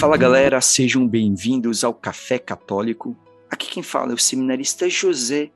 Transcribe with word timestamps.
Fala 0.00 0.16
galera, 0.16 0.62
sejam 0.62 1.06
bem-vindos 1.06 1.84
ao 1.84 1.92
Café 1.92 2.38
Católico. 2.38 3.14
Aqui 3.50 3.70
quem 3.70 3.82
fala 3.82 4.12
é 4.12 4.14
o 4.14 4.18
seminarista 4.18 4.88
José 4.88 5.50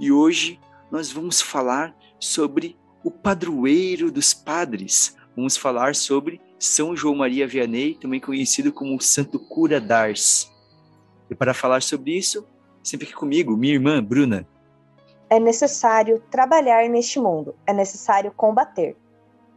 e 0.00 0.10
hoje 0.10 0.58
nós 0.90 1.12
vamos 1.12 1.42
falar 1.42 1.94
sobre 2.18 2.74
o 3.04 3.10
padroeiro 3.10 4.10
dos 4.10 4.32
padres. 4.32 5.14
Vamos 5.36 5.58
falar 5.58 5.94
sobre 5.94 6.40
São 6.58 6.96
João 6.96 7.16
Maria 7.16 7.46
Vianney, 7.46 7.98
também 8.00 8.18
conhecido 8.18 8.72
como 8.72 8.98
Santo 8.98 9.38
Cura 9.38 9.78
d'Ars. 9.78 10.50
E 11.28 11.34
para 11.34 11.52
falar 11.52 11.82
sobre 11.82 12.16
isso, 12.16 12.48
sempre 12.82 13.06
aqui 13.06 13.14
comigo, 13.14 13.54
minha 13.58 13.74
irmã 13.74 14.02
Bruna. 14.02 14.48
É 15.28 15.38
necessário 15.38 16.18
trabalhar 16.30 16.88
neste 16.88 17.20
mundo, 17.20 17.54
é 17.66 17.74
necessário 17.74 18.32
combater. 18.34 18.96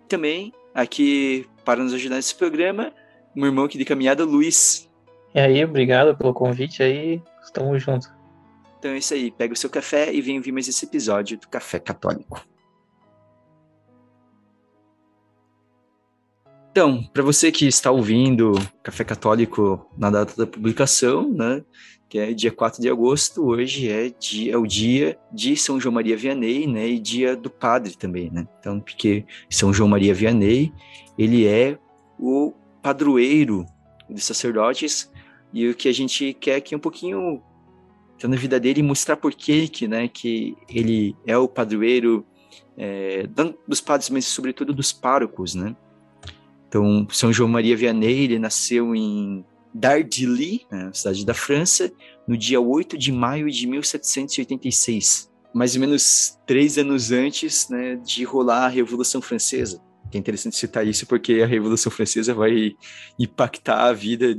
Também 0.09 0.51
aqui 0.73 1.47
para 1.63 1.81
nos 1.81 1.93
ajudar 1.93 2.17
nesse 2.17 2.35
programa, 2.35 2.91
meu 3.35 3.47
irmão 3.47 3.65
aqui 3.65 3.77
de 3.77 3.85
caminhada, 3.85 4.23
Luiz. 4.23 4.89
E 5.33 5.39
aí, 5.39 5.63
obrigado 5.63 6.15
pelo 6.15 6.33
convite 6.33 6.81
aí, 6.81 7.21
estamos 7.43 7.83
juntos. 7.83 8.09
Então 8.79 8.91
é 8.91 8.97
isso 8.97 9.13
aí, 9.13 9.31
pega 9.31 9.53
o 9.53 9.57
seu 9.57 9.69
café 9.69 10.13
e 10.13 10.21
vem 10.21 10.37
ouvir 10.37 10.51
mais 10.51 10.67
esse 10.67 10.85
episódio 10.85 11.37
do 11.37 11.47
Café 11.47 11.79
Católico. 11.79 12.41
Então, 16.71 17.01
para 17.13 17.23
você 17.23 17.51
que 17.51 17.65
está 17.65 17.89
ouvindo 17.89 18.53
Café 18.83 19.05
Católico 19.05 19.89
na 19.97 20.09
data 20.09 20.35
da 20.35 20.45
publicação, 20.45 21.31
né, 21.31 21.63
que 22.09 22.19
é 22.19 22.33
dia 22.33 22.51
4 22.51 22.81
de 22.81 22.89
agosto, 22.89 23.45
hoje 23.45 23.89
é, 23.89 24.09
dia, 24.09 24.53
é 24.53 24.57
o 24.57 24.67
dia 24.67 25.17
de 25.31 25.55
São 25.55 25.79
João 25.79 25.95
Maria 25.95 26.17
Vianney, 26.17 26.67
né, 26.67 26.87
e 26.87 26.99
dia 26.99 27.35
do 27.35 27.49
padre 27.49 27.97
também, 27.97 28.29
né? 28.29 28.45
Então, 28.59 28.79
porque 28.81 29.25
São 29.49 29.73
João 29.73 29.89
Maria 29.89 30.13
Vianney, 30.13 30.73
ele 31.17 31.47
é 31.47 31.79
o 32.19 32.53
padroeiro 32.85 33.65
dos 34.07 34.23
sacerdotes 34.23 35.11
e 35.51 35.67
o 35.67 35.73
que 35.73 35.89
a 35.89 35.91
gente 35.91 36.33
quer 36.35 36.57
aqui 36.57 36.75
é 36.75 36.77
um 36.77 36.79
pouquinho 36.79 37.41
tá 38.19 38.27
na 38.27 38.35
vida 38.35 38.59
dele 38.59 38.83
mostrar 38.83 39.17
por 39.17 39.33
que, 39.33 39.67
que, 39.67 39.87
né, 39.87 40.07
que 40.07 40.55
ele 40.69 41.15
é 41.25 41.35
o 41.35 41.47
padroeiro 41.47 42.23
é, 42.77 43.25
dos 43.67 43.81
padres, 43.81 44.11
mas 44.11 44.25
sobretudo 44.25 44.71
dos 44.71 44.93
párocos, 44.93 45.55
né? 45.55 45.75
Então, 46.67 47.07
São 47.09 47.33
João 47.33 47.49
Maria 47.49 47.75
Vianney, 47.75 48.25
ele 48.25 48.37
nasceu 48.37 48.93
em 48.93 49.43
Dardilly, 49.73 50.67
né, 50.71 50.91
cidade 50.93 51.25
da 51.25 51.33
França, 51.33 51.91
no 52.27 52.37
dia 52.37 52.61
8 52.61 52.99
de 52.99 53.11
maio 53.11 53.49
de 53.49 53.65
1786, 53.65 55.31
mais 55.51 55.73
ou 55.73 55.81
menos 55.81 56.37
três 56.45 56.77
anos 56.77 57.11
antes 57.11 57.67
né, 57.67 57.95
de 57.95 58.23
rolar 58.23 58.65
a 58.65 58.69
Revolução 58.69 59.23
Francesa 59.23 59.83
é 60.13 60.17
interessante 60.17 60.55
citar 60.55 60.85
isso 60.85 61.05
porque 61.05 61.41
a 61.41 61.45
Revolução 61.45 61.91
Francesa 61.91 62.33
vai 62.33 62.75
impactar 63.19 63.85
a 63.85 63.93
vida 63.93 64.33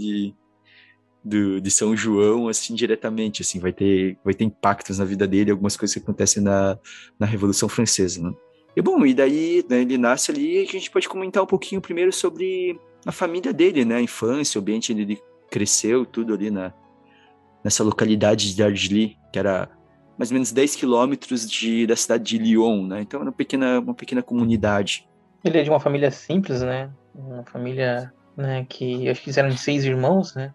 de, 1.27 1.61
de 1.61 1.71
São 1.71 1.97
João, 1.97 2.49
assim, 2.49 2.75
diretamente, 2.75 3.43
assim, 3.43 3.59
vai 3.59 3.73
ter, 3.73 4.17
vai 4.25 4.33
ter 4.33 4.45
impactos 4.45 4.99
na 4.99 5.05
vida 5.05 5.27
dele, 5.27 5.51
algumas 5.51 5.77
coisas 5.77 5.95
que 5.95 6.01
acontecem 6.01 6.43
na, 6.43 6.79
na 7.19 7.27
Revolução 7.27 7.69
Francesa, 7.69 8.23
né? 8.23 8.33
E 8.77 8.83
bom, 8.83 9.05
e 9.07 9.15
daí 9.15 9.65
né, 9.69 9.81
ele 9.81 9.97
nasce 9.97 10.31
ali, 10.31 10.59
a 10.59 10.65
gente 10.67 10.91
pode 10.91 11.09
comentar 11.09 11.43
um 11.43 11.47
pouquinho 11.47 11.81
primeiro 11.81 12.13
sobre 12.13 12.79
a 13.07 13.11
família 13.11 13.53
dele, 13.53 13.87
né, 13.87 13.97
a 13.97 14.03
infância, 14.03 14.59
o 14.59 14.63
ambiente 14.63 14.93
onde 14.93 15.03
ele 15.03 15.23
cresceu, 15.51 16.05
tudo 16.05 16.35
ali 16.35 16.51
na, 16.51 16.75
nessa 17.65 17.83
localidade 17.83 18.51
de 18.51 18.57
Dargely, 18.63 19.17
que 19.33 19.39
era 19.39 19.71
mais 20.19 20.31
ou 20.31 20.35
menos 20.35 20.53
10 20.53 20.77
quilômetros 20.77 21.49
de, 21.51 21.87
da 21.87 21.97
cidade 21.97 22.25
de 22.25 22.39
Lyon, 22.39 22.87
né, 22.87 23.01
então 23.01 23.21
era 23.21 23.31
uma 23.31 23.35
pequena, 23.35 23.81
uma 23.81 23.95
pequena 23.95 24.23
comunidade. 24.23 25.06
Ele 25.47 25.59
é 25.59 25.63
de 25.63 25.71
uma 25.71 25.81
família 25.81 26.11
simples, 26.11 26.63
né? 26.63 26.91
Uma 27.15 27.45
família, 27.45 28.13
né, 28.37 28.67
que 28.69 29.09
acho 29.09 29.23
que 29.23 29.39
eram 29.39 29.51
seis 29.57 29.85
irmãos, 29.85 30.35
né? 30.35 30.53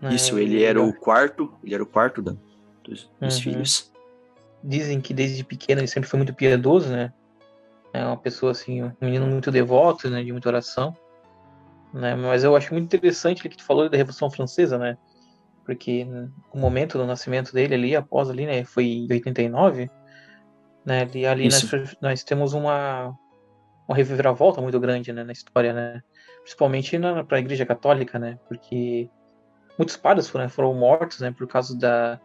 né? 0.00 0.14
Isso, 0.14 0.38
ele 0.38 0.62
era 0.62 0.80
o 0.80 0.92
quarto, 0.92 1.52
ele 1.62 1.74
era 1.74 1.82
o 1.82 1.86
quarto 1.86 2.22
da, 2.22 2.36
dos, 2.82 3.10
dos 3.20 3.36
uhum. 3.36 3.42
filhos. 3.42 3.92
Dizem 4.62 5.00
que 5.00 5.12
desde 5.12 5.44
pequeno 5.44 5.80
ele 5.80 5.88
sempre 5.88 6.08
foi 6.08 6.18
muito 6.18 6.32
piedoso, 6.32 6.90
né? 6.90 7.12
É 7.92 8.04
uma 8.04 8.16
pessoa 8.16 8.52
assim, 8.52 8.82
um 8.82 8.92
menino 9.00 9.26
muito 9.26 9.50
devoto, 9.50 10.08
né, 10.08 10.22
de 10.22 10.32
muita 10.32 10.48
oração. 10.48 10.96
Né? 11.92 12.14
Mas 12.16 12.42
eu 12.42 12.56
acho 12.56 12.72
muito 12.72 12.86
interessante 12.86 13.46
o 13.46 13.48
que 13.48 13.56
tu 13.56 13.64
falou 13.64 13.88
da 13.88 13.96
Revolução 13.96 14.30
Francesa, 14.30 14.78
né? 14.78 14.96
Porque 15.64 16.06
o 16.52 16.58
momento 16.58 16.98
do 16.98 17.06
nascimento 17.06 17.52
dele 17.52 17.74
ali, 17.74 17.96
após 17.96 18.28
ali, 18.28 18.46
né, 18.46 18.64
foi 18.64 18.84
em 18.84 19.06
89, 19.10 19.90
né? 20.84 21.08
E 21.14 21.24
ali 21.24 21.44
nós, 21.44 21.96
nós 22.00 22.24
temos 22.24 22.52
uma 22.52 23.16
uma 23.86 23.96
reviravolta 23.96 24.60
muito 24.60 24.78
grande 24.80 25.12
né, 25.12 25.24
na 25.24 25.32
história, 25.32 25.72
né? 25.72 26.02
Principalmente 26.42 26.98
para 27.26 27.36
a 27.36 27.40
Igreja 27.40 27.66
Católica, 27.66 28.18
né? 28.18 28.38
Porque 28.48 29.08
muitos 29.78 29.96
padres 29.96 30.28
foram, 30.28 30.48
foram 30.48 30.74
mortos, 30.74 31.20
né? 31.20 31.30
Por 31.30 31.46
causa 31.46 31.76
da 31.76 32.20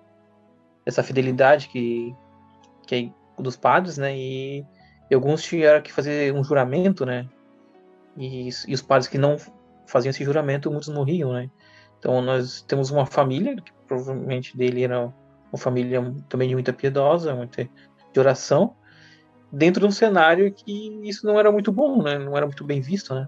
dessa 0.85 1.03
fidelidade 1.03 1.67
que, 1.67 2.15
que 2.87 2.95
é 3.37 3.41
dos 3.41 3.55
padres, 3.55 3.97
né? 3.97 4.17
E, 4.17 4.65
e, 5.09 5.15
alguns 5.15 5.43
tiveram 5.43 5.81
que 5.81 5.91
fazer 5.91 6.33
um 6.33 6.43
juramento, 6.43 7.05
né? 7.05 7.27
E, 8.17 8.49
e 8.67 8.73
os 8.73 8.81
padres 8.81 9.07
que 9.07 9.17
não 9.17 9.37
faziam 9.85 10.09
esse 10.09 10.23
juramento, 10.23 10.71
muitos 10.71 10.89
morriam, 10.89 11.33
né? 11.33 11.49
Então 11.97 12.21
nós 12.21 12.61
temos 12.61 12.89
uma 12.91 13.05
família 13.05 13.55
que 13.57 13.71
provavelmente 13.87 14.57
dele 14.57 14.83
era 14.83 15.13
uma 15.51 15.57
família 15.57 16.01
também 16.29 16.47
de 16.47 16.55
muita 16.55 16.71
piedosa, 16.71 17.35
muita 17.35 17.69
de 18.11 18.19
oração, 18.19 18.75
dentro 19.51 19.81
de 19.81 19.87
um 19.87 19.91
cenário 19.91 20.51
que 20.51 20.99
isso 21.03 21.25
não 21.25 21.39
era 21.39 21.51
muito 21.51 21.71
bom, 21.71 22.01
né? 22.01 22.17
Não 22.17 22.35
era 22.35 22.45
muito 22.45 22.63
bem 22.63 22.81
visto, 22.81 23.13
né? 23.13 23.27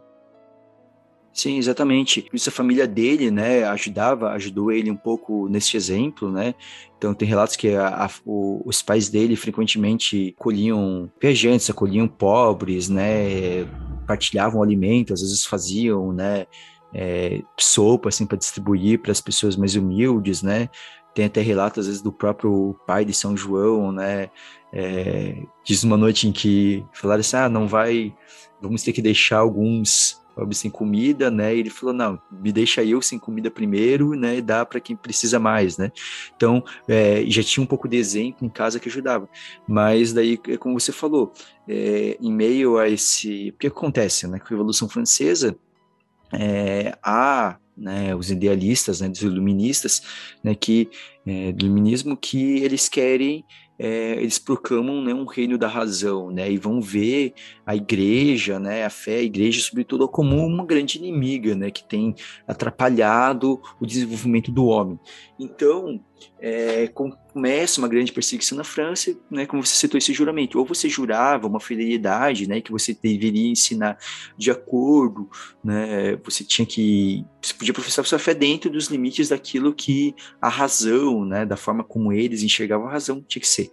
Sim, 1.34 1.58
exatamente. 1.58 2.28
Isso 2.34 2.50
a 2.50 2.52
família 2.52 2.86
dele, 2.86 3.32
né, 3.32 3.64
ajudava, 3.64 4.32
ajudou 4.32 4.72
ele 4.72 4.92
um 4.92 4.98
pouco 4.98 5.48
nesse 5.48 5.78
exemplo, 5.78 6.30
né? 6.30 6.54
Então 6.98 7.14
tem 7.14 7.28
relatos 7.28 7.56
que 7.56 7.74
a, 7.74 8.06
a, 8.06 8.09
o, 8.26 8.62
os 8.66 8.82
pais 8.82 9.09
dele 9.09 9.36
frequentemente 9.36 10.36
colhiam 10.38 11.09
viajantes, 11.22 11.70
acolhiam 11.70 12.08
pobres, 12.08 12.90
né? 12.90 13.66
Partilhavam 14.06 14.62
alimento, 14.62 15.14
às 15.14 15.22
vezes 15.22 15.46
faziam, 15.46 16.12
né? 16.12 16.46
É, 16.94 17.42
sopa 17.58 18.09
assim 18.09 18.26
para 18.26 18.38
distribuir 18.38 19.00
para 19.00 19.14
as 19.14 19.22
pessoas 19.22 19.56
mais 19.56 19.76
humildes, 19.78 20.44
né? 20.44 20.70
Tem 21.13 21.25
até 21.25 21.41
relatos 21.41 21.79
às 21.79 21.88
vezes 21.88 22.01
do 22.01 22.11
próprio 22.11 22.75
pai 22.88 23.03
de 23.03 23.13
São 23.13 23.35
João, 23.35 23.91
né? 23.91 24.29
É, 24.73 25.44
diz 25.63 25.83
uma 25.83 25.97
noite 25.97 26.27
em 26.27 26.31
que 26.31 26.85
falaram 26.94 27.19
assim: 27.22 27.38
ah, 27.38 27.49
não 27.49 27.67
vai, 27.67 28.13
vamos 28.61 28.83
ter 28.83 28.94
que 28.94 29.01
deixar 29.01 29.39
alguns 29.39 30.22
pobres 30.35 30.59
sem 30.59 30.72
comida, 30.72 31.29
né? 31.29 31.55
E 31.55 31.59
ele 31.59 31.69
falou: 31.69 31.94
não, 31.94 32.19
me 32.31 32.51
deixa 32.51 32.83
eu 32.83 33.01
sem 33.01 33.19
comida 33.19 33.51
primeiro, 33.51 34.13
né? 34.16 34.38
E 34.38 34.41
dá 34.41 34.66
para 34.66 34.79
quem 34.79 34.95
precisa 34.95 35.39
mais, 35.39 35.77
né? 35.77 35.91
Então, 36.35 36.63
é, 36.88 37.23
já 37.28 37.43
tinha 37.43 37.63
um 37.63 37.67
pouco 37.67 37.88
de 37.88 37.97
exemplo 37.97 38.45
em 38.45 38.49
casa 38.49 38.79
que 38.79 38.89
ajudava. 38.89 39.29
Mas 39.67 40.13
daí, 40.13 40.39
é 40.47 40.57
como 40.57 40.79
você 40.79 40.91
falou, 40.91 41.33
é, 41.67 42.17
em 42.19 42.31
meio 42.31 42.78
a 42.78 42.89
esse. 42.89 43.49
O 43.49 43.57
que 43.57 43.67
acontece, 43.67 44.28
né? 44.28 44.39
Com 44.39 44.45
a 44.45 44.49
Revolução 44.49 44.89
Francesa, 44.89 45.55
é, 46.33 46.97
há 47.03 47.57
né, 47.81 48.16
os 48.16 48.30
idealistas, 48.30 49.02
né, 49.02 49.09
dos 49.09 49.22
iluministas, 49.22 50.02
né, 50.44 50.56
que 50.56 50.90
é, 51.25 51.52
do 51.52 51.66
iluminismo 51.66 52.16
que 52.16 52.58
eles 52.64 52.88
querem 52.88 53.44
é, 53.84 54.12
eles 54.22 54.38
proclamam 54.38 55.02
né, 55.02 55.12
um 55.12 55.25
reino 55.25 55.58
da 55.58 55.68
razão, 55.68 56.30
né, 56.30 56.52
e 56.52 56.56
vão 56.56 56.80
ver 56.80 57.34
a 57.66 57.75
igreja, 57.75 58.59
né, 58.59 58.86
a 58.86 58.91
fé, 58.91 59.16
a 59.16 59.24
igreja, 59.24 59.59
sobretudo, 59.59 60.08
como 60.08 60.38
uma 60.46 60.64
grande 60.64 61.00
inimiga, 61.00 61.56
né, 61.56 61.72
que 61.72 61.84
tem 61.84 62.14
atrapalhado 62.47 63.59
o 63.80 63.86
desenvolvimento 63.88 64.52
do 64.52 64.66
homem. 64.66 65.00
Então, 65.40 66.00
é, 66.40 66.88
começa 66.88 67.79
uma 67.79 67.88
grande 67.88 68.12
perseguição 68.12 68.58
na 68.58 68.64
França, 68.64 69.16
né, 69.29 69.46
como 69.46 69.66
você 69.66 69.76
citou 69.76 69.97
esse 69.97 70.14
juramento, 70.14 70.59
ou 70.59 70.66
você 70.66 70.90
jurava 70.90 71.47
uma 71.47 71.59
fidelidade, 71.59 72.47
né, 72.47 72.62
que 72.62 72.72
você 72.72 72.97
deveria 73.02 73.50
ensinar 73.50 73.97
de 74.38 74.52
acordo, 74.52 75.29
né, 75.64 76.16
você 76.23 76.44
tinha 76.44 76.66
que, 76.66 77.26
você 77.41 77.53
podia 77.53 77.73
professar 77.73 78.06
sua 78.06 78.20
fé 78.20 78.34
dentro 78.34 78.70
dos 78.70 78.88
limites 78.88 79.29
daquilo 79.29 79.73
que 79.73 80.16
a 80.41 80.50
razão, 80.50 81.26
né, 81.26 81.46
da 81.46 81.56
forma 81.56 81.84
como 81.84 82.12
eles 82.12 82.44
enxergavam 82.44 82.88
a 82.88 82.91
razão 82.91 83.24
tinha 83.28 83.41
que 83.41 83.47
ser. 83.47 83.70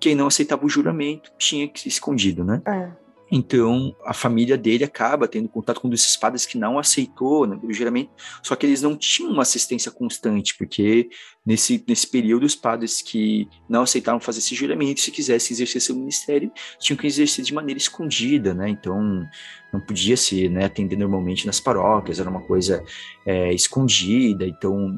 Quem 0.00 0.14
não 0.14 0.26
aceitava 0.26 0.64
o 0.64 0.68
juramento 0.68 1.30
tinha 1.38 1.68
que 1.68 1.80
ser 1.80 1.88
escondido, 1.88 2.44
né? 2.44 2.62
É. 2.66 3.01
Então, 3.34 3.96
a 4.04 4.12
família 4.12 4.58
dele 4.58 4.84
acaba 4.84 5.26
tendo 5.26 5.48
contato 5.48 5.80
com 5.80 5.88
um 5.88 5.90
desses 5.90 6.18
padres 6.18 6.44
que 6.44 6.58
não 6.58 6.78
aceitou 6.78 7.46
né, 7.46 7.58
o 7.62 7.72
juramento, 7.72 8.10
só 8.42 8.54
que 8.54 8.66
eles 8.66 8.82
não 8.82 8.94
tinham 8.94 9.32
uma 9.32 9.40
assistência 9.40 9.90
constante, 9.90 10.54
porque 10.54 11.08
nesse, 11.44 11.82
nesse 11.88 12.06
período 12.06 12.44
os 12.44 12.54
padres 12.54 13.00
que 13.00 13.48
não 13.66 13.84
aceitaram 13.84 14.20
fazer 14.20 14.40
esse 14.40 14.54
juramento, 14.54 15.00
se 15.00 15.10
quisessem 15.10 15.54
exercer 15.54 15.80
seu 15.80 15.96
ministério, 15.96 16.52
tinham 16.78 16.98
que 16.98 17.06
exercer 17.06 17.42
de 17.42 17.54
maneira 17.54 17.78
escondida, 17.78 18.52
né? 18.52 18.68
Então, 18.68 19.26
não 19.72 19.80
podia 19.80 20.18
se 20.18 20.50
né, 20.50 20.66
atender 20.66 20.96
normalmente 20.96 21.46
nas 21.46 21.58
paróquias, 21.58 22.20
era 22.20 22.28
uma 22.28 22.42
coisa 22.42 22.84
é, 23.24 23.50
escondida, 23.54 24.46
então, 24.46 24.94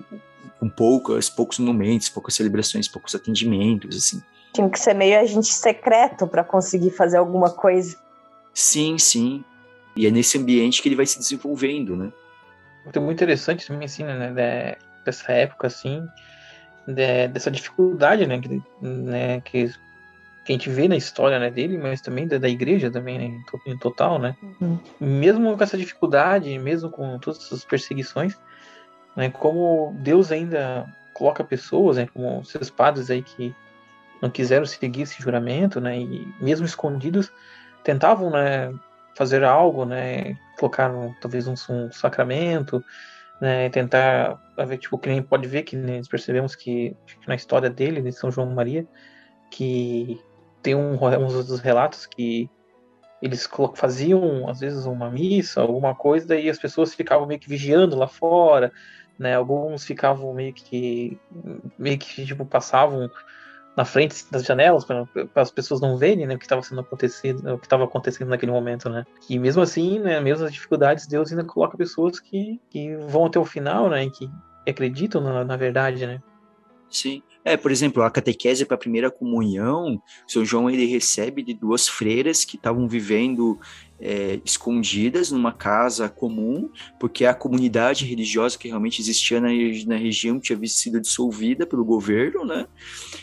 com 0.59 0.69
poucas, 0.69 1.31
poucos 1.31 1.61
momentos, 1.61 2.09
poucas 2.09 2.35
celebrações, 2.35 2.89
poucos 2.89 3.15
atendimentos, 3.15 3.97
assim. 3.97 4.21
Tinha 4.53 4.69
que 4.69 4.79
ser 4.79 4.95
meio 4.95 5.21
agente 5.21 5.53
secreto 5.53 6.27
para 6.27 6.43
conseguir 6.43 6.91
fazer 6.91 7.19
alguma 7.19 7.51
coisa. 7.51 8.03
Sim, 8.55 8.97
sim. 8.99 9.45
E 9.97 10.07
é 10.07 10.11
nesse 10.11 10.39
ambiente 10.39 10.81
que 10.81 10.89
ele 10.89 10.97
vai 10.97 11.07
se 11.07 11.19
desenvolvendo, 11.19 11.97
né? 11.97 12.13
muito 13.01 13.13
interessante 13.13 13.67
também, 13.67 13.87
assim, 13.87 14.05
né, 14.05 14.77
dessa 15.05 15.33
época, 15.33 15.67
assim, 15.67 16.07
de, 16.87 17.29
dessa 17.29 17.51
dificuldade, 17.51 18.27
né, 18.27 18.41
que, 18.41 18.63
né, 18.83 19.41
que, 19.41 19.69
que, 20.45 20.53
a 20.53 20.53
gente 20.53 20.69
vê 20.69 20.87
na 20.87 20.97
história, 20.97 21.39
né, 21.39 21.51
dele, 21.51 21.79
mas 21.79 22.01
também 22.01 22.27
da, 22.27 22.39
da 22.39 22.49
igreja 22.49 22.91
também, 22.91 23.19
né, 23.19 23.25
em, 23.25 23.73
em 23.73 23.79
total, 23.79 24.19
né, 24.19 24.37
uhum. 24.61 24.79
mesmo 25.01 25.57
com 25.57 25.63
essa 25.63 25.79
dificuldade, 25.79 26.59
mesmo 26.59 26.91
com 26.91 27.19
todas 27.19 27.41
essas 27.41 27.65
perseguições, 27.65 28.39
né, 29.17 29.31
como 29.31 29.97
Deus 30.01 30.31
ainda 30.31 30.87
coloca 31.15 31.45
pessoas, 31.45 31.97
né, 31.97 32.07
como 32.13 32.45
seus 32.45 32.69
padres 32.69 33.11
aí 33.11 33.23
que 33.23 33.55
não 34.21 34.31
quiseram 34.31 34.67
seguir 34.67 35.03
esse 35.03 35.23
juramento, 35.23 35.81
né, 35.81 35.99
e 35.99 36.27
mesmo 36.41 36.67
escondidos, 36.67 37.33
tentavam, 37.85 38.31
né, 38.31 38.73
fazer 39.15 39.45
algo, 39.45 39.85
né, 39.85 40.37
colocar 40.59 40.91
talvez 41.21 41.47
um, 41.47 41.55
um 41.71 41.93
sacramento, 41.93 42.83
né, 43.41 43.69
tentar, 43.69 44.41
tipo, 44.81 44.99
que 44.99 45.09
nem 45.09 45.23
pode 45.23 45.47
ver 45.47 45.63
que 45.63 45.77
nós 45.77 46.09
percebemos 46.09 46.57
que, 46.57 46.97
que, 47.07 47.29
na 47.29 47.35
história 47.35 47.71
dele, 47.71 48.01
de 48.01 48.11
São 48.13 48.31
João 48.31 48.51
Maria, 48.51 48.87
que 49.51 50.21
tem 50.63 50.75
um, 50.75 50.95
uns 50.95 51.47
dos 51.47 51.61
relatos 51.61 52.07
que 52.07 52.51
eles 53.21 53.49
faziam, 53.75 54.49
às 54.49 54.61
vezes, 54.61 54.87
uma 54.87 55.11
missa, 55.11 55.61
alguma 55.61 55.95
coisa, 55.95 56.27
daí 56.27 56.49
as 56.51 56.59
pessoas 56.59 56.95
ficavam 56.95 57.27
meio 57.27 57.41
que 57.41 57.49
vigiando 57.49 57.97
lá 57.97 58.09
fora, 58.09 58.73
né, 59.19 59.35
alguns 59.35 59.85
ficavam 59.85 60.33
meio 60.33 60.53
que, 60.53 61.19
meio 61.79 61.99
que, 61.99 62.25
tipo, 62.25 62.45
passavam 62.45 63.11
na 63.77 63.85
frente 63.85 64.25
das 64.31 64.45
janelas 64.45 64.85
para 64.85 65.07
as 65.35 65.51
pessoas 65.51 65.81
não 65.81 65.97
verem 65.97 66.27
né, 66.27 66.35
o 66.35 66.39
que 66.39 66.45
estava 66.45 66.63
sendo 66.63 66.81
acontecido, 66.81 67.55
o 67.55 67.59
que 67.59 67.67
estava 67.67 67.85
acontecendo 67.85 68.29
naquele 68.29 68.53
momento, 68.53 68.89
né? 68.89 69.05
E 69.29 69.39
mesmo 69.39 69.63
assim, 69.63 69.99
né, 69.99 70.21
mesmo 70.21 70.45
as 70.45 70.53
dificuldades, 70.53 71.07
Deus 71.07 71.31
ainda 71.31 71.45
coloca 71.45 71.77
pessoas 71.77 72.21
que, 72.21 72.61
que 72.71 72.97
vão 72.97 73.27
até 73.27 73.39
o 73.39 73.45
final, 73.45 73.89
né, 73.91 74.09
que 74.11 74.31
acreditam 74.69 75.21
na, 75.21 75.45
na 75.45 75.57
verdade, 75.57 76.07
né? 76.07 76.21
Sim. 76.95 77.25
É, 77.45 77.57
por 77.57 77.73
exemplo, 77.73 78.05
a 78.05 78.11
catequese 78.11 78.65
para 78.65 78.77
a 78.77 78.79
primeira 78.79 79.11
comunhão, 79.11 80.01
São 80.29 80.45
João 80.45 80.71
ele 80.71 80.87
recebe 80.87 81.43
de 81.43 81.53
duas 81.53 81.89
freiras 81.89 82.45
que 82.45 82.55
estavam 82.55 82.87
vivendo 82.87 83.59
é, 83.99 84.41
escondidas 84.45 85.33
numa 85.33 85.53
casa 85.53 86.09
comum, 86.09 86.71
porque 87.01 87.27
a 87.27 87.35
comunidade 87.35 88.05
religiosa 88.07 88.57
que 88.57 88.69
realmente 88.69 89.01
existia 89.01 89.41
na, 89.41 89.49
na 89.87 89.97
região 89.97 90.39
tinha 90.39 90.57
sido 90.69 91.01
dissolvida 91.01 91.67
pelo 91.67 91.85
governo, 91.85 92.45
né? 92.45 92.69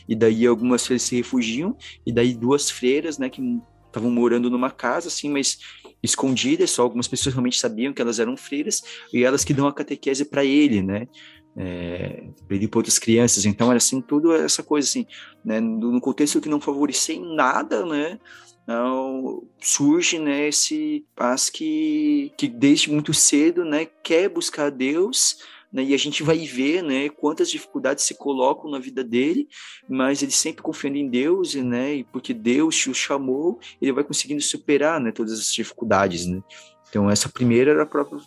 E 0.05 0.17
daí 0.17 0.45
algumas 0.45 0.85
freiras 0.85 1.03
se 1.03 1.15
refugiam, 1.15 1.77
e 2.05 2.11
daí 2.11 2.33
duas 2.33 2.69
freiras, 2.69 3.17
né, 3.17 3.29
que 3.29 3.41
estavam 3.87 4.11
morando 4.11 4.49
numa 4.49 4.69
casa, 4.69 5.07
assim, 5.07 5.29
mas 5.29 5.59
escondidas, 6.03 6.71
só 6.71 6.81
algumas 6.81 7.07
pessoas 7.07 7.33
realmente 7.33 7.57
sabiam 7.57 7.93
que 7.93 8.01
elas 8.01 8.19
eram 8.19 8.35
freiras, 8.35 8.83
e 9.13 9.23
elas 9.23 9.45
que 9.45 9.53
dão 9.53 9.65
a 9.65 9.73
catequese 9.73 10.25
para 10.25 10.43
ele, 10.43 10.81
né? 10.81 11.07
É, 11.55 12.23
para 12.47 12.77
outras 12.77 12.99
crianças. 12.99 13.45
Então 13.45 13.67
era 13.67 13.77
assim 13.77 14.01
tudo 14.01 14.33
essa 14.33 14.63
coisa 14.63 14.87
assim, 14.87 15.05
né, 15.43 15.59
no 15.59 15.99
contexto 15.99 16.41
que 16.41 16.49
não 16.49 16.61
favorecia 16.61 17.15
em 17.15 17.35
nada, 17.35 17.85
né, 17.85 18.19
não, 18.67 19.43
surge 19.59 20.19
né, 20.19 20.47
esse 20.47 21.05
paz 21.15 21.49
que, 21.49 22.31
que 22.37 22.47
desde 22.47 22.91
muito 22.91 23.13
cedo 23.13 23.65
né, 23.65 23.85
quer 23.85 24.29
buscar 24.29 24.69
Deus, 24.69 25.39
né, 25.73 25.83
e 25.83 25.93
a 25.93 25.97
gente 25.97 26.21
vai 26.21 26.37
ver 26.39 26.83
né, 26.83 27.09
quantas 27.09 27.49
dificuldades 27.49 28.03
se 28.05 28.15
colocam 28.15 28.69
na 28.69 28.79
vida 28.79 29.03
dele, 29.03 29.47
mas 29.89 30.21
ele 30.21 30.31
sempre 30.31 30.61
confiando 30.61 30.97
em 30.97 31.09
Deus, 31.09 31.55
né, 31.55 31.95
e 31.95 32.03
porque 32.03 32.33
Deus 32.33 32.85
o 32.87 32.93
chamou, 32.93 33.59
ele 33.81 33.91
vai 33.91 34.03
conseguindo 34.03 34.41
superar 34.41 34.99
né, 34.99 35.11
todas 35.11 35.33
essas 35.33 35.53
dificuldades. 35.53 36.25
Né. 36.25 36.41
Então, 36.89 37.09
essa 37.09 37.29
primeira 37.29 37.71
era 37.71 37.83
a 37.83 37.85
própria 37.85 38.19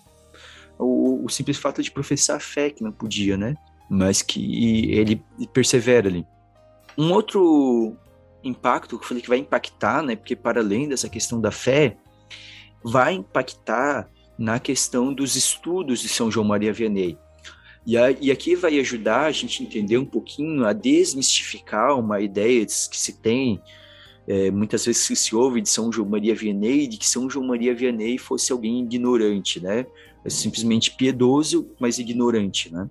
o, 0.78 1.24
o 1.24 1.28
simples 1.28 1.58
fato 1.58 1.82
de 1.82 1.90
professar 1.90 2.40
fé 2.40 2.70
que 2.70 2.82
não 2.82 2.92
podia, 2.92 3.36
né? 3.36 3.54
Mas 3.88 4.22
que 4.22 4.90
ele 4.92 5.22
persevera 5.52 6.08
ali. 6.08 6.26
Um 6.96 7.12
outro 7.12 7.96
impacto 8.42 8.98
que 8.98 9.04
eu 9.04 9.08
falei 9.08 9.22
que 9.22 9.28
vai 9.28 9.38
impactar, 9.38 10.02
né? 10.02 10.16
Porque 10.16 10.36
para 10.36 10.60
além 10.60 10.88
dessa 10.88 11.08
questão 11.08 11.40
da 11.40 11.50
fé, 11.50 11.96
vai 12.82 13.14
impactar 13.14 14.08
na 14.38 14.58
questão 14.58 15.12
dos 15.12 15.36
estudos 15.36 16.00
de 16.00 16.08
São 16.08 16.30
João 16.30 16.46
Maria 16.46 16.72
Vianney. 16.72 17.18
E, 17.86 17.96
a, 17.98 18.10
e 18.10 18.30
aqui 18.30 18.56
vai 18.56 18.78
ajudar 18.80 19.26
a 19.26 19.30
gente 19.30 19.62
entender 19.62 19.98
um 19.98 20.04
pouquinho, 20.04 20.64
a 20.64 20.72
desmistificar 20.72 21.98
uma 21.98 22.20
ideia 22.20 22.64
que 22.64 22.98
se 22.98 23.20
tem, 23.20 23.60
é, 24.26 24.50
muitas 24.50 24.86
vezes 24.86 25.06
que 25.06 25.16
se 25.16 25.36
ouve 25.36 25.60
de 25.60 25.68
São 25.68 25.92
João 25.92 26.08
Maria 26.08 26.34
Vianney, 26.34 26.86
de 26.86 26.96
que 26.96 27.06
São 27.06 27.28
João 27.28 27.46
Maria 27.46 27.74
Vianney 27.74 28.16
fosse 28.16 28.52
alguém 28.52 28.80
ignorante, 28.80 29.60
né? 29.60 29.86
É 30.24 30.30
simplesmente 30.30 30.92
piedoso, 30.92 31.70
mas 31.78 31.98
ignorante, 31.98 32.72
né? 32.72 32.88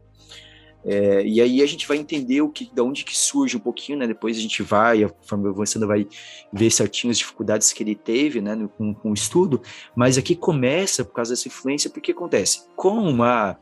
É, 0.86 1.26
e 1.26 1.40
aí 1.40 1.62
a 1.62 1.66
gente 1.66 1.88
vai 1.88 1.96
entender 1.96 2.42
o 2.42 2.50
que, 2.50 2.70
da 2.74 2.84
onde 2.84 3.06
que 3.06 3.18
surge 3.18 3.56
um 3.56 3.60
pouquinho, 3.60 3.98
né? 3.98 4.06
Depois 4.06 4.38
a 4.38 4.42
gente 4.42 4.62
vai, 4.62 5.04
a 5.04 5.10
forma 5.22 5.50
avançando, 5.50 5.88
vai 5.88 6.06
ver 6.52 6.70
certinho 6.70 7.10
as 7.10 7.18
dificuldades 7.18 7.72
que 7.72 7.82
ele 7.82 7.96
teve, 7.96 8.42
né? 8.42 8.54
No, 8.54 8.68
com, 8.68 8.94
com, 8.94 9.12
o 9.12 9.14
estudo. 9.14 9.62
Mas 9.96 10.18
aqui 10.18 10.36
começa 10.36 11.06
por 11.06 11.14
causa 11.14 11.32
dessa 11.32 11.48
influência, 11.48 11.90
porque 11.90 12.12
acontece 12.12 12.66
com 12.76 13.24
a, 13.24 13.56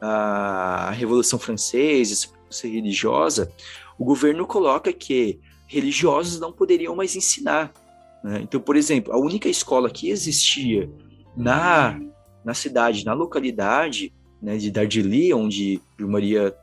a 0.00 0.90
Revolução 0.90 1.38
Francesa, 1.38 2.28
essa 2.50 2.68
religiosa, 2.68 3.50
o 3.98 4.04
governo 4.04 4.46
coloca 4.46 4.92
que 4.92 5.40
religiosos 5.66 6.38
não 6.38 6.52
poderiam 6.52 6.94
mais 6.94 7.16
ensinar. 7.16 7.72
Né? 8.22 8.40
Então, 8.42 8.60
por 8.60 8.76
exemplo, 8.76 9.14
a 9.14 9.18
única 9.18 9.48
escola 9.48 9.90
que 9.90 10.10
existia 10.10 10.90
na 11.34 11.98
na 12.44 12.54
cidade, 12.54 13.04
na 13.04 13.12
localidade 13.12 14.12
né, 14.42 14.56
de 14.56 14.70
Dardili, 14.70 15.32
onde 15.32 15.80
Maria 15.98 16.54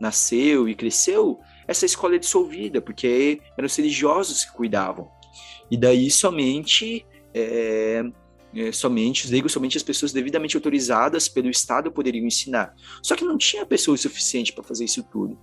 nasceu 0.00 0.68
e 0.68 0.74
cresceu, 0.74 1.40
essa 1.66 1.86
escola 1.86 2.16
é 2.16 2.18
dissolvida, 2.18 2.80
porque 2.80 3.40
eram 3.56 3.66
os 3.66 3.76
religiosos 3.76 4.44
que 4.44 4.52
cuidavam. 4.52 5.08
E 5.70 5.76
daí 5.76 6.10
somente 6.10 7.06
é, 7.32 8.04
é, 8.54 8.70
somente 8.70 9.24
os 9.24 9.30
leigos, 9.30 9.52
somente 9.52 9.76
as 9.76 9.82
pessoas 9.82 10.12
devidamente 10.12 10.56
autorizadas 10.56 11.28
pelo 11.28 11.48
Estado 11.48 11.90
poderiam 11.90 12.26
ensinar. 12.26 12.74
Só 13.02 13.16
que 13.16 13.24
não 13.24 13.38
tinha 13.38 13.64
pessoas 13.64 14.00
suficiente 14.00 14.52
para 14.52 14.62
fazer 14.62 14.84
isso 14.84 15.02
tudo. 15.02 15.38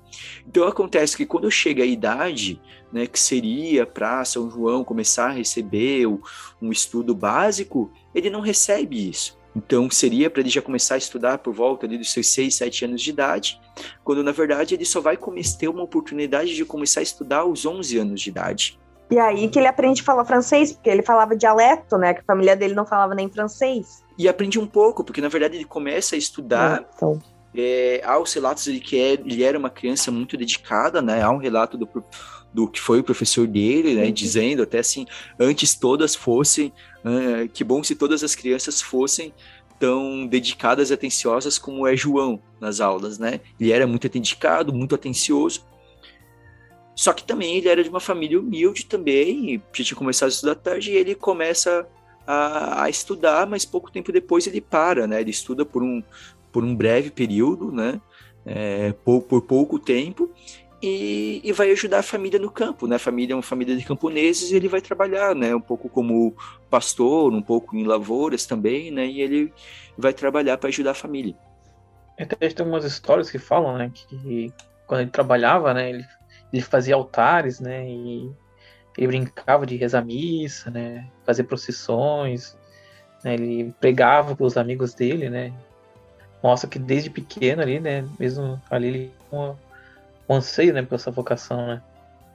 Então 0.48 0.68
acontece 0.68 1.18
que 1.18 1.26
quando 1.26 1.50
chega 1.50 1.84
a 1.84 1.88
idade, 1.88 2.62
né, 2.94 3.08
que 3.08 3.20
seria 3.20 3.86
para 3.86 4.24
São 4.26 4.50
João 4.50 4.84
começar 4.84 5.30
a 5.30 5.34
receber 5.34 6.06
um 6.62 6.72
estudo 6.72 7.16
básico, 7.16 7.92
ele 8.14 8.30
não 8.30 8.42
recebe 8.42 9.10
isso. 9.10 9.39
Então, 9.56 9.90
seria 9.90 10.30
para 10.30 10.42
ele 10.42 10.50
já 10.50 10.62
começar 10.62 10.96
a 10.96 10.98
estudar 10.98 11.40
por 11.40 11.54
volta 11.54 11.86
ali 11.86 11.98
dos 11.98 12.12
seus 12.12 12.28
6, 12.28 12.56
7 12.56 12.86
anos 12.86 13.02
de 13.02 13.10
idade, 13.10 13.60
quando 14.04 14.24
na 14.24 14.32
verdade 14.32 14.76
ele 14.76 14.86
só 14.86 15.02
vai 15.02 15.18
ter 15.58 15.68
uma 15.68 15.84
oportunidade 15.84 16.56
de 16.56 16.64
começar 16.64 17.00
a 17.00 17.04
estudar 17.04 17.40
aos 17.40 17.66
11 17.66 17.98
anos 17.98 18.22
de 18.22 18.30
idade. 18.30 18.80
E 19.12 19.18
aí 19.18 19.48
que 19.48 19.58
ele 19.58 19.68
aprende 19.68 20.02
a 20.02 20.06
falar 20.06 20.24
francês, 20.24 20.72
porque 20.72 20.90
ele 20.90 21.02
falava 21.02 21.36
dialeto, 21.36 21.98
né? 21.98 22.14
Que 22.14 22.20
a 22.20 22.24
família 22.24 22.56
dele 22.56 22.76
não 22.76 22.86
falava 22.86 23.16
nem 23.16 23.28
francês. 23.28 24.04
E 24.18 24.30
aprende 24.30 24.60
um 24.60 24.68
pouco, 24.68 25.04
porque 25.04 25.20
na 25.20 25.30
verdade 25.30 25.58
ele 25.58 25.66
começa 25.66 26.16
a 26.16 26.18
estudar. 26.18 26.88
Então. 26.96 27.20
É, 27.56 28.02
há 28.04 28.20
os 28.20 28.34
relatos 28.34 28.64
de 28.66 28.80
que 28.80 29.00
é, 29.00 29.14
ele 29.14 29.44
era 29.44 29.58
uma 29.58 29.70
criança 29.70 30.12
muito 30.12 30.38
dedicada, 30.38 31.02
né? 31.02 31.22
Há 31.22 31.32
um 31.32 31.38
relato 31.38 31.78
do, 31.78 31.88
do 32.54 32.68
que 32.68 32.80
foi 32.80 33.00
o 33.00 33.04
professor 33.04 33.48
dele, 33.48 33.96
né? 33.96 34.06
Uhum. 34.06 34.12
Dizendo 34.12 34.64
até 34.64 34.80
assim, 34.80 35.06
antes 35.40 35.76
todas 35.76 36.16
fossem 36.16 36.72
ah, 37.04 37.48
que 37.54 37.64
bom 37.64 37.84
se 37.84 37.96
todas 37.96 38.24
as 38.24 38.36
crianças 38.36 38.82
fossem 38.82 39.34
tão 39.80 40.28
dedicadas 40.28 40.90
e 40.90 40.94
atenciosas 40.94 41.58
como 41.58 41.88
é 41.88 41.96
João 41.96 42.42
nas 42.60 42.82
aulas, 42.82 43.18
né? 43.18 43.40
Ele 43.60 43.72
era 43.72 43.88
muito 43.88 44.10
dedicado, 44.10 44.74
muito 44.74 44.94
atencioso. 44.94 45.66
Só 46.94 47.14
que 47.14 47.24
também 47.24 47.56
ele 47.56 47.70
era 47.70 47.82
de 47.82 47.90
uma 47.90 48.02
família 48.02 48.38
humilde 48.38 48.86
também, 48.86 49.64
já 49.72 49.86
tinha 49.86 49.98
começado 49.98 50.28
a 50.28 50.32
estudar 50.32 50.56
tarde 50.56 50.92
e 50.92 50.96
ele 50.98 51.16
começa 51.16 51.88
a, 52.28 52.84
a, 52.84 52.90
estudar, 52.90 53.48
mas 53.48 53.64
pouco 53.64 53.90
tempo 53.90 54.12
depois 54.12 54.46
ele 54.46 54.60
para, 54.60 55.08
né? 55.08 55.22
Ele 55.22 55.32
estuda 55.32 55.64
por 55.64 55.82
um, 55.82 56.04
por 56.52 56.64
um 56.64 56.76
breve 56.76 57.10
período, 57.10 57.72
né? 57.72 58.02
É, 58.46 58.94
por, 59.04 59.22
por 59.22 59.42
pouco 59.42 59.78
tempo 59.78 60.32
e, 60.82 61.42
e, 61.44 61.52
vai 61.52 61.72
ajudar 61.72 62.00
a 62.00 62.04
família 62.04 62.40
no 62.40 62.50
campo, 62.50 62.88
né? 62.88 62.96
A 62.96 63.00
família 63.00 63.34
é 63.34 63.36
uma 63.36 63.44
família 63.44 63.76
de 63.76 63.84
camponeses 63.84 64.52
e 64.52 64.56
ele 64.56 64.70
vai 64.70 64.80
trabalhar, 64.80 65.36
né? 65.36 65.54
Um 65.54 65.60
pouco 65.60 65.90
como 65.90 66.34
pastor, 66.70 67.34
um 67.34 67.42
pouco 67.42 67.76
em 67.76 67.84
lavouras 67.84 68.46
também, 68.46 68.90
né? 68.90 69.06
E 69.06 69.22
ele 69.22 69.54
vai 69.98 70.14
trabalhar 70.14 70.58
para 70.58 70.70
ajudar 70.70 70.92
a 70.92 70.96
família. 70.96 71.36
Até 72.18 72.50
tem 72.50 72.66
umas 72.66 72.86
histórias 72.86 73.30
que 73.30 73.38
falam, 73.38 73.78
né? 73.78 73.92
Que 73.94 74.54
quando 74.88 75.02
ele 75.02 75.12
trabalhava, 75.12 75.74
né? 75.74 75.90
Ele, 75.90 76.06
ele 76.54 76.62
fazia 76.62 76.96
altares, 76.96 77.60
né? 77.60 77.86
E 77.86 78.32
ele 78.98 79.08
brincava 79.08 79.66
de 79.66 79.76
rezar 79.76 80.06
missa, 80.06 80.72
né? 80.72 81.10
Fazer 81.26 81.44
procissões, 81.44 82.58
né? 83.22 83.34
Ele 83.34 83.76
pregava 83.82 84.34
com 84.34 84.46
os 84.46 84.56
amigos 84.56 84.94
dele, 84.94 85.30
né? 85.30 85.54
Mostra 86.42 86.70
que 86.70 86.80
desde 86.80 87.10
pequeno 87.10 87.62
ali, 87.62 87.80
né? 87.80 88.06
Mesmo 88.20 88.62
ali 88.70 88.88
ele 88.88 89.12
uma 89.32 89.58
um 90.30 90.36
anseio, 90.36 90.72
né, 90.74 90.84
por 90.84 90.96
essa 90.96 91.10
vocação, 91.10 91.66
né? 91.66 91.82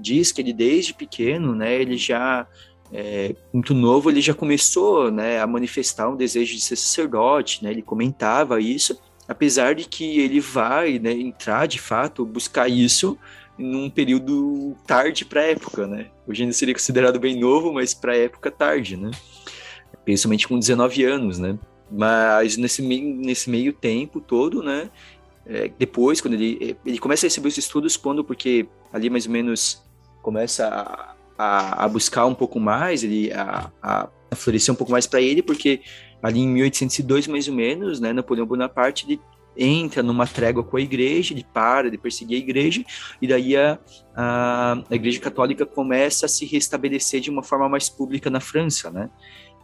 Diz 0.01 0.33
que 0.33 0.43
ele 0.43 0.53
desde 0.53 0.93
pequeno, 0.93 1.55
né, 1.55 1.73
ele 1.73 1.97
já 1.97 2.45
é, 2.93 3.35
muito 3.53 3.73
novo, 3.73 4.11
ele 4.11 4.21
já 4.21 4.35
começou 4.35 5.11
né, 5.11 5.41
a 5.41 5.47
manifestar 5.47 6.09
um 6.09 6.17
desejo 6.17 6.55
de 6.55 6.61
ser 6.61 6.77
sacerdote, 6.77 7.63
né? 7.63 7.71
Ele 7.71 7.83
comentava 7.83 8.61
isso, 8.61 9.01
apesar 9.29 9.77
de 9.77 9.85
que 9.85 10.19
ele 10.19 10.41
vai 10.41 10.99
né, 10.99 11.13
entrar 11.13 11.67
de 11.67 11.79
fato, 11.79 12.27
buscar 12.27 12.69
isso 12.69 13.17
num 13.57 13.89
período 13.89 14.77
tarde 14.85 15.25
para 15.25 15.43
a 15.43 15.45
época, 15.45 15.87
né? 15.87 16.07
Hoje 16.27 16.43
ainda 16.43 16.53
seria 16.53 16.75
considerado 16.75 17.21
bem 17.21 17.39
novo, 17.39 17.73
mas 17.73 17.95
para 17.95 18.13
a 18.13 18.17
época 18.17 18.51
tarde, 18.51 18.97
né? 18.97 19.13
Principalmente 20.05 20.49
com 20.49 20.59
19 20.59 21.05
anos, 21.05 21.39
né? 21.39 21.57
Mas 21.91 22.57
nesse 22.57 22.83
meio, 22.83 23.15
nesse 23.17 23.51
meio 23.51 23.73
tempo 23.73 24.21
todo, 24.21 24.63
né? 24.63 24.91
É, 25.47 25.71
depois, 25.79 26.21
quando 26.21 26.35
ele, 26.35 26.77
ele 26.85 26.99
começa 26.99 27.27
a 27.27 27.29
receber 27.29 27.49
os 27.49 27.59
estudos, 27.59 27.97
quando, 27.97 28.25
porque 28.25 28.67
ali 28.93 29.11
mais 29.11 29.27
ou 29.27 29.33
menos 29.33 29.83
começa 30.23 30.67
a, 30.67 31.15
a, 31.37 31.85
a 31.85 31.89
buscar 31.89 32.25
um 32.27 32.35
pouco 32.35 32.59
mais, 32.59 33.05
ele, 33.05 33.31
a, 33.33 33.71
a, 33.83 34.09
florescer 34.35 34.73
um 34.73 34.77
pouco 34.77 34.93
mais 34.93 35.07
para 35.07 35.21
ele, 35.21 35.43
porque 35.43 35.83
ali 36.23 36.41
em 36.41 36.49
1802, 36.49 37.27
mais 37.27 37.47
ou 37.47 37.55
menos, 37.55 38.01
né, 38.01 38.13
Napoleão 38.13 38.47
Bonaparte, 38.47 39.05
ele 39.07 39.21
entra 39.57 40.03
numa 40.03 40.27
trégua 40.27 40.65
com 40.65 40.77
a 40.77 40.81
igreja, 40.81 41.33
ele 41.33 41.47
para 41.53 41.91
de 41.91 41.99
perseguir 41.99 42.37
a 42.37 42.41
igreja, 42.41 42.85
e 43.21 43.29
daí 43.29 43.57
a, 43.57 43.79
a, 44.15 44.83
a 44.91 44.95
igreja 44.95 45.21
católica 45.21 45.65
começa 45.65 46.27
a 46.27 46.29
se 46.29 46.45
restabelecer 46.47 47.21
de 47.21 47.31
uma 47.31 47.43
forma 47.43 47.69
mais 47.69 47.89
pública 47.89 48.31
na 48.31 48.41
França, 48.41 48.91
né? 48.91 49.11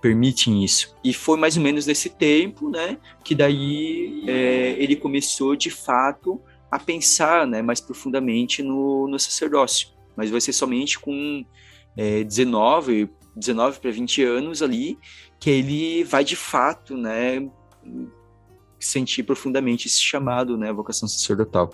Permitem 0.01 0.65
isso. 0.65 0.97
E 1.05 1.13
foi 1.13 1.39
mais 1.39 1.57
ou 1.57 1.63
menos 1.63 1.87
nesse 1.87 2.09
tempo, 2.09 2.71
né, 2.71 2.99
que 3.23 3.35
daí 3.35 4.25
é, 4.27 4.75
ele 4.79 4.97
começou 4.97 5.55
de 5.55 5.71
fato 5.71 6.41
a 6.71 6.79
pensar, 6.79 7.47
né, 7.47 7.61
mais 7.61 7.81
profundamente 7.81 8.63
no, 8.63 9.09
no 9.09 9.19
sacerdócio. 9.19 9.89
Mas 10.17 10.31
vai 10.31 10.41
ser 10.41 10.53
somente 10.53 10.99
com 10.99 11.45
é, 11.97 12.25
19, 12.25 13.11
19 13.37 13.81
para 13.81 13.91
20 13.91 14.23
anos 14.23 14.63
ali 14.63 14.99
que 15.39 15.51
ele 15.51 16.05
vai 16.05 16.23
de 16.23 16.37
fato, 16.37 16.97
né, 16.97 17.49
sentir 18.79 19.23
profundamente 19.23 19.87
esse 19.87 20.01
chamado, 20.01 20.57
né, 20.57 20.73
vocação 20.73 21.09
sacerdotal. 21.09 21.73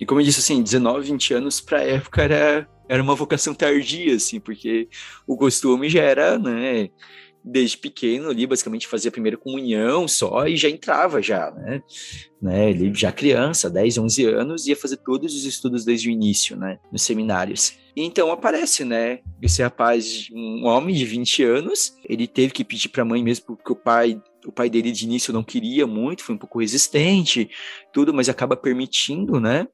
E 0.00 0.06
como 0.06 0.20
eu 0.20 0.24
disse, 0.24 0.40
assim, 0.40 0.62
19, 0.62 1.06
20 1.10 1.34
anos 1.34 1.60
para 1.60 1.78
a 1.78 1.84
época 1.84 2.22
era, 2.22 2.68
era 2.88 3.02
uma 3.02 3.14
vocação 3.14 3.54
tardia, 3.54 4.16
assim, 4.16 4.40
porque 4.40 4.88
o 5.26 5.36
costume 5.36 5.88
já 5.88 6.02
era, 6.02 6.38
né, 6.38 6.90
desde 7.44 7.76
pequeno 7.76 8.30
ali, 8.30 8.46
basicamente 8.46 8.86
fazia 8.86 9.08
a 9.08 9.12
primeira 9.12 9.36
comunhão 9.36 10.06
só 10.06 10.46
e 10.46 10.56
já 10.56 10.68
entrava 10.68 11.20
já, 11.20 11.50
né? 11.50 11.82
né? 12.40 12.70
Ele 12.70 12.92
já 12.94 13.10
criança, 13.10 13.68
10, 13.68 13.98
11 13.98 14.24
anos, 14.26 14.66
ia 14.66 14.76
fazer 14.76 14.98
todos 14.98 15.34
os 15.34 15.44
estudos 15.44 15.84
desde 15.84 16.08
o 16.08 16.12
início, 16.12 16.56
né? 16.56 16.78
Nos 16.90 17.02
seminários. 17.02 17.74
E 17.94 18.02
então 18.02 18.30
aparece, 18.30 18.84
né? 18.84 19.20
Esse 19.40 19.62
rapaz, 19.62 20.28
um 20.32 20.66
homem 20.66 20.94
de 20.94 21.04
20 21.04 21.42
anos, 21.42 21.94
ele 22.08 22.26
teve 22.26 22.52
que 22.52 22.64
pedir 22.64 22.88
para 22.88 23.02
a 23.02 23.06
mãe 23.06 23.22
mesmo 23.22 23.46
porque 23.46 23.72
o 23.72 23.76
pai 23.76 24.20
o 24.44 24.50
pai 24.50 24.68
dele 24.68 24.90
de 24.90 25.04
início 25.04 25.32
não 25.32 25.44
queria 25.44 25.86
muito, 25.86 26.24
foi 26.24 26.34
um 26.34 26.38
pouco 26.38 26.58
resistente, 26.58 27.48
tudo, 27.92 28.12
mas 28.12 28.28
acaba 28.28 28.56
permitindo, 28.56 29.40
né? 29.40 29.68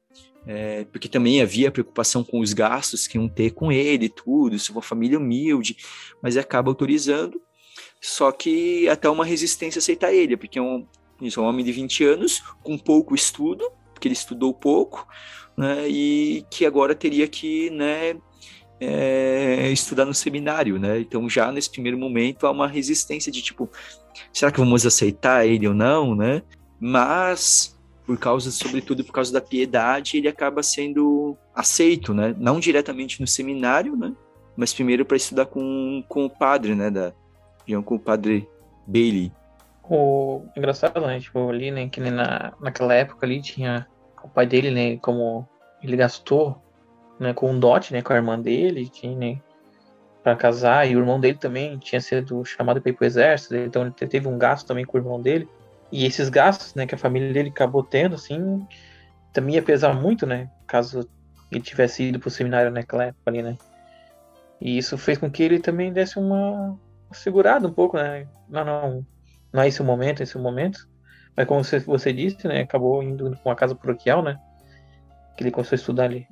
É, 0.46 0.84
porque 0.86 1.08
também 1.08 1.42
havia 1.42 1.70
preocupação 1.70 2.24
com 2.24 2.40
os 2.40 2.52
gastos 2.52 3.06
que 3.06 3.18
iam 3.18 3.28
ter 3.28 3.50
com 3.50 3.70
ele, 3.70 4.08
tudo, 4.08 4.58
se 4.58 4.70
uma 4.70 4.80
família 4.80 5.18
humilde, 5.18 5.76
mas 6.22 6.36
acaba 6.36 6.70
autorizando. 6.70 7.40
Só 8.00 8.30
que 8.30 8.88
até 8.88 9.08
uma 9.08 9.24
resistência 9.24 9.78
aceitar 9.78 10.12
ele, 10.12 10.36
porque 10.36 10.58
é 10.58 10.62
um, 10.62 10.86
isso, 11.20 11.40
é 11.40 11.42
um 11.42 11.46
homem 11.46 11.64
de 11.64 11.72
20 11.72 12.04
anos, 12.04 12.42
com 12.62 12.78
pouco 12.78 13.14
estudo, 13.14 13.70
porque 13.92 14.08
ele 14.08 14.14
estudou 14.14 14.54
pouco, 14.54 15.06
né, 15.56 15.88
e 15.88 16.44
que 16.50 16.64
agora 16.64 16.94
teria 16.94 17.26
que 17.26 17.68
né, 17.70 18.16
é, 18.80 19.70
estudar 19.70 20.04
no 20.04 20.14
seminário, 20.14 20.78
né? 20.78 21.00
Então 21.00 21.28
já 21.28 21.50
nesse 21.50 21.70
primeiro 21.70 21.98
momento 21.98 22.46
há 22.46 22.50
uma 22.50 22.68
resistência 22.68 23.30
de 23.32 23.42
tipo, 23.42 23.68
será 24.32 24.52
que 24.52 24.60
vamos 24.60 24.86
aceitar 24.86 25.46
ele 25.46 25.66
ou 25.66 25.74
não, 25.74 26.14
né? 26.14 26.42
Mas 26.78 27.76
por 28.06 28.16
causa, 28.16 28.50
sobretudo 28.50 29.04
por 29.04 29.12
causa 29.12 29.32
da 29.32 29.40
piedade, 29.40 30.16
ele 30.16 30.28
acaba 30.28 30.62
sendo 30.62 31.36
aceito, 31.54 32.14
né? 32.14 32.34
Não 32.38 32.58
diretamente 32.60 33.20
no 33.20 33.26
seminário, 33.26 33.96
né? 33.96 34.14
Mas 34.56 34.72
primeiro 34.72 35.04
para 35.04 35.16
estudar 35.16 35.46
com, 35.46 36.02
com 36.08 36.24
o 36.24 36.30
padre, 36.30 36.74
né? 36.74 36.90
Da, 36.90 37.12
iam 37.68 37.82
com 37.82 37.96
o 37.96 38.00
padre 38.00 38.48
Bailey. 38.86 39.32
O 39.84 40.42
engraçado, 40.56 41.00
né? 41.06 41.20
Tipo, 41.20 41.48
ali, 41.48 41.70
né? 41.70 41.88
Que 41.88 42.00
na, 42.00 42.52
naquela 42.60 42.94
época 42.94 43.24
ali 43.26 43.40
tinha 43.40 43.86
o 44.22 44.28
pai 44.28 44.46
dele, 44.46 44.70
né? 44.70 44.96
Como 44.98 45.46
ele 45.82 45.96
gastou 45.96 46.60
né, 47.18 47.32
com 47.32 47.50
um 47.50 47.58
dote, 47.58 47.92
né? 47.92 48.02
Com 48.02 48.12
a 48.12 48.16
irmã 48.16 48.38
dele, 48.38 48.88
tinha, 48.88 49.16
né? 49.16 49.40
Pra 50.22 50.36
casar, 50.36 50.86
e 50.86 50.96
o 50.96 50.98
irmão 50.98 51.20
dele 51.20 51.38
também 51.38 51.78
tinha 51.78 52.00
sido 52.00 52.44
chamado 52.44 52.80
para 52.80 52.90
ir 52.90 52.92
pro 52.92 53.06
exército, 53.06 53.54
então 53.56 53.82
ele 53.82 53.92
teve 53.92 54.26
um 54.26 54.36
gasto 54.36 54.66
também 54.66 54.84
com 54.84 54.98
o 54.98 55.00
irmão 55.00 55.20
dele. 55.20 55.48
E 55.90 56.04
esses 56.04 56.28
gastos, 56.28 56.74
né, 56.74 56.86
que 56.86 56.94
a 56.94 56.98
família 56.98 57.32
dele 57.32 57.48
acabou 57.48 57.82
tendo, 57.82 58.14
assim, 58.14 58.66
também 59.32 59.54
ia 59.54 59.62
pesar 59.62 59.94
muito, 59.94 60.26
né? 60.26 60.50
Caso 60.66 61.08
ele 61.50 61.62
tivesse 61.62 62.02
ido 62.02 62.18
pro 62.18 62.30
seminário 62.30 62.70
naquela 62.70 63.04
época 63.04 63.30
ali, 63.30 63.42
né? 63.42 63.56
E 64.60 64.76
isso 64.76 64.98
fez 64.98 65.16
com 65.16 65.30
que 65.30 65.42
ele 65.42 65.60
também 65.60 65.92
desse 65.92 66.18
uma, 66.18 66.78
segurado 67.12 67.68
um 67.68 67.72
pouco, 67.72 67.96
né? 67.96 68.26
Não, 68.48 68.64
não, 68.64 69.06
não 69.52 69.62
é 69.62 69.68
esse 69.68 69.80
o 69.80 69.84
momento, 69.84 70.22
esse 70.22 70.36
é 70.36 70.40
o 70.40 70.42
momento. 70.42 70.88
Mas 71.36 71.46
como 71.46 71.62
você, 71.62 71.78
você 71.78 72.12
disse, 72.12 72.46
né? 72.46 72.62
Acabou 72.62 73.02
indo 73.02 73.36
com 73.42 73.50
a 73.50 73.56
casa 73.56 73.74
paroquial, 73.74 74.22
né? 74.22 74.38
Que 75.36 75.44
ele 75.44 75.50
começou 75.50 75.76
a 75.76 75.78
estudar 75.78 76.04
ali. 76.04 76.26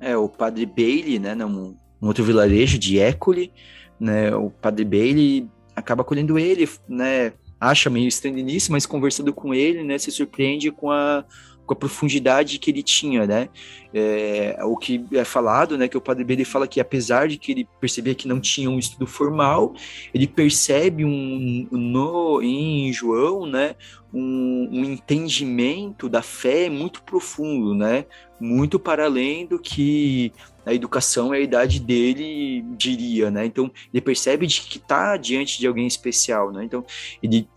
É, 0.00 0.16
o 0.16 0.28
padre 0.28 0.66
Bailey, 0.66 1.18
né? 1.18 1.34
Num, 1.34 1.76
num 2.00 2.08
outro 2.08 2.24
vilarejo 2.24 2.78
de 2.78 2.98
École, 2.98 3.52
né? 3.98 4.34
O 4.34 4.50
padre 4.50 4.84
Bailey 4.84 5.48
acaba 5.74 6.02
acolhendo 6.02 6.38
ele, 6.38 6.68
né? 6.88 7.32
Acha 7.60 7.88
meio 7.88 8.08
estranho 8.08 8.44
nisso, 8.44 8.72
mas 8.72 8.84
conversando 8.84 9.32
com 9.32 9.54
ele, 9.54 9.82
né? 9.82 9.96
Se 9.96 10.10
surpreende 10.10 10.70
com 10.70 10.90
a 10.90 11.24
com 11.66 11.74
a 11.74 11.76
profundidade 11.76 12.58
que 12.58 12.70
ele 12.70 12.82
tinha, 12.82 13.26
né? 13.26 13.48
É, 13.94 14.58
o 14.62 14.76
que 14.76 15.04
é 15.12 15.24
falado, 15.24 15.76
né? 15.78 15.86
Que 15.86 15.96
o 15.96 16.00
Padre 16.00 16.24
Bede 16.24 16.44
fala 16.44 16.66
que 16.66 16.80
apesar 16.80 17.28
de 17.28 17.38
que 17.38 17.52
ele 17.52 17.68
percebia 17.80 18.14
que 18.14 18.26
não 18.26 18.40
tinha 18.40 18.68
um 18.68 18.78
estudo 18.78 19.06
formal, 19.06 19.74
ele 20.12 20.26
percebe 20.26 21.04
um, 21.04 21.68
no 21.70 22.42
em 22.42 22.92
João, 22.92 23.46
né? 23.46 23.76
Um, 24.12 24.68
um 24.72 24.84
entendimento 24.84 26.08
da 26.08 26.20
fé 26.20 26.68
muito 26.68 27.02
profundo, 27.02 27.74
né? 27.74 28.04
Muito 28.40 28.78
para 28.78 29.04
além 29.04 29.46
do 29.46 29.58
que 29.58 30.32
a 30.64 30.72
educação 30.72 31.34
e 31.34 31.38
a 31.38 31.40
idade 31.40 31.80
dele 31.80 32.64
diria, 32.76 33.30
né? 33.30 33.46
Então 33.46 33.70
ele 33.92 34.00
percebe 34.00 34.46
de 34.46 34.60
que 34.62 34.78
está 34.78 35.16
diante 35.16 35.58
de 35.58 35.66
alguém 35.66 35.86
especial, 35.86 36.52
né? 36.52 36.64
Então 36.64 36.84
ele 37.22 37.48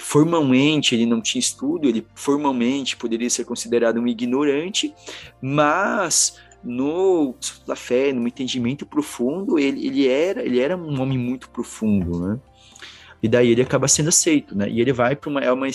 formalmente 0.00 0.94
ele 0.94 1.06
não 1.06 1.20
tinha 1.20 1.38
estudo, 1.38 1.86
ele 1.88 2.06
formalmente 2.14 2.96
poderia 2.96 3.28
ser 3.28 3.44
considerado 3.44 4.00
um 4.00 4.06
ignorante, 4.08 4.94
mas 5.40 6.38
no 6.64 7.34
da 7.66 7.76
fé, 7.76 8.12
no 8.12 8.26
entendimento 8.26 8.86
profundo, 8.86 9.58
ele, 9.58 9.86
ele 9.86 10.08
era 10.08 10.42
ele 10.42 10.58
era 10.58 10.76
um 10.76 11.00
homem 11.00 11.18
muito 11.18 11.50
profundo, 11.50 12.18
né? 12.18 12.40
E 13.22 13.28
daí 13.28 13.50
ele 13.50 13.62
acaba 13.62 13.86
sendo 13.86 14.08
aceito, 14.08 14.56
né? 14.56 14.68
E 14.68 14.80
ele 14.80 14.92
vai 14.92 15.14
para 15.14 15.30
uma 15.30 15.40
é 15.40 15.52
uma 15.52 15.68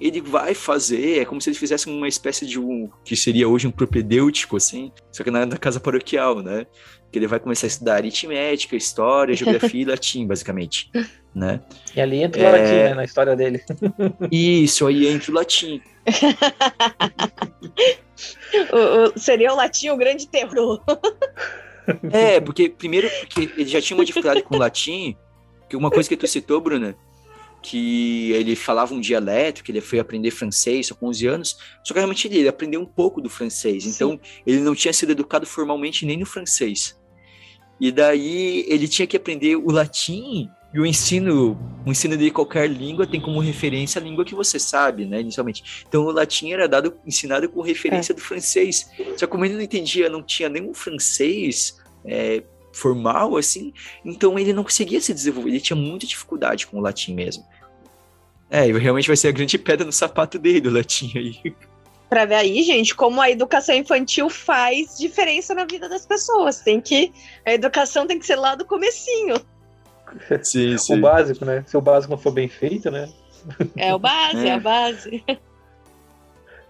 ele 0.00 0.20
vai 0.20 0.54
fazer, 0.54 1.20
é 1.20 1.24
como 1.24 1.40
se 1.40 1.50
ele 1.50 1.58
fizesse 1.58 1.88
uma 1.88 2.08
espécie 2.08 2.46
de 2.46 2.58
um 2.58 2.88
que 3.04 3.16
seria 3.16 3.48
hoje 3.48 3.66
um 3.66 3.70
propedêutico 3.70 4.56
assim, 4.56 4.92
só 5.12 5.22
que 5.22 5.30
na, 5.30 5.46
na 5.46 5.56
casa 5.56 5.80
paroquial, 5.80 6.42
né? 6.42 6.66
Que 7.10 7.18
ele 7.18 7.26
vai 7.26 7.38
começar 7.38 7.66
a 7.66 7.68
estudar 7.68 7.94
aritmética, 7.94 8.76
história, 8.76 9.34
geografia 9.34 9.82
e 9.82 9.84
latim, 9.84 10.26
basicamente 10.26 10.90
né? 11.34 11.60
E 11.94 12.00
ali 12.00 12.22
entra 12.22 12.40
o 12.40 12.44
é... 12.44 12.52
latim, 12.52 12.74
né, 12.74 12.94
na 12.94 13.04
história 13.04 13.34
dele. 13.34 13.60
Isso, 14.30 14.86
aí 14.86 15.08
entra 15.08 15.32
o 15.32 15.34
latim. 15.34 15.82
o, 18.72 19.16
o, 19.16 19.18
seria 19.18 19.52
o 19.52 19.56
latim 19.56 19.88
o 19.88 19.96
grande 19.96 20.28
terror. 20.28 20.80
é, 22.12 22.40
porque 22.40 22.68
primeiro 22.68 23.10
porque 23.20 23.50
ele 23.56 23.68
já 23.68 23.80
tinha 23.80 23.96
uma 23.96 24.04
dificuldade 24.04 24.42
com 24.42 24.54
o 24.54 24.58
latim, 24.58 25.16
que 25.68 25.76
uma 25.76 25.90
coisa 25.90 26.08
que 26.08 26.16
tu 26.16 26.26
citou, 26.26 26.60
Bruna, 26.60 26.96
que 27.64 28.30
ele 28.32 28.54
falava 28.54 28.92
um 28.92 29.00
dialeto, 29.00 29.64
que 29.64 29.72
ele 29.72 29.80
foi 29.80 29.98
aprender 29.98 30.30
francês 30.30 30.88
só 30.88 30.94
com 30.94 31.06
11 31.08 31.26
anos, 31.26 31.58
só 31.82 31.94
que 31.94 31.98
realmente 31.98 32.28
ele, 32.28 32.40
ele 32.40 32.48
aprendeu 32.48 32.78
um 32.78 32.84
pouco 32.84 33.22
do 33.22 33.30
francês, 33.30 33.86
então 33.86 34.12
Sim. 34.12 34.42
ele 34.46 34.60
não 34.60 34.74
tinha 34.74 34.92
sido 34.92 35.12
educado 35.12 35.46
formalmente 35.46 36.04
nem 36.04 36.18
no 36.18 36.26
francês. 36.26 37.00
E 37.80 37.90
daí 37.90 38.66
ele 38.68 38.86
tinha 38.86 39.06
que 39.06 39.16
aprender 39.16 39.56
o 39.56 39.70
latim 39.70 40.50
e 40.74 40.78
o 40.78 40.84
ensino, 40.84 41.58
o 41.86 41.90
ensino 41.90 42.18
de 42.18 42.30
qualquer 42.30 42.68
língua 42.68 43.06
tem 43.06 43.20
como 43.20 43.40
referência 43.40 43.98
a 43.98 44.04
língua 44.04 44.26
que 44.26 44.34
você 44.34 44.58
sabe, 44.58 45.06
né, 45.06 45.22
inicialmente. 45.22 45.86
Então 45.88 46.04
o 46.04 46.10
latim 46.10 46.52
era 46.52 46.68
dado, 46.68 46.94
ensinado 47.06 47.48
com 47.48 47.62
referência 47.62 48.12
é. 48.12 48.14
do 48.14 48.20
francês. 48.20 48.90
Só 49.16 49.26
que 49.26 49.28
como 49.28 49.44
ele 49.46 49.54
não 49.54 49.62
entendia, 49.62 50.10
não 50.10 50.22
tinha 50.22 50.50
nenhum 50.50 50.74
francês 50.74 51.80
é, 52.04 52.42
formal, 52.74 53.36
assim, 53.36 53.72
então 54.04 54.38
ele 54.38 54.52
não 54.52 54.64
conseguia 54.64 55.00
se 55.00 55.14
desenvolver, 55.14 55.48
ele 55.48 55.60
tinha 55.60 55.76
muita 55.76 56.06
dificuldade 56.06 56.66
com 56.66 56.78
o 56.78 56.80
latim 56.80 57.14
mesmo. 57.14 57.44
É, 58.54 58.66
realmente 58.70 59.08
vai 59.08 59.16
ser 59.16 59.26
a 59.26 59.32
grande 59.32 59.58
pedra 59.58 59.84
no 59.84 59.90
sapato 59.90 60.38
dele, 60.38 60.68
o 60.68 60.72
latim 60.72 61.10
aí. 61.16 61.56
Pra 62.08 62.24
ver 62.24 62.36
aí, 62.36 62.62
gente, 62.62 62.94
como 62.94 63.20
a 63.20 63.28
educação 63.28 63.74
infantil 63.74 64.30
faz 64.30 64.96
diferença 64.96 65.52
na 65.56 65.64
vida 65.64 65.88
das 65.88 66.06
pessoas. 66.06 66.60
Tem 66.60 66.80
que. 66.80 67.12
A 67.44 67.52
educação 67.52 68.06
tem 68.06 68.16
que 68.16 68.24
ser 68.24 68.36
lá 68.36 68.54
do 68.54 68.64
comecinho. 68.64 69.34
Sim, 70.40 70.76
O 70.90 71.00
básico, 71.00 71.44
né? 71.44 71.64
Se 71.66 71.76
o 71.76 71.80
básico 71.80 72.12
não 72.12 72.18
for 72.18 72.30
bem 72.30 72.46
feito, 72.46 72.92
né? 72.92 73.12
É 73.76 73.92
o 73.92 73.98
base, 73.98 74.46
é, 74.46 74.50
É. 74.50 74.52
a 74.52 74.60
base. 74.60 75.24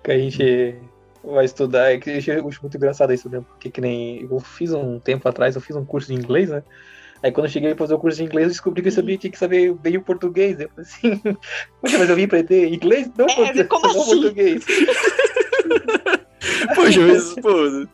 Que 0.03 0.11
a 0.11 0.19
gente 0.19 0.77
vai 1.23 1.45
estudar. 1.45 1.93
É 1.93 1.99
que 1.99 2.09
eu 2.11 2.49
acho 2.49 2.63
muito 2.63 2.79
engraçado 2.79 3.13
isso, 3.13 3.29
né? 3.29 3.45
Porque 3.47 3.71
que 3.71 3.83
nem. 3.83 4.23
Eu 4.23 4.41
fiz 4.41 4.73
um 4.73 4.99
tempo 4.99 5.29
atrás, 5.29 5.55
eu 5.55 5.61
fiz 5.61 5.77
um 5.77 5.85
curso 5.85 6.09
de 6.09 6.15
inglês, 6.15 6.49
né? 6.49 6.63
Aí 7.25 7.33
quando 7.33 7.47
eu 7.47 7.53
cheguei 7.53 7.73
a 7.73 7.77
fazer 7.77 7.95
o 7.95 7.99
curso 7.99 8.19
de 8.19 8.25
inglês, 8.25 8.45
eu 8.45 8.51
descobri 8.51 8.83
que 8.83 8.89
eu 8.89 8.93
sabia, 8.93 9.17
tinha 9.17 9.31
que 9.31 9.39
saber 9.39 9.73
bem 9.73 9.97
o 9.97 10.03
português. 10.03 10.61
Eu 10.61 10.69
falei 10.69 10.85
assim, 10.85 11.21
poxa, 11.81 11.99
mas 11.99 12.11
eu 12.11 12.17
vim 12.17 12.25
aprender 12.25 12.69
inglês? 12.69 13.11
Não, 13.17 13.25
É, 13.25 13.35
português, 13.35 13.67
como 13.67 13.83
não 13.87 14.03
assim? 14.03 14.11
português. 14.11 14.65
Poxa, 16.75 17.01
mas, 17.01 17.35
pô, 17.37 17.87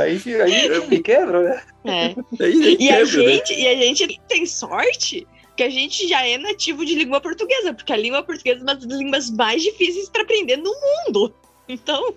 Aí, 0.00 0.40
aí 0.40 0.88
me 0.88 1.02
quebra, 1.02 1.42
né? 1.42 1.62
É. 1.84 2.42
aí 2.42 2.54
nem 2.54 2.82
E 2.82 2.88
a, 2.88 2.96
quebra, 2.96 3.22
né? 3.22 3.32
gente, 3.32 3.52
e 3.54 3.68
a 3.68 3.76
gente 3.76 4.20
tem 4.28 4.46
sorte 4.46 5.26
que 5.54 5.62
a 5.62 5.68
gente 5.68 6.08
já 6.08 6.26
é 6.26 6.38
nativo 6.38 6.86
de 6.86 6.94
língua 6.94 7.20
portuguesa, 7.20 7.74
porque 7.74 7.92
a 7.92 7.96
língua 7.98 8.22
portuguesa 8.22 8.60
é 8.60 8.62
uma 8.62 8.74
das 8.74 8.84
línguas 8.84 9.30
mais 9.30 9.62
difíceis 9.62 10.08
para 10.08 10.22
aprender 10.22 10.56
no 10.56 10.72
mundo. 10.72 11.34
Então, 11.68 12.14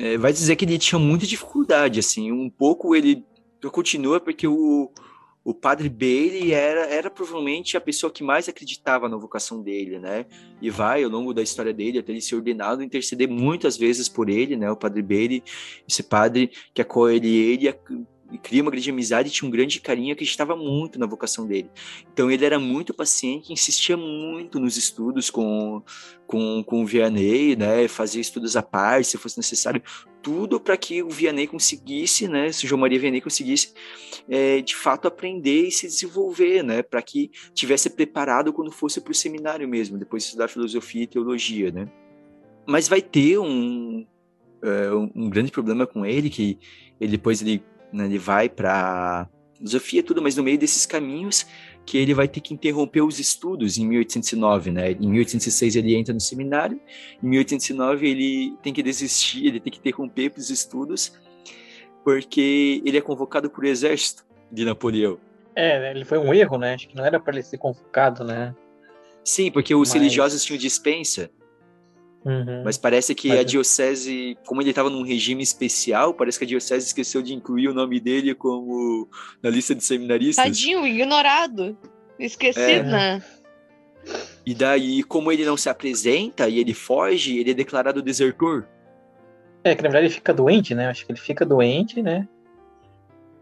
É, 0.00 0.16
vai 0.16 0.32
dizer 0.32 0.56
que 0.56 0.64
ele 0.64 0.78
tinha 0.78 0.98
muita 0.98 1.26
dificuldade, 1.26 2.00
assim, 2.00 2.32
um 2.32 2.48
pouco 2.48 2.96
ele 2.96 3.22
continua 3.70 4.18
porque 4.18 4.48
o, 4.48 4.90
o 5.44 5.52
padre 5.52 5.90
Bailey 5.90 6.54
era, 6.54 6.86
era 6.86 7.10
provavelmente 7.10 7.76
a 7.76 7.80
pessoa 7.82 8.10
que 8.10 8.24
mais 8.24 8.48
acreditava 8.48 9.10
na 9.10 9.18
vocação 9.18 9.60
dele, 9.62 9.98
né? 9.98 10.24
E 10.62 10.70
vai, 10.70 11.04
ao 11.04 11.10
longo 11.10 11.34
da 11.34 11.42
história 11.42 11.74
dele, 11.74 11.98
até 11.98 12.12
ele 12.12 12.22
ser 12.22 12.36
ordenado, 12.36 12.82
interceder 12.82 13.28
muitas 13.28 13.76
vezes 13.76 14.08
por 14.08 14.30
ele, 14.30 14.56
né? 14.56 14.70
O 14.70 14.76
padre 14.76 15.02
Bailey, 15.02 15.42
esse 15.86 16.02
padre 16.02 16.50
que 16.72 16.80
acolhe 16.80 17.28
ele 17.28 17.66
e 17.66 17.68
cria 18.38 18.62
uma 18.62 18.70
grande 18.70 18.90
amizade 18.90 19.28
e 19.28 19.32
tinha 19.32 19.48
um 19.48 19.50
grande 19.50 19.80
carinho, 19.80 20.12
acreditava 20.12 20.56
muito 20.56 20.98
na 20.98 21.06
vocação 21.06 21.46
dele. 21.46 21.70
Então 22.12 22.30
ele 22.30 22.44
era 22.44 22.58
muito 22.58 22.94
paciente, 22.94 23.52
insistia 23.52 23.96
muito 23.96 24.58
nos 24.58 24.76
estudos 24.76 25.30
com, 25.30 25.82
com, 26.26 26.62
com 26.64 26.82
o 26.82 26.86
Vianney, 26.86 27.56
né? 27.56 27.88
Fazia 27.88 28.20
estudos 28.20 28.56
à 28.56 28.62
parte, 28.62 29.08
se 29.08 29.18
fosse 29.18 29.38
necessário, 29.38 29.82
tudo 30.22 30.60
para 30.60 30.76
que 30.76 31.02
o 31.02 31.08
Vianney 31.08 31.46
conseguisse, 31.46 32.28
né? 32.28 32.52
Se 32.52 32.64
o 32.64 32.68
João 32.68 32.80
Maria 32.80 32.98
Vianney 32.98 33.20
conseguisse, 33.20 33.72
é, 34.28 34.60
de 34.60 34.76
fato, 34.76 35.08
aprender 35.08 35.68
e 35.68 35.72
se 35.72 35.86
desenvolver, 35.86 36.62
né? 36.62 36.82
Para 36.82 37.02
que 37.02 37.30
tivesse 37.54 37.90
preparado 37.90 38.52
quando 38.52 38.70
fosse 38.70 39.00
para 39.00 39.12
o 39.12 39.14
seminário 39.14 39.68
mesmo, 39.68 39.98
depois 39.98 40.22
de 40.22 40.28
estudar 40.28 40.48
filosofia 40.48 41.02
e 41.02 41.06
teologia, 41.06 41.70
né? 41.70 41.90
Mas 42.66 42.88
vai 42.88 43.02
ter 43.02 43.38
um, 43.38 44.06
um, 44.62 45.10
um 45.14 45.30
grande 45.30 45.50
problema 45.50 45.86
com 45.86 46.04
ele, 46.04 46.30
que 46.30 46.58
ele 47.00 47.12
depois 47.12 47.40
ele, 47.40 47.62
né, 47.92 48.04
ele 48.06 48.18
vai 48.18 48.48
para 48.48 49.28
filosofia 49.56 50.00
e 50.00 50.02
tudo, 50.02 50.22
mas 50.22 50.36
no 50.36 50.42
meio 50.42 50.58
desses 50.58 50.86
caminhos 50.86 51.46
que 51.84 51.98
ele 51.98 52.14
vai 52.14 52.28
ter 52.28 52.40
que 52.40 52.54
interromper 52.54 53.02
os 53.02 53.18
estudos 53.18 53.76
em 53.78 53.86
1809, 53.86 54.70
né? 54.70 54.92
Em 54.92 55.08
1806 55.08 55.76
ele 55.76 55.94
entra 55.96 56.14
no 56.14 56.20
seminário, 56.20 56.80
em 57.22 57.26
1809 57.26 58.08
ele 58.08 58.56
tem 58.62 58.72
que 58.72 58.82
desistir, 58.82 59.46
ele 59.46 59.60
tem 59.60 59.72
que 59.72 59.78
interromper 59.78 60.32
os 60.36 60.50
estudos, 60.50 61.12
porque 62.04 62.82
ele 62.84 62.96
é 62.96 63.00
convocado 63.00 63.50
por 63.50 63.64
exército 63.64 64.24
de 64.50 64.64
Napoleão. 64.64 65.18
É, 65.54 65.90
ele 65.90 66.04
foi 66.04 66.18
um 66.18 66.32
erro, 66.32 66.58
né? 66.58 66.74
Acho 66.74 66.88
que 66.88 66.96
não 66.96 67.04
era 67.04 67.18
para 67.18 67.34
ele 67.34 67.42
ser 67.42 67.58
convocado, 67.58 68.24
né? 68.24 68.54
Sim, 69.24 69.50
porque 69.50 69.74
os 69.74 69.88
Mas- 69.88 69.94
religiosos 69.94 70.44
tinham 70.44 70.58
dispensa, 70.58 71.30
Uhum. 72.22 72.62
mas 72.64 72.76
parece 72.76 73.14
que 73.14 73.28
Mas 73.28 73.38
a 73.38 73.40
é- 73.40 73.44
diocese, 73.44 74.36
como 74.46 74.60
ele 74.60 74.68
estava 74.70 74.90
num 74.90 75.02
regime 75.02 75.42
especial, 75.42 76.12
parece 76.12 76.38
que 76.38 76.44
a 76.44 76.48
diocese 76.48 76.86
esqueceu 76.88 77.22
de 77.22 77.32
incluir 77.32 77.68
o 77.68 77.74
nome 77.74 77.98
dele 77.98 78.34
como 78.34 79.08
na 79.42 79.48
lista 79.48 79.74
de 79.74 79.82
seminaristas. 79.82 80.44
tadinho, 80.44 80.86
ignorado. 80.86 81.76
Esquecido, 82.18 82.60
É. 82.66 82.82
né? 82.82 83.22
E 84.44 84.54
daí, 84.54 85.02
como 85.02 85.32
ele 85.32 85.44
não 85.44 85.56
se 85.56 85.68
apresenta 85.70 86.48
e 86.48 86.58
ele 86.58 86.74
foge, 86.74 87.38
ele 87.38 87.52
é 87.52 87.54
declarado 87.54 88.02
desertor. 88.02 88.66
É, 89.64 89.74
que 89.74 89.82
na 89.82 89.88
verdade 89.88 90.06
ele 90.06 90.14
fica 90.14 90.32
doente, 90.34 90.74
né? 90.74 90.88
Acho 90.88 91.04
que 91.06 91.12
ele 91.12 91.20
fica 91.20 91.44
doente, 91.46 92.02
né? 92.02 92.26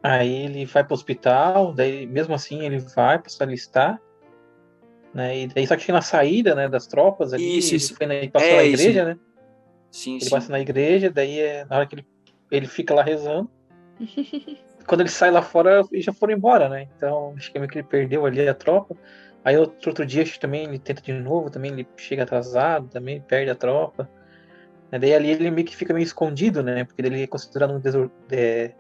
Aí 0.03 0.45
ele 0.45 0.65
vai 0.65 0.85
pro 0.85 0.95
hospital, 0.95 1.73
daí 1.75 2.07
mesmo 2.07 2.35
assim 2.35 2.65
ele 2.65 2.79
vai 2.79 3.19
para 3.19 3.29
se 3.29 3.43
alistar, 3.43 4.01
né? 5.15 5.39
E 5.41 5.47
daí 5.49 5.67
só 5.67 5.77
que 5.77 5.91
na 5.93 6.03
saída, 6.03 6.55
né, 6.55 6.69
das 6.69 6.87
tropas 6.87 7.33
ali, 7.33 7.59
Isso, 7.59 7.69
ele, 7.71 7.77
isso. 7.77 7.95
foi 7.95 8.07
na, 8.07 8.15
ele 8.15 8.31
passou 8.31 8.49
É, 8.49 8.57
na 8.57 8.63
isso. 8.65 8.83
igreja, 8.83 9.05
né? 9.05 9.19
Sim, 9.91 10.15
Ele 10.17 10.25
sim. 10.25 10.31
passa 10.31 10.53
na 10.53 10.61
igreja, 10.61 11.11
daí 11.11 11.41
é, 11.41 11.65
na 11.65 11.77
hora 11.77 11.87
que 11.87 11.95
ele, 11.95 12.07
ele 12.51 12.67
fica 12.67 12.95
lá 12.95 13.03
rezando. 13.03 13.51
Quando 14.87 15.01
ele 15.03 15.11
sai 15.11 15.31
lá 15.31 15.43
fora, 15.43 15.83
eles 15.93 16.05
já 16.05 16.13
foram 16.13 16.33
embora, 16.33 16.69
né? 16.69 16.89
Então, 16.97 17.35
acho 17.37 17.53
que 17.53 17.59
meio 17.59 17.71
que 17.71 17.79
ele 17.79 17.87
perdeu 17.87 18.25
ali 18.25 18.49
a 18.49 18.55
tropa. 18.55 18.97
Aí 19.45 19.57
outro, 19.57 19.91
outro 19.91 20.07
dia, 20.07 20.23
acho 20.23 20.33
que 20.33 20.41
também 20.41 20.65
ele 20.65 20.79
tenta 20.79 21.03
de 21.03 21.13
novo, 21.13 21.51
também 21.51 21.73
ele 21.73 21.87
chega 21.97 22.23
atrasado, 22.23 22.89
também 22.89 23.21
perde 23.21 23.51
a 23.51 23.55
tropa. 23.55 24.09
Né? 24.91 24.99
Daí 24.99 25.15
ali 25.15 25.31
ele 25.31 25.51
meio 25.51 25.67
que 25.67 25.77
fica 25.77 25.93
meio 25.93 26.05
escondido, 26.05 26.63
né? 26.63 26.85
Porque 26.85 27.03
ele 27.03 27.23
é 27.23 27.27
considerado 27.27 27.75
um 27.75 27.81
desor- 27.81 28.11
é, 28.31 28.73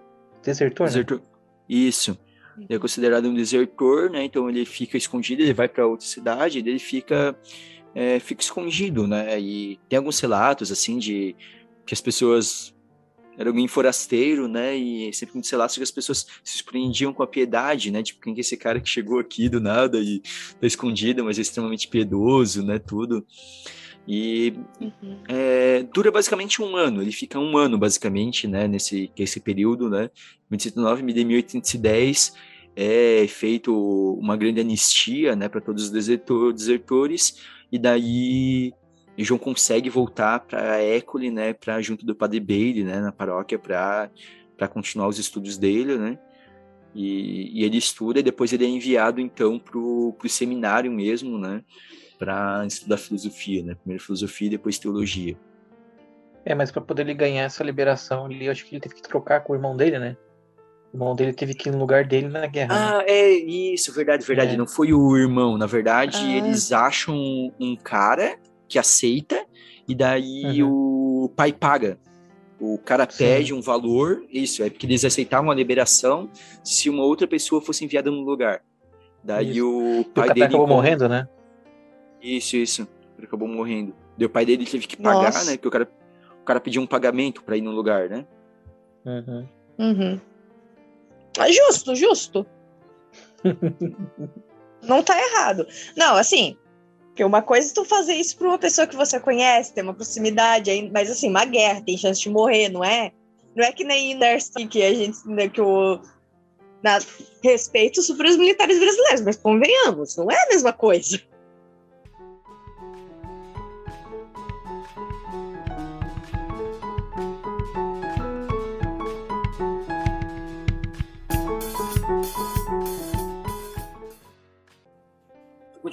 desertor, 0.42 0.86
né? 0.86 0.92
Desertor. 0.92 1.20
Isso. 1.68 2.18
Ele 2.60 2.76
é 2.76 2.78
considerado 2.78 3.28
um 3.28 3.34
desertor, 3.34 4.10
né? 4.10 4.24
Então 4.24 4.48
ele 4.48 4.64
fica 4.64 4.96
escondido, 4.96 5.42
ele 5.42 5.54
vai 5.54 5.68
para 5.68 5.86
outra 5.86 6.06
cidade, 6.06 6.58
ele 6.58 6.78
fica, 6.78 7.38
é, 7.94 8.18
fica 8.18 8.42
escondido, 8.42 9.06
né? 9.06 9.38
E 9.40 9.78
tem 9.88 9.96
alguns 9.96 10.18
relatos 10.20 10.72
assim 10.72 10.98
de 10.98 11.36
que 11.86 11.94
as 11.94 12.00
pessoas 12.00 12.74
era 13.38 13.48
alguém 13.48 13.68
forasteiro, 13.68 14.48
né? 14.48 14.76
E 14.76 15.12
sempre 15.12 15.34
muitos 15.34 15.50
relatos 15.50 15.76
que 15.76 15.82
as 15.82 15.92
pessoas 15.92 16.26
se 16.42 16.58
surpreendiam 16.58 17.12
com 17.12 17.22
a 17.22 17.26
piedade, 17.26 17.92
né? 17.92 18.02
Tipo, 18.02 18.20
quem 18.20 18.34
que 18.34 18.40
é 18.40 18.42
esse 18.42 18.56
cara 18.56 18.80
que 18.80 18.88
chegou 18.88 19.20
aqui 19.20 19.48
do 19.48 19.60
nada 19.60 19.98
e 19.98 20.20
tá 20.60 20.66
escondido, 20.66 21.24
mas 21.24 21.38
é 21.38 21.42
extremamente 21.42 21.86
piedoso, 21.86 22.64
né? 22.64 22.80
Tudo. 22.80 23.24
E 24.10 24.54
Uhum. 24.80 25.18
é, 25.28 25.82
dura 25.82 26.10
basicamente 26.10 26.62
um 26.62 26.74
ano, 26.74 27.02
ele 27.02 27.12
fica 27.12 27.38
um 27.38 27.58
ano 27.58 27.76
basicamente, 27.76 28.48
né, 28.48 28.66
nesse 28.66 29.12
esse 29.14 29.38
período, 29.38 29.90
né, 29.90 30.10
1809 30.50 31.02
e 31.02 31.24
1810 31.26 32.32
é 32.74 33.26
feito 33.28 33.70
uma 34.18 34.34
grande 34.34 34.62
anistia, 34.62 35.36
né, 35.36 35.46
para 35.46 35.60
todos 35.60 35.84
os 35.84 35.90
desertor, 35.90 36.54
desertores 36.54 37.42
e 37.70 37.78
daí 37.78 38.72
João 39.18 39.38
consegue 39.38 39.90
voltar 39.90 40.40
para 40.40 40.82
École, 40.82 41.30
né, 41.30 41.52
para 41.52 41.78
junto 41.82 42.06
do 42.06 42.14
Padre 42.14 42.40
Bailey, 42.40 42.84
né, 42.84 43.00
na 43.00 43.12
paróquia 43.12 43.58
para 43.58 44.10
para 44.56 44.68
continuar 44.68 45.06
os 45.08 45.18
estudos 45.18 45.58
dele, 45.58 45.98
né, 45.98 46.18
e, 46.94 47.60
e 47.60 47.64
ele 47.64 47.76
estuda 47.76 48.20
e 48.20 48.22
depois 48.22 48.54
ele 48.54 48.64
é 48.64 48.68
enviado 48.68 49.20
então 49.20 49.58
pro, 49.58 50.14
pro 50.18 50.28
seminário 50.30 50.90
mesmo, 50.90 51.36
né, 51.36 51.62
para 52.18 52.64
estudar 52.66 52.96
filosofia, 52.96 53.62
né? 53.62 53.74
Primeiro 53.74 54.02
filosofia 54.02 54.46
e 54.48 54.50
depois 54.50 54.78
teologia. 54.78 55.36
É, 56.44 56.54
mas 56.54 56.70
pra 56.70 56.80
poder 56.80 57.02
ele 57.02 57.14
ganhar 57.14 57.44
essa 57.44 57.62
liberação, 57.62 58.30
ele, 58.30 58.48
acho 58.48 58.64
que 58.64 58.74
ele 58.74 58.80
teve 58.80 58.94
que 58.94 59.02
trocar 59.02 59.40
com 59.40 59.52
o 59.52 59.56
irmão 59.56 59.76
dele, 59.76 59.98
né? 59.98 60.16
O 60.92 60.96
irmão 60.96 61.14
dele 61.14 61.32
teve 61.34 61.52
que 61.54 61.68
ir 61.68 61.72
no 61.72 61.78
lugar 61.78 62.04
dele 62.06 62.28
na 62.28 62.46
guerra. 62.46 62.68
né? 62.74 62.96
Ah, 62.98 63.04
é 63.06 63.28
isso, 63.30 63.92
verdade, 63.92 64.24
verdade. 64.24 64.54
É. 64.54 64.56
Não 64.56 64.66
foi 64.66 64.92
o 64.92 65.16
irmão, 65.16 65.58
na 65.58 65.66
verdade, 65.66 66.16
Ah. 66.18 66.36
eles 66.36 66.72
acham 66.72 67.14
um, 67.60 67.76
cara 67.76 68.38
que 68.66 68.78
aceita 68.78 69.44
e 69.86 69.94
daí 69.94 70.62
Uhum. 70.62 71.24
o 71.24 71.28
pai 71.28 71.52
paga. 71.52 71.98
O 72.60 72.78
cara 72.78 73.06
Sim. 73.08 73.18
pede 73.24 73.54
um 73.54 73.60
valor, 73.60 74.24
isso, 74.32 74.62
é 74.64 74.70
porque 74.70 74.86
eles 74.86 75.04
aceitavam 75.04 75.50
a 75.50 75.54
liberação 75.54 76.28
se 76.64 76.88
uma 76.90 77.04
outra 77.04 77.26
pessoa 77.26 77.60
fosse 77.62 77.84
enviada 77.84 78.10
no 78.10 78.22
lugar. 78.22 78.62
Daí 79.22 79.50
Isso. 79.50 79.68
o 79.68 79.96
E 79.96 80.00
o 80.00 80.04
pai 80.06 80.22
cara 80.28 80.34
dele. 80.34 80.46
acabou 80.46 80.66
morrendo, 80.66 81.08
né? 81.08 81.28
Isso, 82.22 82.56
isso. 82.56 82.88
Ele 83.16 83.26
acabou 83.26 83.48
morrendo. 83.48 83.94
Daí 84.16 84.26
o 84.26 84.30
pai 84.30 84.44
dele 84.44 84.64
teve 84.64 84.86
que 84.86 84.96
pagar, 84.96 85.24
Nossa. 85.24 85.44
né? 85.44 85.52
Porque 85.56 85.68
o 85.68 85.70
cara, 85.70 85.90
o 86.40 86.44
cara 86.44 86.60
pediu 86.60 86.82
um 86.82 86.86
pagamento 86.86 87.42
pra 87.42 87.56
ir 87.56 87.60
no 87.60 87.70
lugar, 87.70 88.08
né? 88.08 88.26
Uhum. 89.04 89.48
Uhum. 89.78 90.20
É 91.38 91.52
justo, 91.52 91.94
justo. 91.94 92.46
Não 94.82 95.02
tá 95.02 95.18
errado. 95.20 95.66
Não, 95.96 96.16
assim, 96.16 96.56
porque 97.06 97.24
uma 97.24 97.42
coisa 97.42 97.70
é 97.70 97.74
tu 97.74 97.84
fazer 97.84 98.14
isso 98.14 98.36
pra 98.36 98.48
uma 98.48 98.58
pessoa 98.58 98.86
que 98.86 98.96
você 98.96 99.18
conhece, 99.18 99.74
tem 99.74 99.82
uma 99.84 99.94
proximidade, 99.94 100.70
aí- 100.70 100.90
mas 100.90 101.10
assim, 101.10 101.28
uma 101.28 101.44
guerra, 101.44 101.82
tem 101.82 101.96
chance 101.96 102.20
de 102.20 102.30
morrer, 102.30 102.68
não 102.68 102.84
é? 102.84 103.12
Não 103.56 103.64
é 103.64 103.72
que 103.72 103.82
nem 103.84 104.14
Nurse 104.14 104.52
que 104.68 104.82
a 104.82 104.94
gente, 104.94 105.18
né, 105.26 105.48
que 105.48 105.60
o 105.60 106.00
na, 106.82 106.98
respeito 107.42 108.00
sobre 108.02 108.28
os 108.28 108.36
militares 108.36 108.78
brasileiros, 108.78 109.20
mas 109.22 109.36
convenhamos, 109.36 110.16
não 110.16 110.30
é 110.30 110.40
a 110.44 110.48
mesma 110.48 110.72
coisa. 110.72 111.20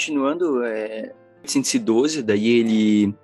Continuando, 0.06 0.64
é 0.64 1.14
1812, 1.44 2.22
daí 2.22 2.48
ele 2.48 3.16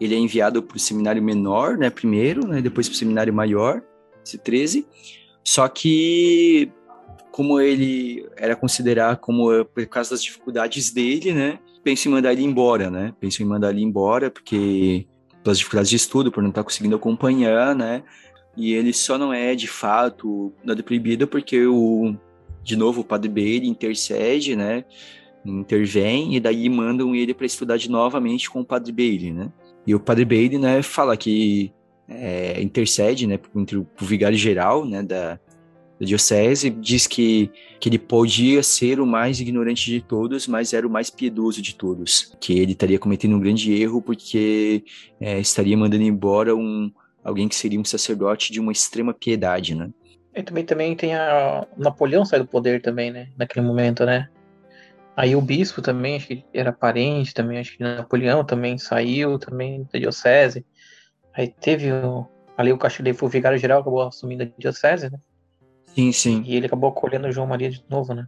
ele 0.00 0.14
é 0.14 0.18
enviado 0.18 0.60
para 0.60 0.76
o 0.76 0.80
seminário 0.80 1.22
menor, 1.22 1.78
né, 1.78 1.88
primeiro, 1.88 2.46
né, 2.46 2.60
depois 2.60 2.88
para 2.88 2.94
o 2.94 2.98
seminário 2.98 3.32
maior, 3.32 3.80
esse 4.26 4.36
13. 4.36 4.84
Só 5.44 5.68
que 5.68 6.70
como 7.30 7.60
ele 7.60 8.28
era 8.36 8.56
considerado 8.56 9.18
como 9.18 9.64
por 9.64 9.86
causa 9.86 10.10
das 10.10 10.22
dificuldades 10.22 10.90
dele, 10.90 11.32
né, 11.32 11.58
penso 11.82 12.08
em 12.08 12.10
mandar 12.10 12.32
ele 12.32 12.42
embora, 12.42 12.90
né? 12.90 13.14
Penso 13.20 13.42
em 13.42 13.46
mandar 13.46 13.70
ele 13.70 13.82
embora 13.82 14.30
porque 14.30 15.06
pelas 15.42 15.58
dificuldades 15.58 15.90
de 15.90 15.96
estudo, 15.96 16.32
por 16.32 16.42
não 16.42 16.50
estar 16.50 16.64
conseguindo 16.64 16.96
acompanhar, 16.96 17.74
né? 17.74 18.02
E 18.56 18.72
ele 18.72 18.92
só 18.92 19.16
não 19.16 19.32
é 19.32 19.54
de 19.54 19.68
fato 19.68 20.52
nada 20.64 20.82
proibido 20.82 21.26
porque 21.28 21.64
o 21.66 22.16
de 22.62 22.76
novo 22.76 23.02
o 23.02 23.04
Padre 23.04 23.28
Bailey 23.28 23.68
intercede, 23.68 24.56
né? 24.56 24.84
Intervém 25.44 26.34
e 26.34 26.40
daí 26.40 26.68
mandam 26.68 27.14
ele 27.14 27.34
para 27.34 27.46
estudar 27.46 27.76
de 27.76 27.90
novamente 27.90 28.48
com 28.48 28.60
o 28.60 28.64
Padre 28.64 28.92
Bailey, 28.92 29.32
né? 29.32 29.52
E 29.86 29.94
o 29.94 30.00
Padre 30.00 30.24
Bailey, 30.24 30.58
né, 30.58 30.82
fala 30.82 31.16
que 31.16 31.72
é, 32.08 32.60
intercede, 32.62 33.26
né, 33.26 33.38
entre 33.54 33.76
o 33.76 33.86
vigário 34.00 34.38
geral, 34.38 34.84
né, 34.86 35.02
da, 35.02 35.38
da 36.00 36.06
diocese, 36.06 36.70
diz 36.70 37.06
que, 37.06 37.50
que 37.78 37.88
ele 37.88 37.98
podia 37.98 38.62
ser 38.62 39.00
o 39.00 39.06
mais 39.06 39.40
ignorante 39.40 39.90
de 39.90 40.00
todos, 40.00 40.46
mas 40.46 40.72
era 40.72 40.86
o 40.86 40.90
mais 40.90 41.10
piedoso 41.10 41.60
de 41.60 41.74
todos, 41.74 42.34
que 42.40 42.58
ele 42.58 42.72
estaria 42.72 42.98
cometendo 42.98 43.36
um 43.36 43.40
grande 43.40 43.72
erro 43.72 44.00
porque 44.00 44.84
é, 45.20 45.38
estaria 45.38 45.76
mandando 45.76 46.04
embora 46.04 46.54
um 46.56 46.90
alguém 47.22 47.48
que 47.48 47.54
seria 47.54 47.80
um 47.80 47.84
sacerdote 47.84 48.52
de 48.52 48.60
uma 48.60 48.70
extrema 48.70 49.14
piedade, 49.14 49.74
né? 49.74 49.90
E 50.34 50.42
também, 50.42 50.64
também 50.64 50.96
tem 50.96 51.14
a 51.14 51.66
Napoleão 51.76 52.24
sai 52.24 52.40
do 52.40 52.46
poder 52.46 52.82
também, 52.82 53.10
né, 53.10 53.28
naquele 53.36 53.66
momento, 53.66 54.04
né? 54.04 54.28
Aí 55.16 55.36
o 55.36 55.40
bispo 55.40 55.80
também, 55.80 56.16
acho 56.16 56.26
que 56.26 56.44
era 56.52 56.72
parente 56.72 57.32
também, 57.32 57.58
acho 57.58 57.76
que 57.76 57.82
Napoleão 57.82 58.44
também 58.44 58.76
saiu 58.78 59.38
também 59.38 59.86
da 59.92 59.98
diocese. 59.98 60.64
Aí 61.32 61.48
teve 61.48 61.92
o, 61.92 62.26
ali 62.56 62.72
o 62.72 62.78
Castilheiro 62.78 63.16
foi 63.16 63.28
o 63.28 63.32
vigário 63.32 63.58
geral, 63.58 63.80
acabou 63.80 64.02
assumindo 64.02 64.42
a 64.42 64.48
diocese, 64.58 65.10
né? 65.10 65.18
Sim, 65.94 66.10
sim. 66.10 66.42
E 66.44 66.56
ele 66.56 66.66
acabou 66.66 66.90
acolhendo 66.90 67.30
João 67.30 67.46
Maria 67.46 67.70
de 67.70 67.84
novo, 67.88 68.12
né? 68.12 68.26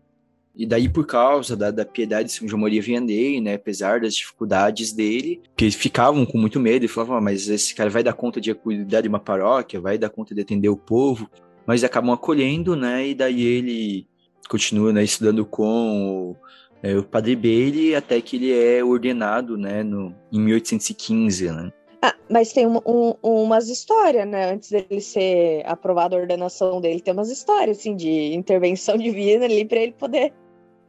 E 0.55 0.65
daí, 0.65 0.89
por 0.89 1.07
causa 1.07 1.55
da, 1.55 1.71
da 1.71 1.85
piedade 1.85 2.29
de 2.29 2.35
São 2.35 2.49
João 2.49 2.63
Maria 2.63 2.81
Vianney, 2.81 3.43
né, 3.43 3.55
apesar 3.55 4.01
das 4.01 4.15
dificuldades 4.15 4.91
dele, 4.91 5.43
que 5.55 5.71
ficavam 5.71 6.25
com 6.25 6.39
muito 6.39 6.59
medo 6.59 6.83
e 6.83 6.89
falavam, 6.89 7.17
ah, 7.17 7.21
mas 7.21 7.47
esse 7.47 7.75
cara 7.75 7.91
vai 7.91 8.03
dar 8.03 8.15
conta 8.15 8.41
de 8.41 8.55
cuidar 8.55 9.03
de 9.03 9.09
uma 9.09 9.21
paróquia, 9.21 9.79
vai 9.79 9.99
dar 9.99 10.09
conta 10.09 10.35
de 10.35 10.41
atender 10.41 10.71
o 10.71 10.77
povo, 10.77 11.29
mas 11.67 11.85
acabam 11.85 12.11
acolhendo, 12.11 12.75
né, 12.75 13.09
e 13.09 13.15
daí 13.15 13.43
ele 13.43 14.09
continua, 14.49 14.95
né, 14.95 15.05
estudando 15.05 15.45
com 15.45 16.35
é, 16.83 16.97
o 16.97 17.03
Padre 17.03 17.35
Bailey 17.35 17.95
até 17.95 18.21
que 18.21 18.37
ele 18.37 18.53
é 18.53 18.85
ordenado, 18.85 19.57
né, 19.57 19.83
no, 19.83 20.15
em 20.33 20.41
1815, 20.41 21.51
né? 21.51 21.73
Ah, 22.03 22.15
mas 22.31 22.53
tem 22.53 22.67
um, 22.67 22.81
um, 22.87 23.15
umas 23.23 23.69
histórias, 23.69 24.29
né? 24.29 24.53
Antes 24.53 24.71
dele 24.71 25.01
ser 25.01 25.63
aprovado 25.67 26.15
a 26.15 26.19
ordenação 26.21 26.81
dele, 26.81 27.01
tem 27.01 27.13
umas 27.13 27.31
histórias, 27.31 27.79
assim, 27.79 27.97
de 27.97 28.35
intervenção 28.35 28.97
divina 28.99 29.45
ali 29.45 29.65
para 29.65 29.81
ele 29.81 29.93
poder. 29.93 30.33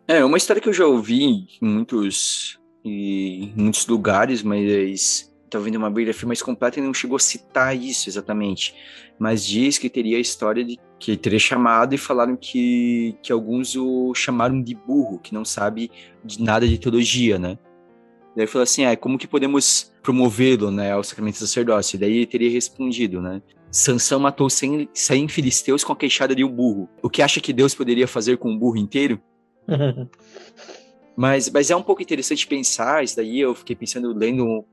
É, 0.08 0.24
uma 0.24 0.38
história 0.38 0.62
que 0.62 0.70
eu 0.70 0.74
já 0.74 0.86
ouvi 0.86 1.24
em 1.24 1.48
muitos, 1.62 2.60
em 2.84 3.52
muitos 3.56 3.88
lugares, 3.88 4.44
mas 4.44 5.32
tá 5.50 5.60
vendo 5.60 5.76
uma 5.76 5.90
biografia 5.90 6.28
mais 6.28 6.42
completa 6.42 6.80
e 6.80 6.84
não 6.84 6.94
chegou 6.94 7.16
a 7.16 7.20
citar 7.20 7.76
isso 7.76 8.10
exatamente. 8.10 8.76
Mas 9.18 9.46
diz 9.46 9.78
que 9.78 9.90
teria 9.90 10.18
a 10.18 10.20
história 10.20 10.64
de 10.64 10.78
que 11.00 11.16
teria 11.16 11.40
chamado 11.40 11.94
e 11.94 11.98
falaram 11.98 12.36
que, 12.36 13.16
que 13.22 13.32
alguns 13.32 13.76
o 13.76 14.14
chamaram 14.14 14.62
de 14.62 14.76
burro, 14.76 15.20
que 15.20 15.34
não 15.34 15.46
sabe 15.46 15.92
de 16.24 16.42
nada 16.42 16.68
de 16.68 16.78
teologia, 16.78 17.38
né? 17.38 17.58
Daí 18.36 18.46
falou 18.46 18.64
assim, 18.64 18.86
ah, 18.86 18.96
como 18.96 19.18
que 19.18 19.28
podemos 19.28 19.92
promovê-lo, 20.04 20.70
né, 20.70 20.92
ao 20.92 21.04
sacramento 21.04 21.36
do 21.36 21.40
sacerdócio? 21.40 21.98
Daí 21.98 22.18
ele 22.18 22.26
teria 22.26 22.52
respondido, 22.52 23.20
né? 23.20 23.42
Sansão 23.72 24.20
matou 24.20 24.50
100, 24.50 24.90
100 24.94 25.28
filisteus 25.28 25.84
com 25.84 25.92
a 25.92 25.96
queixada 25.96 26.36
de 26.36 26.44
um 26.44 26.50
burro. 26.50 26.88
O 27.02 27.10
que 27.10 27.22
acha 27.22 27.42
que 27.42 27.52
Deus 27.52 27.74
poderia 27.74 28.08
fazer 28.08 28.38
com 28.38 28.52
um 28.52 28.58
burro 28.58 28.78
inteiro? 28.78 29.20
mas, 31.18 31.50
mas 31.50 31.72
é 31.72 31.76
um 31.76 31.82
pouco 31.82 32.02
interessante 32.02 32.48
pensar, 32.48 33.04
isso 33.04 33.16
daí 33.16 33.40
eu 33.40 33.56
fiquei 33.56 33.76
pensando, 33.76 34.14
lendo 34.14 34.66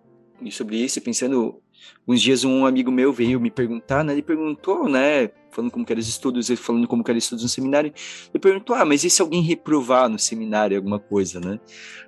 sobre 0.51 0.77
isso, 0.77 1.01
pensando 1.01 1.61
uns 2.07 2.21
dias 2.21 2.45
um 2.45 2.67
amigo 2.67 2.91
meu 2.91 3.13
veio 3.13 3.41
me 3.41 3.51
perguntar, 3.51 4.05
né? 4.05 4.13
Ele 4.13 4.23
perguntou, 4.23 4.89
né? 4.89 5.31
Falando 5.51 5.71
como 5.71 5.85
que 5.85 5.93
eram 5.93 6.01
os 6.01 6.09
estudos, 6.09 6.51
ele 6.51 6.57
falando 6.57 6.89
como 6.89 7.05
que 7.05 7.11
eram 7.11 7.19
os 7.19 7.25
estudos 7.25 7.45
no 7.45 7.49
seminário. 7.49 7.93
Ele 8.33 8.41
perguntou, 8.41 8.75
ah, 8.77 8.85
mas 8.85 9.05
e 9.05 9.11
se 9.11 9.23
alguém 9.23 9.43
reprovar 9.43 10.09
no 10.09 10.19
seminário 10.19 10.77
alguma 10.77 10.99
coisa, 10.99 11.41
né? 11.41 11.59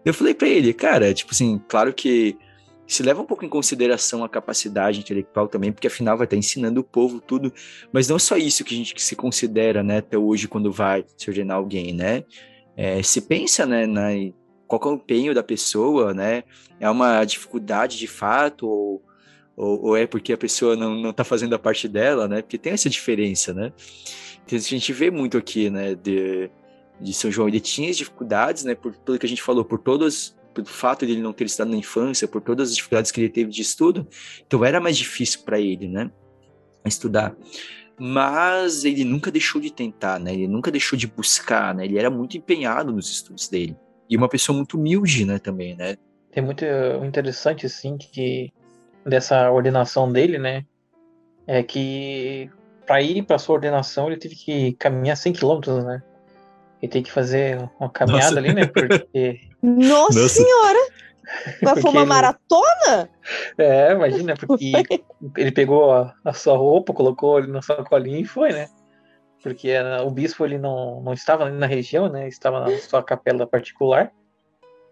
Eu 0.04 0.12
falei 0.12 0.34
para 0.34 0.48
ele, 0.48 0.72
cara, 0.72 1.12
tipo 1.14 1.32
assim, 1.32 1.60
claro 1.68 1.92
que 1.94 2.36
se 2.86 3.02
leva 3.02 3.20
um 3.20 3.24
pouco 3.24 3.44
em 3.44 3.48
consideração 3.48 4.22
a 4.22 4.28
capacidade 4.28 5.00
intelectual 5.00 5.48
também, 5.48 5.72
porque 5.72 5.88
afinal 5.88 6.16
vai 6.16 6.24
estar 6.24 6.36
ensinando 6.36 6.80
o 6.80 6.84
povo 6.84 7.20
tudo, 7.20 7.52
mas 7.92 8.08
não 8.08 8.18
só 8.18 8.36
isso 8.36 8.64
que 8.64 8.74
a 8.74 8.76
gente 8.76 9.02
se 9.02 9.16
considera, 9.16 9.82
né, 9.82 9.98
até 9.98 10.16
hoje 10.16 10.46
quando 10.46 10.70
vai 10.70 11.04
se 11.16 11.28
ordenar 11.28 11.56
alguém, 11.56 11.92
né? 11.92 12.24
É, 12.76 13.02
se 13.02 13.22
pensa, 13.22 13.66
né, 13.66 13.86
na, 13.86 14.10
qual 14.66 14.80
é 14.84 14.86
o 14.88 14.94
empenho 14.94 15.34
da 15.34 15.42
pessoa, 15.42 16.12
né? 16.12 16.44
É 16.80 16.88
uma 16.90 17.24
dificuldade 17.24 17.98
de 17.98 18.06
fato 18.06 18.66
ou 18.66 19.02
ou, 19.56 19.86
ou 19.86 19.96
é 19.96 20.06
porque 20.06 20.32
a 20.34 20.36
pessoa 20.36 20.76
não, 20.76 20.94
não 20.94 21.12
tá 21.12 21.24
fazendo 21.24 21.54
a 21.54 21.58
parte 21.58 21.88
dela, 21.88 22.28
né? 22.28 22.42
Porque 22.42 22.58
tem 22.58 22.74
essa 22.74 22.90
diferença, 22.90 23.54
né? 23.54 23.72
Então, 24.44 24.58
a 24.58 24.60
gente 24.60 24.92
vê 24.92 25.10
muito 25.10 25.36
aqui, 25.36 25.68
né, 25.68 25.94
de, 25.96 26.48
de 27.00 27.12
São 27.12 27.30
João, 27.32 27.48
ele 27.48 27.58
tinha 27.58 27.90
as 27.90 27.96
dificuldades, 27.96 28.62
né, 28.62 28.76
por 28.76 28.94
tudo 28.94 29.18
que 29.18 29.26
a 29.26 29.28
gente 29.28 29.42
falou, 29.42 29.64
por 29.64 29.78
todas, 29.80 30.36
pelo 30.54 30.68
fato 30.68 31.04
de 31.04 31.12
ele 31.12 31.20
não 31.20 31.32
ter 31.32 31.44
estudado 31.44 31.70
na 31.70 31.76
infância, 31.76 32.28
por 32.28 32.40
todas 32.40 32.68
as 32.68 32.76
dificuldades 32.76 33.10
que 33.10 33.20
ele 33.20 33.28
teve 33.28 33.50
de 33.50 33.60
estudo, 33.60 34.06
então 34.46 34.64
era 34.64 34.80
mais 34.80 34.96
difícil 34.96 35.40
para 35.44 35.58
ele, 35.58 35.88
né, 35.88 36.12
estudar. 36.84 37.34
Mas 37.98 38.84
ele 38.84 39.04
nunca 39.04 39.32
deixou 39.32 39.60
de 39.60 39.72
tentar, 39.72 40.20
né, 40.20 40.32
ele 40.32 40.46
nunca 40.46 40.70
deixou 40.70 40.96
de 40.96 41.08
buscar, 41.08 41.74
né, 41.74 41.84
ele 41.84 41.98
era 41.98 42.08
muito 42.08 42.36
empenhado 42.36 42.92
nos 42.92 43.10
estudos 43.10 43.48
dele. 43.48 43.76
E 44.08 44.16
uma 44.16 44.28
pessoa 44.28 44.56
muito 44.56 44.76
humilde, 44.76 45.24
né, 45.24 45.38
também, 45.38 45.74
né. 45.76 45.96
Tem 46.30 46.42
muito 46.42 46.64
interessante, 47.04 47.66
assim, 47.66 47.96
que 47.96 48.52
dessa 49.04 49.50
ordenação 49.50 50.10
dele, 50.10 50.38
né? 50.38 50.64
É 51.46 51.62
que 51.62 52.50
para 52.86 53.00
ir 53.00 53.22
para 53.22 53.38
sua 53.38 53.54
ordenação 53.54 54.08
ele 54.08 54.16
teve 54.16 54.34
que 54.34 54.72
caminhar 54.74 55.16
100 55.16 55.32
quilômetros, 55.32 55.84
né? 55.84 56.02
Ele 56.82 56.92
tem 56.92 57.02
que 57.02 57.10
fazer 57.10 57.58
uma 57.80 57.88
caminhada 57.88 58.26
Nossa. 58.26 58.38
ali, 58.38 58.54
né? 58.54 58.66
Porque. 58.66 59.40
Nossa, 59.62 60.20
Nossa. 60.20 60.28
senhora! 60.28 60.78
Mas 61.62 61.80
foi 61.80 61.90
uma 61.90 62.00
ele... 62.02 62.08
maratona? 62.08 63.10
É, 63.58 63.92
imagina, 63.92 64.34
porque 64.36 64.72
ele 65.36 65.50
pegou 65.50 65.92
a, 65.92 66.14
a, 66.24 66.32
sua 66.32 66.56
roupa, 66.56 66.92
colocou 66.92 67.38
ele 67.38 67.48
na 67.48 67.62
sacolinha 67.62 68.20
e 68.20 68.24
foi, 68.24 68.52
né? 68.52 68.68
Porque 69.46 69.72
o 70.04 70.10
bispo 70.10 70.44
ele 70.44 70.58
não, 70.58 71.00
não 71.02 71.12
estava 71.12 71.48
na 71.48 71.66
região, 71.66 72.08
né? 72.08 72.26
Estava 72.26 72.58
na 72.58 72.76
sua 72.78 73.00
capela 73.00 73.46
particular. 73.46 74.10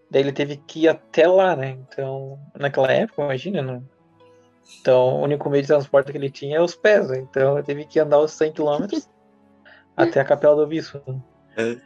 Daí 0.09 0.23
ele 0.23 0.31
teve 0.31 0.59
que 0.59 0.85
ir 0.85 0.89
até 0.89 1.27
lá, 1.27 1.57
né? 1.57 1.77
Então, 1.89 2.39
naquela 2.57 2.93
época, 2.93 3.23
imagina, 3.23 3.61
não, 3.61 3.83
então, 4.81 5.17
o 5.17 5.23
único 5.25 5.51
meio 5.51 5.63
de 5.63 5.67
transporte 5.67 6.13
que 6.13 6.19
ele 6.19 6.31
tinha 6.31 6.59
é 6.59 6.61
os 6.61 6.77
pés, 6.77 7.09
né? 7.09 7.19
então 7.19 7.59
eu 7.59 7.65
teve 7.65 7.85
que 7.85 7.99
andar 7.99 8.21
os 8.21 8.31
100 8.31 8.53
km 8.53 8.87
até 9.97 10.21
a 10.21 10.25
capela 10.25 10.55
do 10.55 10.67
bispo. 10.69 11.01
É. 11.57 11.77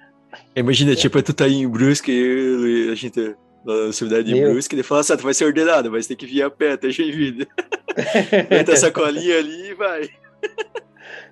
Imagina, 0.54 0.94
tipo, 0.94 1.22
tu 1.22 1.32
tá 1.32 1.46
aí 1.46 1.54
em 1.54 1.68
Brusque 1.68 2.12
e 2.12 2.90
a 2.92 2.94
gente 2.94 3.34
na 3.64 3.92
cidade 3.94 4.24
de 4.24 4.34
Meu. 4.34 4.52
Brusque, 4.52 4.74
ele 4.74 4.82
fala 4.82 5.00
assim, 5.00 5.14
ah, 5.14 5.16
tu 5.16 5.24
vai 5.24 5.32
ser 5.32 5.46
ordenado, 5.46 5.90
mas 5.90 6.06
tem 6.06 6.16
que 6.16 6.26
vir 6.26 6.42
a 6.42 6.50
pé 6.50 6.72
até 6.72 6.90
Joinville. 6.90 7.48
Meta 8.50 8.72
a 8.72 8.76
sacolinha 8.76 9.38
ali 9.38 9.70
e 9.70 9.74
vai. 9.74 10.10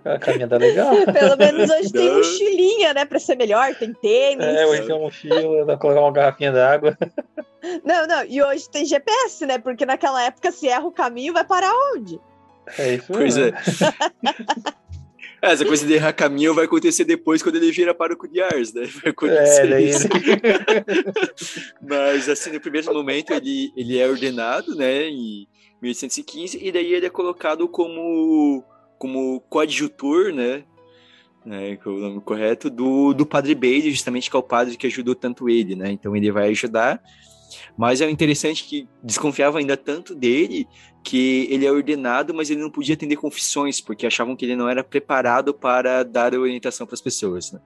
Uma 0.06 0.18
caminhada 0.20 0.56
legal. 0.56 0.94
Pelo 1.12 1.36
menos 1.36 1.68
hoje 1.68 1.92
tem 1.92 2.14
mochilinha, 2.14 2.94
né? 2.94 3.04
Pra 3.04 3.18
ser 3.18 3.36
melhor, 3.36 3.74
tem 3.74 3.92
tênis. 3.92 4.46
É, 4.46 4.64
hoje 4.64 4.82
tem 4.82 4.94
uma 4.94 5.04
mochila, 5.04 5.58
dá 5.58 5.64
pra 5.64 5.76
colocar 5.78 6.00
uma 6.00 6.12
garrafinha 6.12 6.52
d'água. 6.52 6.96
Não, 7.84 8.06
não, 8.06 8.24
e 8.24 8.40
hoje 8.40 8.70
tem 8.70 8.84
GPS, 8.84 9.44
né? 9.44 9.58
Porque 9.58 9.84
naquela 9.84 10.22
época, 10.22 10.52
se 10.52 10.68
erra 10.68 10.86
o 10.86 10.92
caminho, 10.92 11.32
vai 11.32 11.42
parar 11.42 11.72
onde? 11.94 12.20
É 12.78 12.94
isso 12.94 13.06
Pois 13.08 13.36
é. 13.36 13.48
É, 15.42 15.50
essa 15.50 15.64
coisa 15.64 15.84
de 15.84 15.94
errar 15.94 16.12
caminho 16.12 16.54
vai 16.54 16.66
acontecer 16.66 17.04
depois 17.04 17.42
quando 17.42 17.56
ele 17.56 17.72
vira 17.72 17.92
para 17.92 18.14
o 18.14 18.28
de 18.28 18.40
Ars, 18.40 18.72
né? 18.72 18.88
Vai 19.02 19.10
acontecer 19.10 19.72
é, 19.72 19.80
isso. 19.80 20.06
Mas, 21.82 22.28
assim, 22.28 22.52
no 22.52 22.60
primeiro 22.60 22.94
momento 22.94 23.32
ele, 23.32 23.72
ele 23.76 23.98
é 23.98 24.06
ordenado, 24.06 24.76
né, 24.76 25.08
em 25.08 25.48
1815, 25.82 26.64
e 26.64 26.70
daí 26.70 26.94
ele 26.94 27.06
é 27.06 27.10
colocado 27.10 27.66
como 27.66 28.62
como 28.98 29.40
coadjutor, 29.48 30.32
né? 30.32 30.64
né, 31.46 31.76
que 31.76 31.88
é 31.88 31.90
o 31.90 31.98
nome 31.98 32.20
correto, 32.20 32.68
do, 32.68 33.14
do 33.14 33.24
Padre 33.24 33.54
Bailey, 33.54 33.90
justamente 33.92 34.28
que 34.28 34.36
é 34.36 34.38
o 34.38 34.42
padre 34.42 34.76
que 34.76 34.86
ajudou 34.88 35.14
tanto 35.14 35.48
ele, 35.48 35.76
né? 35.76 35.92
Então 35.92 36.14
ele 36.16 36.32
vai 36.32 36.48
ajudar. 36.48 37.00
Mas 37.78 38.00
é 38.00 38.10
interessante 38.10 38.64
que 38.64 38.88
desconfiava 39.02 39.58
ainda 39.58 39.76
tanto 39.76 40.14
dele 40.14 40.66
que 41.04 41.46
ele 41.48 41.64
é 41.64 41.70
ordenado, 41.70 42.34
mas 42.34 42.50
ele 42.50 42.60
não 42.60 42.70
podia 42.70 42.94
atender 42.94 43.14
confissões, 43.14 43.80
porque 43.80 44.06
achavam 44.06 44.34
que 44.34 44.44
ele 44.44 44.56
não 44.56 44.68
era 44.68 44.82
preparado 44.82 45.54
para 45.54 46.02
dar 46.02 46.34
orientação 46.34 46.84
para 46.84 46.94
as 46.94 47.00
pessoas, 47.00 47.52
né? 47.52 47.60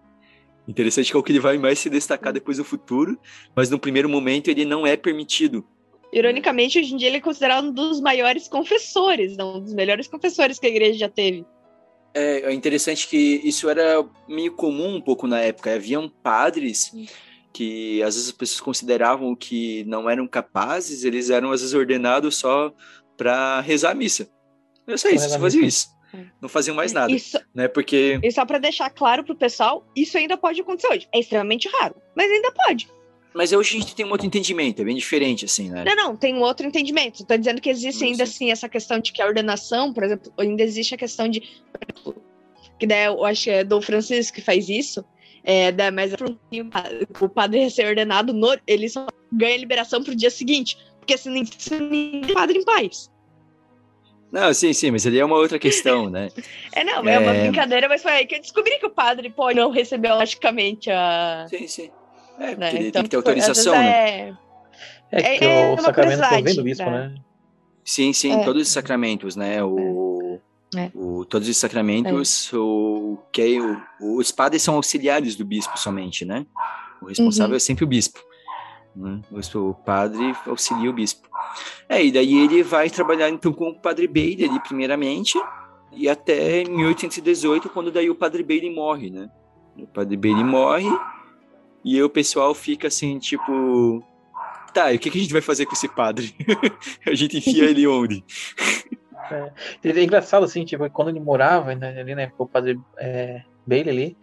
Interessante 0.69 1.11
que 1.11 1.17
é 1.17 1.19
o 1.19 1.23
que 1.23 1.33
ele 1.33 1.41
vai 1.41 1.57
mais 1.57 1.79
se 1.79 1.89
destacar 1.89 2.35
depois 2.35 2.59
no 2.59 2.65
futuro, 2.65 3.19
mas 3.57 3.71
no 3.71 3.79
primeiro 3.79 4.11
momento 4.11 4.49
ele 4.49 4.67
não 4.67 4.87
é 4.87 4.95
permitido. 4.95 5.65
Ironicamente, 6.13 6.79
hoje 6.79 6.95
em 6.95 6.97
dia 6.97 7.09
ele 7.09 7.19
é 7.19 7.21
considerado 7.21 7.67
um 7.67 7.73
dos 7.73 8.01
maiores 8.01 8.49
confessores, 8.49 9.37
não, 9.37 9.57
um 9.57 9.61
dos 9.61 9.75
melhores 9.75 10.09
confessores 10.09 10.59
que 10.59 10.67
a 10.67 10.71
igreja 10.71 10.99
já 10.99 11.09
teve. 11.09 11.45
É, 12.13 12.51
é 12.51 12.53
interessante 12.53 13.07
que 13.07 13.41
isso 13.45 13.69
era 13.69 14.05
meio 14.29 14.53
comum 14.55 14.97
um 14.97 15.01
pouco 15.01 15.27
na 15.27 15.41
época. 15.41 15.73
Haviam 15.73 16.09
padres 16.09 16.93
que 17.53 18.03
às 18.03 18.15
vezes 18.15 18.29
as 18.29 18.35
pessoas 18.35 18.61
consideravam 18.61 19.35
que 19.35 19.85
não 19.85 20.09
eram 20.09 20.27
capazes, 20.27 21.05
eles 21.05 21.31
eram 21.31 21.53
às 21.53 21.61
vezes 21.61 21.75
ordenados 21.75 22.37
só 22.37 22.73
para 23.17 23.61
rezar 23.61 23.93
a 23.93 23.95
missa. 23.95 24.29
É 24.87 24.97
só 24.97 25.09
isso, 25.09 25.39
faziam 25.39 25.65
isso. 25.65 25.89
Não 26.41 26.49
faziam 26.49 26.75
mais 26.75 26.93
nada, 26.93 27.13
isso, 27.13 27.39
né? 27.55 27.69
Porque 27.69 28.19
E 28.21 28.33
só 28.33 28.45
para 28.45 28.59
deixar 28.59 28.91
claro 28.91 29.23
pro 29.23 29.37
pessoal, 29.37 29.87
isso 29.95 30.19
ainda 30.19 30.37
pode 30.37 30.61
acontecer 30.61 30.93
hoje. 30.93 31.09
É 31.15 31.21
extremamente 31.21 31.69
raro, 31.69 31.95
mas 32.17 32.31
ainda 32.31 32.51
pode. 32.51 32.91
Mas 33.33 33.53
hoje 33.53 33.77
a 33.77 33.81
gente 33.81 33.95
tem 33.95 34.05
um 34.05 34.11
outro 34.11 34.27
entendimento, 34.27 34.83
é 34.83 34.85
bem 34.85 34.97
diferente, 34.97 35.45
assim, 35.45 35.71
né? 35.71 35.85
Não, 35.85 35.95
não, 35.95 36.17
tem 36.17 36.35
um 36.35 36.41
outro 36.41 36.67
entendimento. 36.67 37.23
Estou 37.23 37.39
dizendo 37.39 37.61
que 37.61 37.71
existe 37.71 38.05
ainda, 38.05 38.25
assim, 38.25 38.51
essa 38.51 38.69
questão 38.69 38.99
de 38.99 39.13
que 39.13 39.23
a 39.23 39.27
ordenação, 39.27 39.93
por 39.93 40.03
exemplo, 40.03 40.33
ainda 40.37 40.63
existe 40.63 40.95
a 40.95 40.99
questão 40.99 41.29
de. 41.29 41.43
Que 42.79 42.87
daí 42.87 43.05
eu 43.05 43.25
acho 43.25 43.45
que 43.45 43.51
é 43.51 43.63
Dom 43.63 43.81
Francisco 43.81 44.35
que 44.35 44.43
faz 44.43 44.69
isso. 44.69 45.05
É, 45.45 45.71
daí, 45.71 45.91
mas 45.91 46.13
o 47.21 47.29
padre 47.29 47.61
recém-ordenado, 47.61 48.35
ele 48.67 48.89
só 48.89 49.07
ganha 49.33 49.57
liberação 49.57 50.03
pro 50.03 50.15
dia 50.15 50.31
seguinte. 50.31 50.77
Porque 50.99 51.17
se 51.17 51.31
nem, 51.31 51.45
nem 51.89 52.35
padre 52.35 52.59
em 52.59 52.65
paz. 52.65 53.11
Não, 54.33 54.53
sim, 54.55 54.73
sim, 54.73 54.91
mas 54.91 55.07
ali 55.07 55.19
é 55.19 55.25
uma 55.25 55.37
outra 55.37 55.59
questão, 55.59 56.09
né? 56.09 56.29
é, 56.73 56.85
não, 56.85 57.07
é... 57.07 57.15
é 57.15 57.19
uma 57.19 57.33
brincadeira, 57.33 57.89
mas 57.89 58.03
foi 58.03 58.13
aí 58.13 58.27
que 58.27 58.37
eu 58.37 58.41
descobri 58.41 58.79
que 58.79 58.87
o 58.87 58.91
padre 58.91 59.31
pode 59.31 59.59
não 59.59 59.71
receber 59.71 60.13
logicamente 60.13 60.91
a. 60.91 61.47
Sim, 61.49 61.67
sim. 61.67 61.91
É, 62.41 62.57
né? 62.57 62.75
ele 62.75 62.89
então, 62.89 62.93
tem 62.93 63.03
que 63.03 63.09
ter 63.11 63.17
autorização, 63.17 63.75
né? 63.75 64.37
É, 65.13 65.35
é, 65.35 65.39
que 65.39 65.45
é, 65.45 65.75
o 65.75 65.79
sacramento 65.79 66.29
convém 66.29 66.57
do 66.57 66.63
bispo, 66.63 66.91
né? 66.91 67.15
Sim, 67.85 68.13
sim, 68.13 68.33
é. 68.33 68.45
todos 68.45 68.63
os 68.63 68.69
sacramentos, 68.69 69.37
né? 69.37 69.63
O, 69.63 70.39
é. 70.75 70.91
o 70.95 71.25
todos 71.27 71.49
os 71.49 71.57
sacramentos, 71.57 72.51
o 72.55 73.19
que 73.31 73.43
é, 73.43 73.61
o, 73.61 74.17
os 74.17 74.33
padres 74.33 74.63
são 74.63 74.75
auxiliares 74.77 75.37
do 75.37 75.45
bispo 75.45 75.79
somente, 75.79 76.25
né? 76.25 76.47
O 77.03 77.07
responsável 77.07 77.51
uhum. 77.51 77.57
é 77.57 77.61
sempre 77.61 77.85
o 77.85 77.87
bispo. 77.87 78.21
Né? 78.97 79.21
O 79.55 79.75
padre 79.75 80.35
auxilia 80.47 80.89
o 80.89 80.93
bispo. 80.93 81.29
É, 81.89 82.03
e 82.05 82.11
daí 82.11 82.39
ele 82.39 82.63
vai 82.63 82.89
trabalhar 82.89 83.29
então 83.29 83.53
com 83.53 83.69
o 83.71 83.75
padre 83.75 84.07
Bailey 84.07 84.49
ali, 84.49 84.61
primeiramente, 84.61 85.39
e 85.93 86.09
até 86.09 86.65
1818, 86.65 87.69
quando 87.69 87.91
daí 87.91 88.09
o 88.09 88.15
padre 88.15 88.43
Bailey 88.43 88.75
morre, 88.75 89.11
né? 89.11 89.29
O 89.77 89.87
padre 89.87 90.17
Bailey 90.17 90.45
morre, 90.45 90.91
e 91.85 92.03
o 92.03 92.11
pessoal 92.11 92.55
fica 92.55 92.89
assim, 92.89 93.19
tipo. 93.19 94.05
Tá, 94.73 94.93
e 94.93 94.97
o 94.97 94.99
que, 94.99 95.11
que 95.11 95.19
a 95.19 95.21
gente 95.21 95.33
vai 95.33 95.43
fazer 95.43 95.67
com 95.67 95.73
esse 95.73 95.89
padre? 95.89 96.35
a 97.07 97.15
gente 97.15 97.39
enfia 97.39 97.65
ele 97.65 97.87
onde? 97.87 98.25
É, 99.31 99.53
é 99.89 100.03
engraçado, 100.03 100.45
assim, 100.45 100.65
tipo, 100.65 100.89
quando 100.91 101.09
ele 101.09 101.21
morava 101.21 101.75
né, 101.75 102.01
ali, 102.01 102.15
né, 102.15 102.33
com 102.37 102.45
o 102.45 102.49
padre 102.49 102.79
é, 102.99 103.43
Bailey 103.67 103.91
ali, 103.91 104.17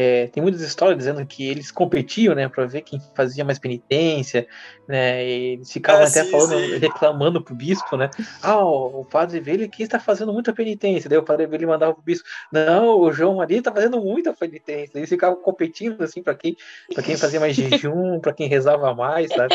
é, 0.00 0.28
tem 0.28 0.40
muitas 0.40 0.60
histórias 0.60 0.96
dizendo 0.96 1.26
que 1.26 1.44
eles 1.44 1.72
competiam, 1.72 2.32
né, 2.32 2.48
para 2.48 2.64
ver 2.66 2.82
quem 2.82 3.00
fazia 3.16 3.44
mais 3.44 3.58
penitência, 3.58 4.46
né, 4.86 5.26
e 5.26 5.52
eles 5.54 5.72
ficavam 5.72 6.02
ah, 6.02 6.06
até 6.06 6.22
sim, 6.22 6.30
falando, 6.30 6.56
sim. 6.56 6.78
reclamando 6.78 7.42
pro 7.42 7.52
bispo, 7.52 7.96
né, 7.96 8.08
ah, 8.40 8.64
o 8.64 9.04
padre 9.04 9.40
Velho 9.40 9.64
aqui 9.64 9.82
está 9.82 9.98
fazendo 9.98 10.32
muita 10.32 10.52
penitência, 10.52 11.10
daí 11.10 11.18
o 11.18 11.24
padre 11.24 11.48
Velho 11.48 11.66
mandava 11.66 11.94
pro 11.94 12.02
bispo, 12.04 12.28
não, 12.52 13.00
o 13.00 13.12
João 13.12 13.38
Maria 13.38 13.58
está 13.58 13.72
fazendo 13.72 14.00
muita 14.00 14.32
penitência, 14.32 14.96
eles 14.96 15.08
ficavam 15.08 15.42
competindo, 15.42 16.00
assim, 16.00 16.22
para 16.22 16.36
quem, 16.36 16.56
para 16.94 17.02
quem 17.02 17.16
fazia 17.16 17.40
mais 17.40 17.56
jejum, 17.56 18.20
para 18.22 18.32
quem 18.32 18.46
rezava 18.46 18.94
mais, 18.94 19.28
sabe? 19.30 19.52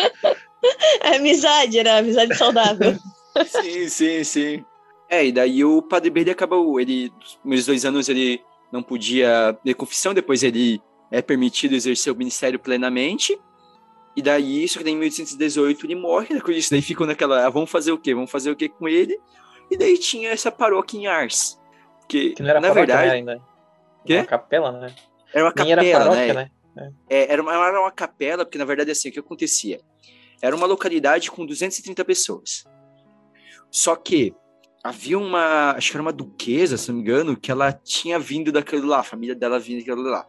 É 1.01 1.15
amizade, 1.15 1.79
era 1.79 1.99
amizade 1.99 2.35
saudável. 2.35 2.97
sim, 3.45 3.87
sim, 3.87 4.23
sim. 4.25 4.65
É, 5.09 5.25
e 5.25 5.31
daí 5.31 5.63
o 5.63 5.81
padre 5.81 6.09
Berde 6.09 6.31
acabou, 6.31 6.81
ele, 6.81 7.13
nos 7.45 7.65
dois 7.65 7.85
anos 7.85 8.09
ele 8.09 8.41
não 8.73 8.81
podia 8.81 9.55
ler 9.63 9.75
confissão, 9.75 10.15
depois 10.15 10.41
ele 10.41 10.81
é 11.11 11.21
permitido 11.21 11.75
exercer 11.75 12.11
o 12.11 12.15
ministério 12.15 12.57
plenamente. 12.57 13.39
E 14.15 14.21
daí, 14.21 14.63
isso 14.63 14.79
que 14.79 14.89
em 14.89 14.95
1818 14.95 15.85
ele 15.85 15.93
morre, 15.93 16.33
né, 16.33 16.41
com 16.41 16.51
isso 16.51 16.71
daí 16.71 16.81
ficam 16.81 17.05
naquela, 17.05 17.45
ah, 17.45 17.49
vamos 17.51 17.69
fazer 17.69 17.91
o 17.91 17.99
quê? 17.99 18.15
Vamos 18.15 18.31
fazer 18.31 18.49
o 18.49 18.55
quê 18.55 18.67
com 18.67 18.87
ele? 18.87 19.15
E 19.69 19.77
daí 19.77 19.95
tinha 19.99 20.31
essa 20.31 20.51
paróquia 20.51 20.97
em 20.97 21.05
Ars. 21.05 21.61
Que, 22.09 22.31
que 22.31 22.41
não 22.41 22.49
era 22.49 22.59
na 22.59 22.69
paróquia, 22.69 22.95
verdade, 22.95 23.09
né, 23.09 23.13
ainda. 23.13 23.41
Era 24.07 24.19
uma 24.21 24.25
capela, 24.25 24.71
né? 24.71 24.95
Era 25.31 25.45
uma 25.45 25.53
capela, 25.53 25.83
era 25.83 25.99
paróquia, 25.99 26.33
né? 26.33 26.51
né? 26.75 26.93
É. 27.07 27.31
era, 27.31 27.41
uma, 27.43 27.53
era 27.53 27.79
uma 27.79 27.91
capela, 27.91 28.43
porque 28.43 28.57
na 28.57 28.65
verdade 28.65 28.89
assim, 28.89 29.09
o 29.09 29.11
que 29.11 29.19
acontecia? 29.19 29.79
Era 30.41 30.55
uma 30.55 30.65
localidade 30.65 31.29
com 31.29 31.45
230 31.45 32.03
pessoas. 32.03 32.65
Só 33.69 33.95
que 33.95 34.35
havia 34.83 35.17
uma, 35.17 35.71
acho 35.71 35.91
que 35.91 35.97
era 35.97 36.01
uma 36.01 36.11
duquesa, 36.11 36.77
se 36.77 36.89
não 36.89 36.95
me 36.97 37.01
engano, 37.01 37.37
que 37.37 37.49
ela 37.49 37.71
tinha 37.71 38.19
vindo 38.19 38.51
daquele 38.51 38.85
lá, 38.85 38.99
a 38.99 39.03
família 39.03 39.33
dela 39.33 39.57
vinha 39.57 39.79
daquele 39.79 40.01
lá. 40.01 40.27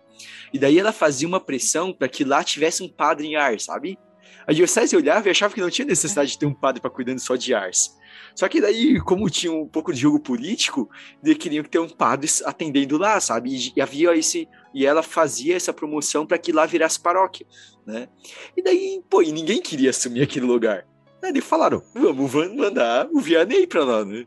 E 0.53 0.59
daí 0.59 0.79
ela 0.79 0.93
fazia 0.93 1.27
uma 1.27 1.41
pressão 1.41 1.93
para 1.93 2.09
que 2.09 2.25
lá 2.25 2.45
tivesse 2.45 2.83
um 2.83 2.89
padre 2.89 3.27
em 3.27 3.35
Ars, 3.35 3.65
sabe? 3.65 3.99
A 4.47 4.53
diocese 4.53 4.95
olhava 4.95 5.27
e 5.27 5.31
achava 5.31 5.55
que 5.55 5.61
não 5.61 5.71
tinha 5.71 5.87
necessidade 5.87 6.31
de 6.31 6.39
ter 6.39 6.47
um 6.47 6.55
padre 6.55 6.81
para 6.81 6.91
cuidando 6.91 7.19
só 7.19 7.35
de 7.35 7.53
Ars. 7.53 7.97
Só 8.37 8.49
que 8.49 8.61
daí, 8.61 9.01
como 9.01 9.29
tinha 9.29 9.53
um 9.53 9.67
pouco 9.67 9.93
de 9.93 10.01
jogo 10.01 10.21
político, 10.21 10.89
eles 11.23 11.39
queriam 11.39 11.65
ter 11.65 11.79
um 11.79 11.89
padre 11.89 12.31
atendendo 12.45 12.99
lá, 12.99 13.19
sabe? 13.21 13.73
E, 13.75 13.81
havia 13.81 14.15
esse 14.17 14.49
e 14.73 14.85
ela 14.85 15.03
fazia 15.03 15.57
essa 15.57 15.73
promoção 15.73 16.27
para 16.27 16.39
que 16.39 16.53
lá 16.53 16.67
virasse 16.67 17.01
paróquia, 17.01 17.47
né? 17.87 18.09
E 18.57 18.63
daí, 18.63 19.03
pô, 19.09 19.23
e 19.23 19.33
ninguém 19.33 19.61
queria 19.61 19.91
assumir 19.91 20.23
aquele 20.23 20.47
lugar. 20.47 20.87
Aí 21.25 21.31
eles 21.31 21.45
falaram, 21.45 21.83
vamos 21.95 22.35
mandar 22.55 23.09
o 23.11 23.19
Vianney 23.19 23.67
pra 23.67 23.83
lá, 23.83 24.05
né? 24.05 24.27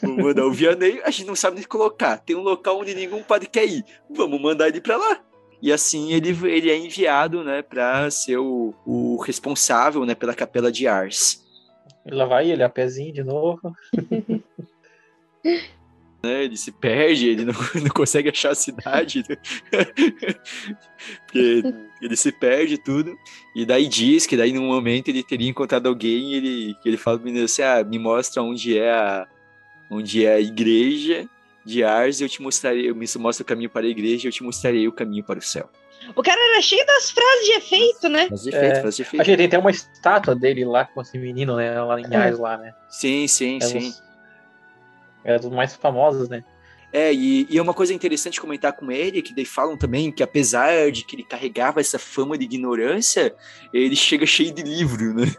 Vamos 0.00 0.24
mandar 0.24 0.46
o 0.46 0.50
Vianney, 0.50 0.98
a 1.04 1.10
gente 1.10 1.26
não 1.26 1.36
sabe 1.36 1.56
nem 1.56 1.64
colocar. 1.64 2.16
Tem 2.16 2.34
um 2.34 2.40
local 2.40 2.80
onde 2.80 2.94
nenhum 2.94 3.22
padre 3.22 3.46
quer 3.46 3.66
ir. 3.66 3.84
Vamos 4.08 4.40
mandar 4.40 4.68
ele 4.68 4.80
pra 4.80 4.96
lá. 4.96 5.20
E 5.60 5.70
assim 5.70 6.14
ele, 6.14 6.30
ele 6.48 6.70
é 6.70 6.78
enviado, 6.78 7.44
né, 7.44 7.60
para 7.60 8.10
ser 8.10 8.38
o, 8.38 8.72
o 8.86 9.18
responsável, 9.18 10.06
né, 10.06 10.14
pela 10.14 10.34
capela 10.34 10.72
de 10.72 10.86
Ars. 10.86 11.44
E 12.06 12.14
lá 12.14 12.24
vai 12.24 12.50
ele 12.50 12.62
a 12.62 12.68
pezinho 12.70 13.12
de 13.12 13.22
novo. 13.22 13.60
né? 16.22 16.44
Ele 16.44 16.56
se 16.56 16.72
perde, 16.72 17.28
ele 17.28 17.44
não, 17.44 17.54
não 17.82 17.90
consegue 17.90 18.28
achar 18.28 18.50
a 18.50 18.54
cidade. 18.54 19.24
Né? 19.28 19.36
Porque 21.26 21.62
ele 22.02 22.16
se 22.16 22.32
perde 22.32 22.78
tudo. 22.78 23.16
E 23.54 23.64
daí 23.64 23.86
diz 23.86 24.26
que 24.26 24.36
daí 24.36 24.52
num 24.52 24.66
momento 24.66 25.08
ele 25.08 25.22
teria 25.22 25.48
encontrado 25.48 25.86
alguém 25.88 26.32
e 26.32 26.34
ele, 26.34 26.76
ele 26.84 26.96
fala 26.96 27.18
pro 27.18 27.26
menino 27.26 27.44
assim, 27.44 27.62
ah, 27.62 27.84
me 27.84 27.98
mostra 27.98 28.42
onde 28.42 28.78
é 28.78 28.90
a, 28.90 29.26
onde 29.90 30.24
é 30.24 30.34
a 30.34 30.40
igreja 30.40 31.28
de 31.64 31.84
Ars, 31.84 32.20
eu 32.20 32.28
te 32.28 32.40
mostrarei, 32.40 32.88
eu 32.88 32.94
me 32.94 33.06
mostra 33.18 33.42
o 33.42 33.46
caminho 33.46 33.68
para 33.68 33.84
a 33.86 33.90
igreja, 33.90 34.26
eu 34.26 34.32
te 34.32 34.42
mostrarei 34.42 34.88
o 34.88 34.92
caminho 34.92 35.22
para 35.22 35.38
o 35.38 35.42
céu. 35.42 35.68
O 36.14 36.22
cara 36.22 36.40
era 36.52 36.62
cheio 36.62 36.84
das 36.86 37.10
frases 37.10 37.44
de 37.44 37.52
efeito, 37.52 38.08
né? 38.08 38.26
Frases 38.28 38.44
de 38.44 38.56
efeito, 38.56 38.76
é, 38.76 38.80
frases 38.80 38.96
de 38.96 39.02
efeito. 39.02 39.20
A 39.20 39.24
gente 39.24 39.36
tem 39.36 39.46
até 39.46 39.58
uma 39.58 39.70
estátua 39.70 40.34
dele 40.34 40.64
lá 40.64 40.86
com 40.86 41.02
esse 41.02 41.18
menino, 41.18 41.56
né? 41.56 41.78
Lá 41.82 42.00
em 42.00 42.14
Ars, 42.14 42.38
lá, 42.38 42.56
né? 42.56 42.72
Sim, 42.88 43.26
sim, 43.28 43.58
é 43.60 43.60
sim. 43.60 43.78
Os 43.78 44.02
é 45.24 45.38
dos 45.38 45.50
mais 45.50 45.74
famosos, 45.74 46.28
né? 46.28 46.44
É, 46.90 47.12
e, 47.12 47.46
e, 47.50 47.58
é 47.58 47.62
uma 47.62 47.74
coisa 47.74 47.92
interessante 47.92 48.40
comentar 48.40 48.72
com 48.72 48.90
ele, 48.90 49.20
que 49.20 49.34
daí 49.34 49.44
falam 49.44 49.76
também 49.76 50.10
que 50.10 50.22
apesar 50.22 50.90
de 50.90 51.04
que 51.04 51.16
ele 51.16 51.22
carregava 51.22 51.80
essa 51.80 51.98
fama 51.98 52.38
de 52.38 52.44
ignorância, 52.44 53.34
ele 53.74 53.94
chega 53.94 54.24
cheio 54.24 54.52
de 54.52 54.62
livro, 54.62 55.12
né? 55.12 55.30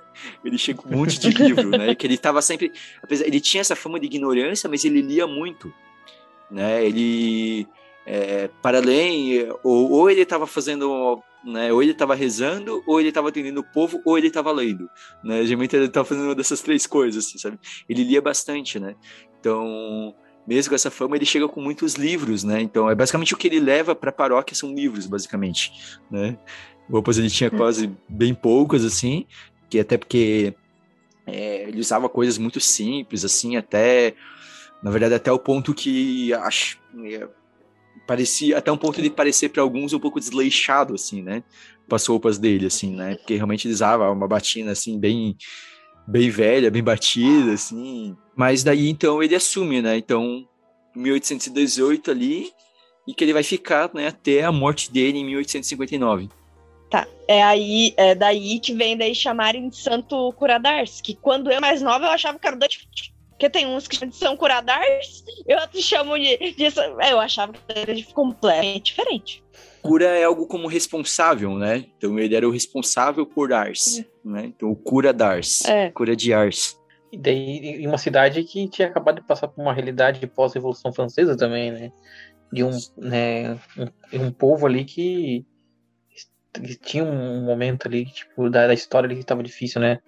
Ele 0.46 0.58
chega 0.60 0.80
com 0.82 0.90
um 0.90 0.98
monte 1.00 1.20
de 1.20 1.30
livro, 1.44 1.70
né? 1.70 1.96
Que 1.96 2.06
ele 2.06 2.14
estava 2.14 2.40
sempre, 2.42 2.72
apesar, 3.02 3.26
ele 3.26 3.40
tinha 3.40 3.62
essa 3.62 3.76
fama 3.76 4.00
de 4.00 4.06
ignorância, 4.06 4.70
mas 4.70 4.86
ele 4.86 5.02
lia 5.02 5.26
muito, 5.26 5.74
né? 6.52 6.86
Ele, 6.86 7.68
é, 8.06 8.48
para 8.62 8.78
além, 8.78 9.50
ou, 9.64 9.90
ou 9.92 10.10
ele 10.10 10.22
estava 10.22 10.46
fazendo, 10.46 11.20
né? 11.44 11.74
Ou 11.74 11.82
ele 11.82 11.94
estava 11.94 12.14
rezando, 12.14 12.84
ou 12.86 13.00
ele 13.00 13.10
estava 13.10 13.30
atendendo 13.30 13.62
o 13.62 13.64
povo, 13.64 14.00
ou 14.06 14.20
ele 14.20 14.28
estava 14.28 14.52
lendo, 14.52 14.88
né? 15.24 15.44
Geralmente 15.46 15.76
ele 15.76 15.86
estava 15.86 16.06
fazendo 16.06 16.26
uma 16.26 16.36
dessas 16.36 16.62
três 16.62 16.86
coisas, 16.86 17.26
assim, 17.26 17.40
sabe? 17.40 17.58
Ele 17.90 18.04
lia 18.04 18.22
bastante, 18.22 18.80
né? 18.80 18.96
Então, 19.40 20.14
mesmo 20.48 20.70
com 20.70 20.76
essa 20.76 20.92
fama, 20.92 21.16
ele 21.16 21.26
chega 21.26 21.48
com 21.48 21.62
muitos 21.62 21.96
livros, 21.96 22.44
né? 22.44 22.62
Então, 22.62 22.90
é 22.90 22.96
basicamente 22.96 23.34
o 23.34 23.38
que 23.38 23.48
ele 23.48 23.60
leva 23.60 23.96
para 23.96 24.10
a 24.10 24.14
paróquia 24.14 24.56
são 24.56 24.74
livros, 24.74 25.06
basicamente, 25.06 26.00
né? 26.10 26.38
O 26.90 26.98
Opus 26.98 27.18
ele 27.18 27.30
tinha 27.30 27.52
quase 27.52 27.92
bem 28.08 28.34
poucos, 28.34 28.84
assim, 28.84 29.26
que 29.70 29.80
até 29.80 29.96
porque 29.96 30.56
é, 31.28 31.68
ele 31.68 31.80
usava 31.80 32.10
coisas 32.10 32.38
muito 32.38 32.60
simples, 32.60 33.24
assim, 33.24 33.56
até, 33.58 34.16
na 34.82 34.90
verdade, 34.90 35.14
até 35.14 35.32
o 35.32 35.38
ponto 35.38 35.74
que 35.74 36.34
acho, 36.34 36.80
é, 37.06 37.28
parecia, 38.08 38.58
até 38.58 38.72
um 38.72 38.78
ponto 38.78 39.02
de 39.02 39.10
parecer 39.12 39.50
para 39.50 39.62
alguns 39.62 39.94
um 39.94 40.00
pouco 40.00 40.20
desleixado, 40.20 40.96
assim, 40.96 41.22
né? 41.22 41.44
Com 41.88 41.96
as 41.96 42.06
roupas 42.08 42.40
dele, 42.40 42.66
assim, 42.66 42.96
né? 42.96 43.16
Porque 43.16 43.36
realmente 43.36 43.68
ele 43.68 43.74
usava 43.74 44.10
uma 44.10 44.28
batina, 44.28 44.72
assim, 44.72 45.00
bem 45.00 45.38
bem 46.08 46.32
velha, 46.32 46.72
bem 46.72 46.84
batida, 46.84 47.54
assim. 47.54 48.18
Mas 48.40 48.64
daí 48.64 48.88
então 48.88 49.22
ele 49.22 49.36
assume, 49.36 49.82
né? 49.82 49.98
Então, 49.98 50.48
1818 50.96 52.10
ali, 52.10 52.54
e 53.06 53.14
que 53.14 53.26
ele 53.26 53.34
vai 53.34 53.44
ficar 53.44 53.94
né, 53.94 54.08
até 54.08 54.46
a 54.46 54.52
morte 54.52 54.90
dele 54.90 55.20
em 55.20 55.26
1859. 55.26 56.30
Tá, 56.90 57.06
é 57.28 57.44
aí, 57.44 57.94
é 57.98 58.16
daí 58.16 58.62
que 58.62 58.74
vem 58.74 58.96
daí 58.96 59.14
chamarem 59.14 59.68
de 59.68 59.76
Santo 59.76 60.32
Curadars, 60.38 61.02
que 61.02 61.16
quando 61.16 61.52
eu 61.52 61.60
mais 61.60 61.82
nova 61.82 62.06
eu 62.06 62.12
achava 62.12 62.40
que 62.40 62.48
era 62.48 62.56
do 62.56 62.66
porque 63.32 63.50
tem 63.50 63.68
uns 63.68 63.90
que 63.90 64.10
são 64.14 64.38
curadars, 64.38 65.24
eu 65.46 65.60
outros 65.60 65.84
chamam 65.84 66.18
de, 66.18 66.38
de. 66.38 66.66
Eu 67.10 67.20
achava 67.20 67.52
que 67.52 67.60
era 67.68 67.94
completamente 68.14 68.86
diferente. 68.86 69.44
Cura 69.82 70.06
é 70.06 70.24
algo 70.24 70.48
como 70.48 70.68
responsável, 70.68 71.58
né? 71.58 71.86
Então 71.98 72.18
ele 72.18 72.36
era 72.36 72.48
o 72.48 72.52
responsável 72.52 73.26
por 73.26 73.52
Ars, 73.52 74.00
é. 74.00 74.06
né? 74.24 74.46
Então 74.46 74.72
o 74.72 74.76
cura 74.78 75.12
Dars, 75.12 75.66
é. 75.66 75.90
cura 75.92 76.16
de 76.16 76.34
Ars. 76.34 76.80
E 77.12 77.18
daí 77.18 77.82
em 77.82 77.88
uma 77.88 77.98
cidade 77.98 78.44
que 78.44 78.68
tinha 78.70 78.88
acabado 78.88 79.16
de 79.16 79.28
passar 79.28 79.48
por 79.48 79.62
uma 79.62 79.74
realidade 79.74 80.26
pós-revolução 80.28 80.94
francesa 80.94 81.36
também, 81.36 81.72
né? 81.72 81.92
De 82.52 82.64
um, 82.64 82.72
né, 82.98 83.54
um, 83.78 84.26
um 84.26 84.32
povo 84.32 84.66
ali 84.66 84.84
que, 84.84 85.46
que, 86.54 86.76
tinha 86.76 87.04
um 87.04 87.46
momento 87.46 87.88
ali, 87.88 88.06
tipo, 88.06 88.50
da, 88.50 88.68
da 88.68 88.74
história 88.74 89.08
ali 89.08 89.16
que 89.16 89.22
estava 89.22 89.44
difícil, 89.44 89.82
né? 89.82 90.00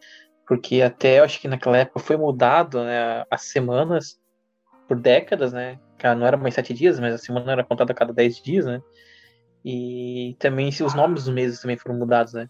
porque 0.52 0.82
até 0.82 1.20
eu 1.20 1.24
acho 1.24 1.40
que 1.40 1.48
naquela 1.48 1.78
época 1.78 2.02
foi 2.02 2.18
mudado 2.18 2.84
né, 2.84 3.24
as 3.32 3.44
semanas 3.44 4.20
por 4.86 5.00
décadas, 5.00 5.54
né? 5.54 5.80
Não 6.04 6.28
era 6.28 6.36
mais 6.36 6.56
sete 6.56 6.74
dias, 6.74 7.00
mas 7.00 7.14
a 7.14 7.18
semana 7.18 7.54
era 7.54 7.64
contada 7.64 7.94
a 7.94 7.96
cada 7.96 8.12
dez 8.12 8.36
dias, 8.42 8.66
né? 8.66 8.82
E 9.64 10.36
também 10.40 10.70
se 10.70 10.84
os 10.84 10.94
nomes 10.94 11.24
dos 11.24 11.34
meses 11.34 11.62
também 11.62 11.78
foram 11.78 11.98
mudados, 11.98 12.34
né? 12.34 12.50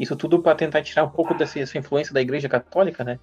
Isso 0.00 0.16
tudo 0.16 0.40
para 0.40 0.56
tentar 0.56 0.80
tirar 0.80 1.04
um 1.04 1.10
pouco 1.10 1.34
dessa, 1.34 1.58
dessa, 1.58 1.76
influência 1.76 2.14
da 2.14 2.22
Igreja 2.22 2.48
Católica, 2.48 3.04
né? 3.04 3.18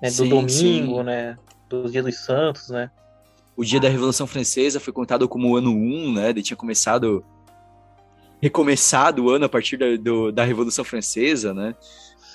Né? 0.00 0.08
Do 0.08 0.14
sim, 0.14 0.28
domingo, 0.28 0.98
sim. 0.98 1.02
né? 1.04 1.38
Dos 1.68 1.92
dias 1.92 2.04
dos 2.04 2.16
santos, 2.16 2.68
né? 2.68 2.90
O 3.56 3.64
dia 3.64 3.80
da 3.80 3.88
Revolução 3.88 4.26
Francesa 4.26 4.78
foi 4.78 4.92
contado 4.92 5.28
como 5.28 5.50
o 5.50 5.56
ano 5.56 5.70
1, 5.70 6.12
né? 6.12 6.30
Ele 6.30 6.42
tinha 6.42 6.56
começado 6.56 7.24
recomeçado 8.40 9.24
o 9.24 9.30
ano 9.30 9.46
a 9.46 9.48
partir 9.48 9.76
da, 9.78 9.96
do, 9.96 10.30
da 10.30 10.44
Revolução 10.44 10.84
Francesa, 10.84 11.54
né? 11.54 11.74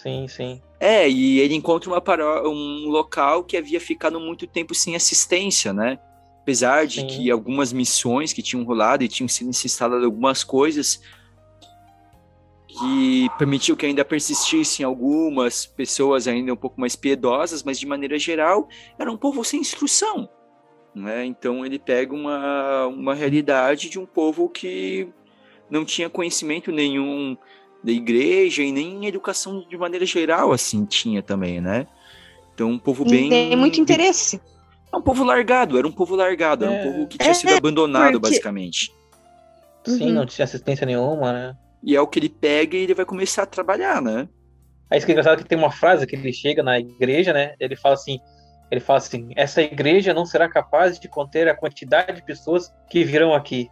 Sim, 0.02 0.28
sim. 0.28 0.62
É, 0.80 1.08
e 1.08 1.39
ele 1.39 1.54
encontra 1.54 1.89
uma 1.89 2.02
um 2.50 2.89
local 2.89 3.43
que 3.43 3.56
havia 3.56 3.80
ficado 3.80 4.19
muito 4.19 4.47
tempo 4.47 4.74
sem 4.74 4.95
assistência, 4.95 5.71
né? 5.71 6.00
Apesar 6.41 6.88
de 6.88 7.02
sim. 7.02 7.08
que 7.08 7.30
algumas 7.30 7.71
missões 7.71 8.34
que 8.34 8.41
tinham 8.41 8.63
rolado 8.63 9.04
e 9.04 9.08
tinham 9.08 9.28
sido 9.28 9.52
instaladas 9.52 10.04
algumas 10.04 10.43
coisas 10.43 11.02
que 12.77 13.29
permitiu 13.38 13.75
que 13.75 13.86
ainda 13.86 14.05
persistissem 14.05 14.86
algumas 14.86 15.65
pessoas 15.65 16.27
ainda 16.27 16.53
um 16.53 16.57
pouco 16.57 16.79
mais 16.79 16.95
piedosas, 16.95 17.63
mas 17.63 17.79
de 17.79 17.86
maneira 17.86 18.17
geral 18.17 18.67
era 18.97 19.12
um 19.12 19.17
povo 19.17 19.43
sem 19.43 19.60
instrução. 19.60 20.29
Né? 20.93 21.25
Então 21.25 21.65
ele 21.65 21.79
pega 21.79 22.13
uma, 22.13 22.88
uma 22.88 23.15
realidade 23.15 23.89
de 23.89 23.99
um 23.99 24.05
povo 24.05 24.49
que 24.49 25.07
não 25.69 25.86
tinha 25.86 26.10
conhecimento 26.10 26.71
nenhum 26.71 27.38
da 27.84 27.91
igreja 27.91 28.62
e 28.62 28.71
nem 28.71 29.05
educação 29.05 29.65
de 29.67 29.77
maneira 29.77 30.05
geral, 30.05 30.51
assim, 30.51 30.86
tinha 30.86 31.23
também, 31.23 31.60
né? 31.60 31.88
Então, 32.53 32.69
um 32.69 32.77
povo 32.77 33.03
bem. 33.03 33.29
Tem 33.29 33.55
muito 33.55 33.79
interesse. 33.81 34.39
É 34.93 34.97
um 34.97 35.01
povo 35.01 35.23
largado, 35.23 35.77
era 35.77 35.88
um 35.88 35.91
povo 35.91 36.15
largado, 36.15 36.65
é. 36.65 36.67
era 36.67 36.75
um 36.75 36.79
é. 36.79 36.91
povo 36.91 37.07
que 37.07 37.17
tinha 37.17 37.31
é, 37.31 37.34
sido 37.34 37.53
abandonado, 37.53 38.13
porque... 38.13 38.29
basicamente. 38.29 38.93
Sim, 39.84 40.10
uhum. 40.10 40.13
não 40.13 40.25
tinha 40.25 40.45
assistência 40.45 40.86
nenhuma, 40.86 41.34
né? 41.34 41.55
E 41.83 41.95
é 41.95 42.01
o 42.01 42.07
que 42.07 42.19
ele 42.19 42.29
pega 42.29 42.77
e 42.77 42.81
ele 42.81 42.93
vai 42.93 43.05
começar 43.05 43.43
a 43.43 43.47
trabalhar, 43.47 44.01
né? 44.01 44.27
Aí 44.89 44.97
isso 44.97 45.05
que 45.05 45.11
é 45.11 45.13
engraçado 45.13 45.43
que 45.43 45.49
tem 45.49 45.57
uma 45.57 45.71
frase 45.71 46.05
que 46.05 46.15
ele 46.15 46.33
chega 46.33 46.61
na 46.61 46.79
igreja, 46.79 47.33
né? 47.33 47.55
Ele 47.59 47.75
fala 47.75 47.95
assim, 47.95 48.19
ele 48.69 48.81
fala 48.81 48.97
assim, 48.97 49.29
essa 49.35 49.61
igreja 49.61 50.13
não 50.13 50.25
será 50.25 50.49
capaz 50.49 50.99
de 50.99 51.07
conter 51.07 51.47
a 51.47 51.55
quantidade 51.55 52.13
de 52.13 52.23
pessoas 52.23 52.71
que 52.89 53.03
virão 53.03 53.33
aqui 53.33 53.69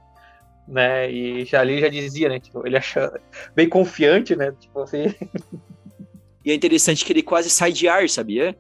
né? 0.70 1.12
E 1.12 1.46
já 1.46 1.62
ali 1.62 1.82
já 1.82 1.90
dizia, 1.90 2.30
né? 2.30 2.40
Tipo, 2.40 2.66
ele 2.66 2.78
acha 2.78 3.12
bem 3.56 3.68
confiante, 3.68 4.36
né? 4.36 4.54
Tipo 4.60 4.82
assim. 4.82 5.14
E 6.46 6.52
é 6.52 6.56
interessante 6.56 7.04
que 7.04 7.12
ele 7.12 7.22
quase 7.22 7.50
sai 7.50 7.74
de 7.74 7.90
ar, 7.90 8.10
sabia? 8.10 8.58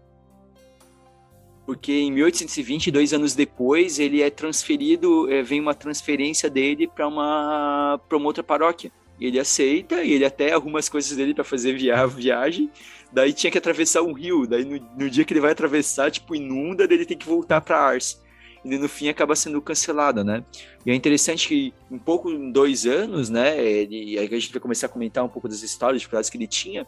Porque 1.65 1.93
em 1.93 2.11
1820, 2.11 2.91
dois 2.91 3.13
anos 3.13 3.33
depois, 3.33 3.99
ele 3.99 4.21
é 4.21 4.29
transferido, 4.29 5.31
é, 5.31 5.41
vem 5.41 5.61
uma 5.61 5.73
transferência 5.73 6.49
dele 6.49 6.89
para 6.89 7.07
uma, 7.07 7.97
pra 8.09 8.17
uma 8.17 8.27
outra 8.27 8.43
paróquia. 8.43 8.91
Ele 9.19 9.39
aceita, 9.39 10.03
e 10.03 10.13
ele 10.13 10.25
até 10.25 10.53
arruma 10.53 10.79
as 10.79 10.89
coisas 10.89 11.15
dele 11.15 11.33
para 11.33 11.43
fazer 11.43 11.73
via 11.73 12.05
viagem. 12.07 12.69
Daí 13.11 13.33
tinha 13.33 13.51
que 13.51 13.57
atravessar 13.57 14.01
um 14.01 14.13
rio. 14.13 14.45
Daí 14.47 14.63
no, 14.63 14.79
no 14.97 15.09
dia 15.09 15.25
que 15.25 15.33
ele 15.33 15.41
vai 15.41 15.51
atravessar, 15.51 16.11
tipo, 16.11 16.35
inunda, 16.35 16.87
daí 16.87 16.97
ele 16.97 17.05
tem 17.05 17.17
que 17.17 17.27
voltar 17.27 17.61
para 17.61 17.79
Ars 17.79 18.19
e 18.63 18.77
no 18.77 18.89
fim 18.89 19.07
acaba 19.09 19.35
sendo 19.35 19.61
cancelada, 19.61 20.23
né? 20.23 20.43
E 20.85 20.91
é 20.91 20.95
interessante 20.95 21.47
que 21.47 21.73
um 21.89 21.97
pouco, 21.97 22.29
em 22.29 22.51
dois 22.51 22.85
anos, 22.85 23.29
né? 23.29 23.59
Ele, 23.63 24.17
aí 24.19 24.27
a 24.27 24.39
gente 24.39 24.51
vai 24.51 24.59
começar 24.59 24.87
a 24.87 24.89
comentar 24.89 25.23
um 25.23 25.29
pouco 25.29 25.47
das 25.47 25.61
histórias, 25.61 26.01
dificuldades 26.01 26.29
que 26.29 26.37
ele 26.37 26.47
tinha. 26.47 26.85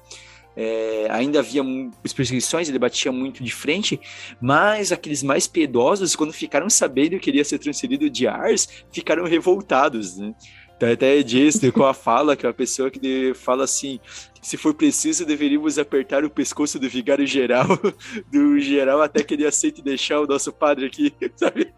É, 0.56 1.08
ainda 1.10 1.40
havia 1.40 1.64
as 2.04 2.12
perseguições, 2.12 2.68
ele 2.68 2.78
batia 2.78 3.10
muito 3.10 3.42
de 3.42 3.52
frente, 3.54 3.98
mas 4.42 4.92
aqueles 4.92 5.24
mais 5.24 5.48
piedosos, 5.48 6.14
quando 6.14 6.34
ficaram 6.34 6.70
sabendo 6.70 7.18
que 7.20 7.30
ele 7.30 7.38
ia 7.38 7.46
ser 7.46 7.58
transferido 7.58 8.10
de 8.10 8.28
Ars, 8.28 8.68
ficaram 8.92 9.24
revoltados, 9.24 10.18
né? 10.18 10.36
Então, 10.82 10.92
até 10.92 11.22
diz 11.22 11.62
com 11.72 11.86
a 11.86 11.94
fala, 11.94 12.36
que 12.36 12.44
é 12.44 12.50
uma 12.50 12.56
pessoa 12.56 12.90
que 12.90 13.36
fala 13.36 13.66
assim: 13.66 14.00
se 14.42 14.58
for 14.58 14.74
preciso, 14.74 15.24
deveríamos 15.24 15.78
apertar 15.78 16.26
o 16.26 16.30
pescoço 16.30 16.80
do 16.80 16.90
vigário 16.90 17.28
geral, 17.28 17.68
do 18.34 18.60
geral, 18.60 19.00
até 19.00 19.22
que 19.22 19.36
ele 19.36 19.46
aceite 19.46 19.80
deixar 19.80 20.20
o 20.20 20.26
nosso 20.26 20.52
padre 20.52 20.88
aqui, 20.88 21.14
sabe? 21.38 21.72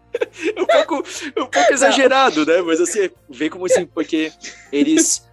É 0.56 0.62
um 0.62 0.64
pouco, 0.64 1.04
é 1.36 1.42
um 1.42 1.46
pouco 1.46 1.70
exagerado, 1.70 2.46
né? 2.46 2.62
Mas 2.62 2.80
assim, 2.80 3.10
vê 3.28 3.50
como 3.50 3.66
assim, 3.66 3.84
porque 3.84 4.32
eles 4.72 5.28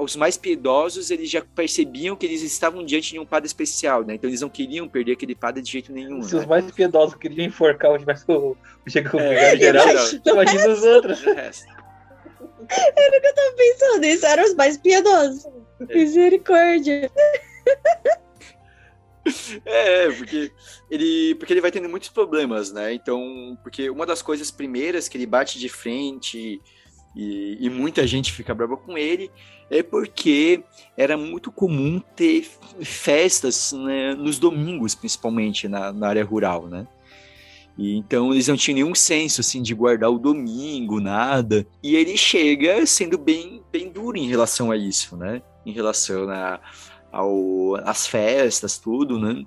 os 0.00 0.16
mais 0.16 0.36
piedosos, 0.36 1.10
eles 1.10 1.30
já 1.30 1.42
percebiam 1.42 2.16
que 2.16 2.24
eles 2.24 2.42
estavam 2.42 2.84
diante 2.84 3.12
de 3.12 3.18
um 3.18 3.26
padre 3.26 3.46
especial, 3.46 4.02
né? 4.02 4.14
Então 4.14 4.28
eles 4.28 4.40
não 4.42 4.50
queriam 4.50 4.86
perder 4.86 5.12
aquele 5.12 5.34
padre 5.34 5.62
de 5.62 5.70
jeito 5.70 5.92
nenhum. 5.92 6.22
Se 6.22 6.34
né? 6.34 6.40
os 6.40 6.46
mais 6.46 6.70
piedosos 6.70 7.14
queriam 7.14 7.46
enforcar 7.46 7.90
o, 7.90 7.96
o, 7.96 8.56
o, 8.56 9.18
é, 9.18 9.56
geral, 9.56 9.86
imagina 10.26 10.68
os 10.68 10.82
outros. 10.82 11.20
O 11.20 11.24
que 11.24 11.30
eu 12.70 13.34
tava 13.34 13.52
pensando, 13.56 14.04
isso 14.04 14.26
eram 14.26 14.44
os 14.44 14.54
mais 14.54 14.76
piedosos. 14.78 15.46
É. 15.88 15.94
Misericórdia. 15.94 17.10
É, 19.64 20.10
porque 20.12 20.52
ele, 20.90 21.34
porque 21.36 21.52
ele 21.52 21.60
vai 21.60 21.70
tendo 21.70 21.88
muitos 21.88 22.10
problemas, 22.10 22.70
né? 22.70 22.92
Então, 22.92 23.58
porque 23.62 23.88
uma 23.88 24.04
das 24.04 24.20
coisas 24.20 24.50
primeiras 24.50 25.08
que 25.08 25.16
ele 25.16 25.24
bate 25.24 25.58
de 25.58 25.68
frente 25.68 26.60
e, 27.16 27.58
e 27.58 27.70
muita 27.70 28.06
gente 28.06 28.32
fica 28.32 28.54
brava 28.54 28.76
com 28.76 28.98
ele 28.98 29.30
é 29.70 29.82
porque 29.82 30.62
era 30.96 31.16
muito 31.16 31.50
comum 31.50 32.00
ter 32.14 32.46
festas 32.82 33.72
né, 33.72 34.14
nos 34.14 34.38
domingos, 34.38 34.94
principalmente 34.94 35.68
na, 35.68 35.92
na 35.92 36.08
área 36.08 36.24
rural, 36.24 36.66
né? 36.68 36.86
E, 37.76 37.96
então 37.96 38.32
eles 38.32 38.48
não 38.48 38.56
tinham 38.56 38.76
nenhum 38.76 38.94
senso 38.94 39.40
assim 39.40 39.60
de 39.60 39.74
guardar 39.74 40.10
o 40.10 40.18
domingo, 40.18 41.00
nada. 41.00 41.66
E 41.82 41.96
ele 41.96 42.16
chega 42.16 42.84
sendo 42.86 43.18
bem, 43.18 43.62
bem 43.72 43.90
duro 43.90 44.16
em 44.16 44.28
relação 44.28 44.70
a 44.70 44.76
isso, 44.76 45.16
né? 45.16 45.42
Em 45.66 45.72
relação 45.72 46.28
a, 46.30 46.60
ao, 47.10 47.76
às 47.84 48.06
festas, 48.06 48.78
tudo, 48.78 49.18
né? 49.18 49.44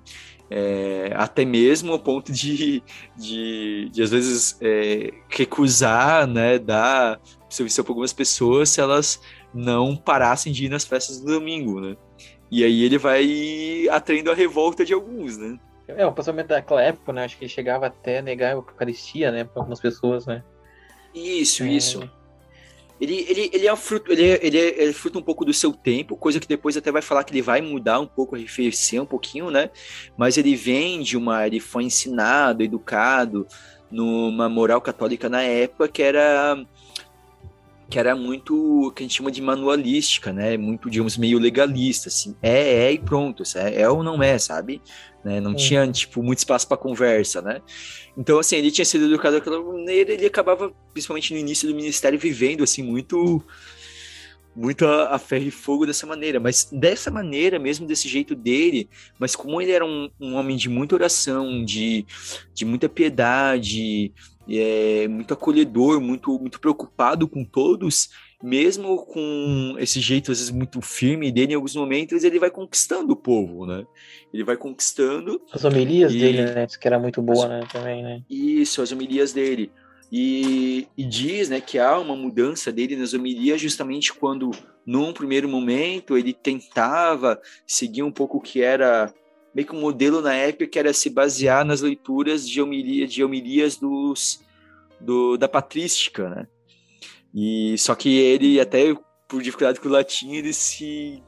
É, 0.50 1.12
até 1.14 1.44
mesmo 1.44 1.92
ao 1.92 1.98
ponto 1.98 2.32
de, 2.32 2.82
de, 3.16 3.90
de 3.90 4.02
às 4.02 4.10
vezes, 4.10 4.56
é, 4.62 5.12
recusar, 5.28 6.26
né, 6.26 6.58
dar 6.58 7.20
serviço 7.50 7.84
para 7.84 7.90
algumas 7.92 8.14
pessoas 8.14 8.70
se 8.70 8.80
elas 8.80 9.20
não 9.52 9.94
parassem 9.94 10.50
de 10.50 10.64
ir 10.64 10.68
nas 10.70 10.84
festas 10.84 11.20
do 11.20 11.26
domingo, 11.26 11.80
né? 11.80 11.96
E 12.50 12.64
aí 12.64 12.82
ele 12.82 12.96
vai 12.96 13.86
atraindo 13.90 14.30
a 14.30 14.34
revolta 14.34 14.84
de 14.84 14.94
alguns, 14.94 15.36
né? 15.36 15.58
É, 15.88 16.06
o 16.06 16.12
pensamento 16.12 16.48
daquela 16.48 16.82
época, 16.82 17.12
né? 17.12 17.24
Acho 17.24 17.36
que 17.38 17.44
ele 17.44 17.52
chegava 17.52 17.86
até 17.86 18.18
a 18.18 18.22
negar 18.22 18.48
a 18.48 18.52
Eucaristia, 18.52 19.30
né? 19.30 19.44
Para 19.44 19.62
algumas 19.62 19.80
pessoas, 19.80 20.26
né? 20.26 20.42
Isso, 21.14 21.62
é... 21.62 21.68
isso. 21.68 22.10
Ele, 23.00 23.24
ele, 23.28 23.50
ele 23.52 23.68
é 23.68 23.76
fruto, 23.76 24.12
ele, 24.12 24.24
é, 24.24 24.44
ele, 24.44 24.58
é, 24.58 24.82
ele 24.82 24.90
é 24.90 24.92
fruto 24.92 25.20
um 25.20 25.22
pouco 25.22 25.44
do 25.44 25.54
seu 25.54 25.72
tempo, 25.72 26.16
coisa 26.16 26.40
que 26.40 26.48
depois 26.48 26.76
até 26.76 26.90
vai 26.90 27.00
falar 27.00 27.22
que 27.22 27.32
ele 27.32 27.42
vai 27.42 27.60
mudar 27.60 28.00
um 28.00 28.06
pouco, 28.06 28.34
arrefecer 28.34 29.00
um 29.00 29.06
pouquinho, 29.06 29.50
né? 29.50 29.70
Mas 30.16 30.36
ele 30.36 30.56
vem 30.56 31.00
de 31.00 31.16
uma. 31.16 31.46
Ele 31.46 31.60
foi 31.60 31.84
ensinado, 31.84 32.62
educado 32.62 33.46
numa 33.90 34.48
moral 34.48 34.80
católica 34.80 35.28
na 35.28 35.42
época 35.42 35.88
que 35.88 36.02
era 36.02 36.58
que 37.88 37.98
era 37.98 38.14
muito 38.14 38.92
que 38.94 39.02
a 39.02 39.04
gente 39.04 39.16
chama 39.16 39.30
de 39.30 39.40
manualística, 39.40 40.30
né? 40.32 40.56
Muito, 40.58 40.90
digamos, 40.90 41.16
meio 41.16 41.38
legalista, 41.38 42.08
assim. 42.08 42.36
É, 42.42 42.84
é 42.84 42.92
e 42.92 42.98
pronto, 42.98 43.42
é, 43.56 43.80
é 43.80 43.88
ou 43.88 44.02
não 44.02 44.22
é, 44.22 44.38
sabe? 44.38 44.82
Né? 45.24 45.40
Não 45.40 45.54
tinha, 45.54 45.90
tipo, 45.90 46.22
muito 46.22 46.38
espaço 46.38 46.66
para 46.66 46.76
conversa, 46.76 47.42
né? 47.42 47.60
Então, 48.16 48.38
assim, 48.38 48.56
ele 48.56 48.70
tinha 48.70 48.84
sido 48.84 49.06
educado 49.06 49.36
daquela 49.36 49.60
maneira, 49.60 50.12
ele 50.12 50.26
acabava, 50.26 50.72
principalmente 50.92 51.32
no 51.32 51.40
início 51.40 51.68
do 51.68 51.74
ministério, 51.74 52.18
vivendo, 52.18 52.62
assim, 52.62 52.82
muito 52.82 53.44
muito 54.58 54.84
a, 54.86 55.14
a 55.14 55.18
ferro 55.20 55.44
e 55.46 55.50
fogo 55.52 55.86
dessa 55.86 56.04
maneira, 56.04 56.40
mas 56.40 56.68
dessa 56.72 57.12
maneira, 57.12 57.60
mesmo 57.60 57.86
desse 57.86 58.08
jeito 58.08 58.34
dele, 58.34 58.88
mas 59.16 59.36
como 59.36 59.62
ele 59.62 59.70
era 59.70 59.86
um, 59.86 60.10
um 60.20 60.34
homem 60.34 60.56
de 60.56 60.68
muita 60.68 60.96
oração, 60.96 61.64
de, 61.64 62.04
de 62.52 62.64
muita 62.64 62.88
piedade, 62.88 64.12
é 64.48 65.06
muito 65.06 65.32
acolhedor, 65.32 66.00
muito, 66.00 66.36
muito 66.40 66.58
preocupado 66.58 67.28
com 67.28 67.44
todos, 67.44 68.08
mesmo 68.42 69.04
com 69.04 69.74
esse 69.78 70.00
jeito 70.00 70.30
às 70.30 70.38
vezes 70.38 70.52
muito 70.52 70.80
firme 70.80 71.32
dele, 71.32 71.52
em 71.52 71.56
alguns 71.56 71.74
momentos 71.74 72.22
ele 72.24 72.38
vai 72.38 72.50
conquistando 72.50 73.12
o 73.12 73.16
povo, 73.16 73.66
né? 73.66 73.84
Ele 74.32 74.44
vai 74.44 74.56
conquistando. 74.56 75.40
As 75.52 75.64
homilias 75.64 76.12
e... 76.12 76.18
dele, 76.18 76.42
né? 76.42 76.66
Que 76.66 76.86
era 76.86 76.98
muito 76.98 77.20
boa, 77.20 77.48
né? 77.48 77.66
Também, 77.72 78.02
né? 78.02 78.22
Isso, 78.28 78.80
as 78.82 78.92
homilias 78.92 79.32
dele. 79.32 79.72
E, 80.10 80.88
e, 80.96 81.04
diz 81.04 81.50
né, 81.50 81.60
que 81.60 81.78
há 81.78 81.98
uma 81.98 82.16
mudança 82.16 82.72
dele 82.72 82.96
nas 82.96 83.12
homilias 83.12 83.60
justamente 83.60 84.14
quando, 84.14 84.50
num 84.86 85.12
primeiro 85.12 85.46
momento, 85.46 86.16
ele 86.16 86.32
tentava 86.32 87.38
seguir 87.66 88.02
um 88.02 88.10
pouco 88.10 88.38
o 88.38 88.40
que 88.40 88.62
era 88.62 89.12
meio 89.54 89.66
que 89.66 89.74
um 89.74 89.80
modelo 89.80 90.22
na 90.22 90.34
época, 90.34 90.66
que 90.66 90.78
era 90.78 90.92
se 90.92 91.10
basear 91.10 91.64
nas 91.64 91.82
leituras 91.82 92.48
de, 92.48 92.62
homilia, 92.62 93.06
de 93.06 93.22
homilias 93.22 93.76
dos, 93.76 94.40
do, 95.00 95.36
da 95.36 95.48
patrística, 95.48 96.28
né? 96.30 96.46
E, 97.34 97.76
só 97.78 97.94
que 97.94 98.18
ele, 98.18 98.60
até 98.60 98.94
por 99.28 99.42
dificuldade 99.42 99.80
com 99.80 99.88
o 99.88 99.92
latim, 99.92 100.34
ele 100.34 100.52
se 100.52 101.22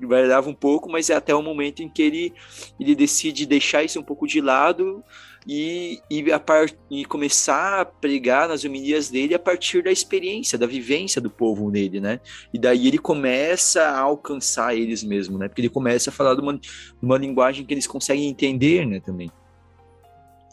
guardava 0.00 0.48
um 0.48 0.54
pouco, 0.54 0.90
mas 0.90 1.08
é 1.08 1.14
até 1.14 1.34
o 1.34 1.42
momento 1.42 1.82
em 1.82 1.88
que 1.88 2.02
ele, 2.02 2.34
ele 2.78 2.94
decide 2.94 3.46
deixar 3.46 3.82
isso 3.82 3.98
um 3.98 4.02
pouco 4.02 4.26
de 4.26 4.40
lado 4.40 5.02
e, 5.46 6.00
e, 6.10 6.32
a 6.32 6.38
par, 6.38 6.66
e 6.90 7.04
começar 7.04 7.80
a 7.80 7.84
pregar 7.84 8.48
nas 8.48 8.64
homilias 8.64 9.08
dele 9.08 9.34
a 9.34 9.38
partir 9.38 9.82
da 9.82 9.90
experiência, 9.90 10.58
da 10.58 10.66
vivência 10.66 11.20
do 11.20 11.30
povo 11.30 11.70
nele, 11.70 12.00
né? 12.00 12.20
E 12.52 12.58
daí 12.58 12.88
ele 12.88 12.98
começa 12.98 13.82
a 13.82 14.00
alcançar 14.00 14.74
eles 14.74 15.04
mesmo, 15.04 15.38
né? 15.38 15.48
Porque 15.48 15.62
ele 15.62 15.68
começa 15.70 16.10
a 16.10 16.12
falar 16.12 16.34
de 16.34 16.40
uma, 16.40 16.58
uma 17.00 17.16
linguagem 17.16 17.64
que 17.64 17.72
eles 17.72 17.86
conseguem 17.86 18.28
entender, 18.28 18.84
né, 18.84 19.00
também. 19.00 19.30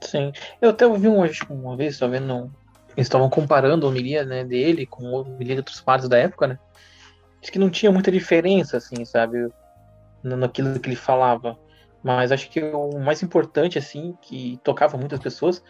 Sim. 0.02 0.32
Eu 0.62 0.70
até 0.70 0.86
ouvi 0.86 1.08
uma, 1.08 1.30
uma 1.50 1.76
vez, 1.76 1.98
tá 1.98 2.08
vendo? 2.08 2.52
Eles 2.96 3.08
estavam 3.08 3.30
comparando 3.30 3.86
a 3.86 3.90
homilia 3.90 4.24
né, 4.24 4.44
dele 4.44 4.86
com 4.86 5.08
a 5.08 5.22
homilia 5.22 5.56
de 5.56 5.60
outros 5.62 5.82
padres 5.82 6.08
da 6.10 6.18
época, 6.18 6.48
né? 6.48 6.60
Diz 7.42 7.50
que 7.50 7.60
não 7.60 7.70
tinha 7.70 7.92
muita 7.92 8.12
diferença, 8.12 8.78
assim, 8.78 9.04
sabe? 9.04 9.50
Naquilo 10.24 10.80
que 10.80 10.90
ele 10.90 10.96
falava. 10.96 11.58
Mas 12.04 12.32
acho 12.32 12.50
que 12.50 12.62
o 12.62 13.00
mais 13.00 13.24
importante, 13.24 13.78
assim, 13.78 14.16
que 14.22 14.60
tocava 14.64 14.98
muitas 14.98 15.20
pessoas, 15.20 15.64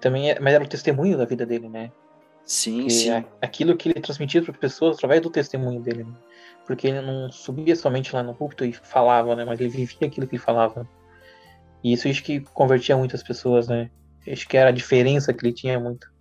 também 0.00 0.30
é, 0.30 0.40
mas 0.40 0.54
era 0.54 0.64
o 0.64 0.68
testemunho 0.68 1.16
da 1.16 1.24
vida 1.24 1.44
dele, 1.44 1.68
né? 1.68 1.90
Sim, 2.44 2.88
sim. 2.88 3.24
Aquilo 3.40 3.76
que 3.76 3.88
ele 3.88 4.00
transmitia 4.00 4.42
para 4.42 4.52
as 4.52 4.58
pessoas 4.58 4.96
através 4.96 5.20
do 5.20 5.30
testemunho 5.30 5.80
dele. 5.80 6.04
Né? 6.04 6.14
Porque 6.66 6.88
ele 6.88 7.00
não 7.00 7.30
subia 7.30 7.74
somente 7.74 8.14
lá 8.14 8.22
no 8.22 8.34
púlpito 8.34 8.64
e 8.64 8.72
falava, 8.72 9.34
né? 9.34 9.44
Mas 9.44 9.60
ele 9.60 9.70
vivia 9.70 10.06
aquilo 10.06 10.26
que 10.26 10.36
ele 10.36 10.42
falava. 10.42 10.88
E 11.82 11.92
isso 11.92 12.08
acho 12.08 12.22
que 12.22 12.40
convertia 12.40 12.96
muitas 12.96 13.22
pessoas, 13.22 13.68
né? 13.68 13.90
Acho 14.26 14.48
que 14.48 14.56
era 14.56 14.70
a 14.70 14.72
diferença 14.72 15.32
que 15.32 15.44
ele 15.44 15.54
tinha 15.54 15.78
muito. 15.78 16.12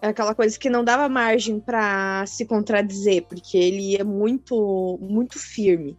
É 0.00 0.08
aquela 0.08 0.32
coisa 0.32 0.56
que 0.56 0.70
não 0.70 0.84
dava 0.84 1.08
margem 1.08 1.58
para 1.58 2.24
se 2.26 2.46
contradizer, 2.46 3.24
porque 3.28 3.58
ele 3.58 3.96
ia 3.96 4.04
muito, 4.04 4.96
muito 5.02 5.38
firme. 5.38 5.98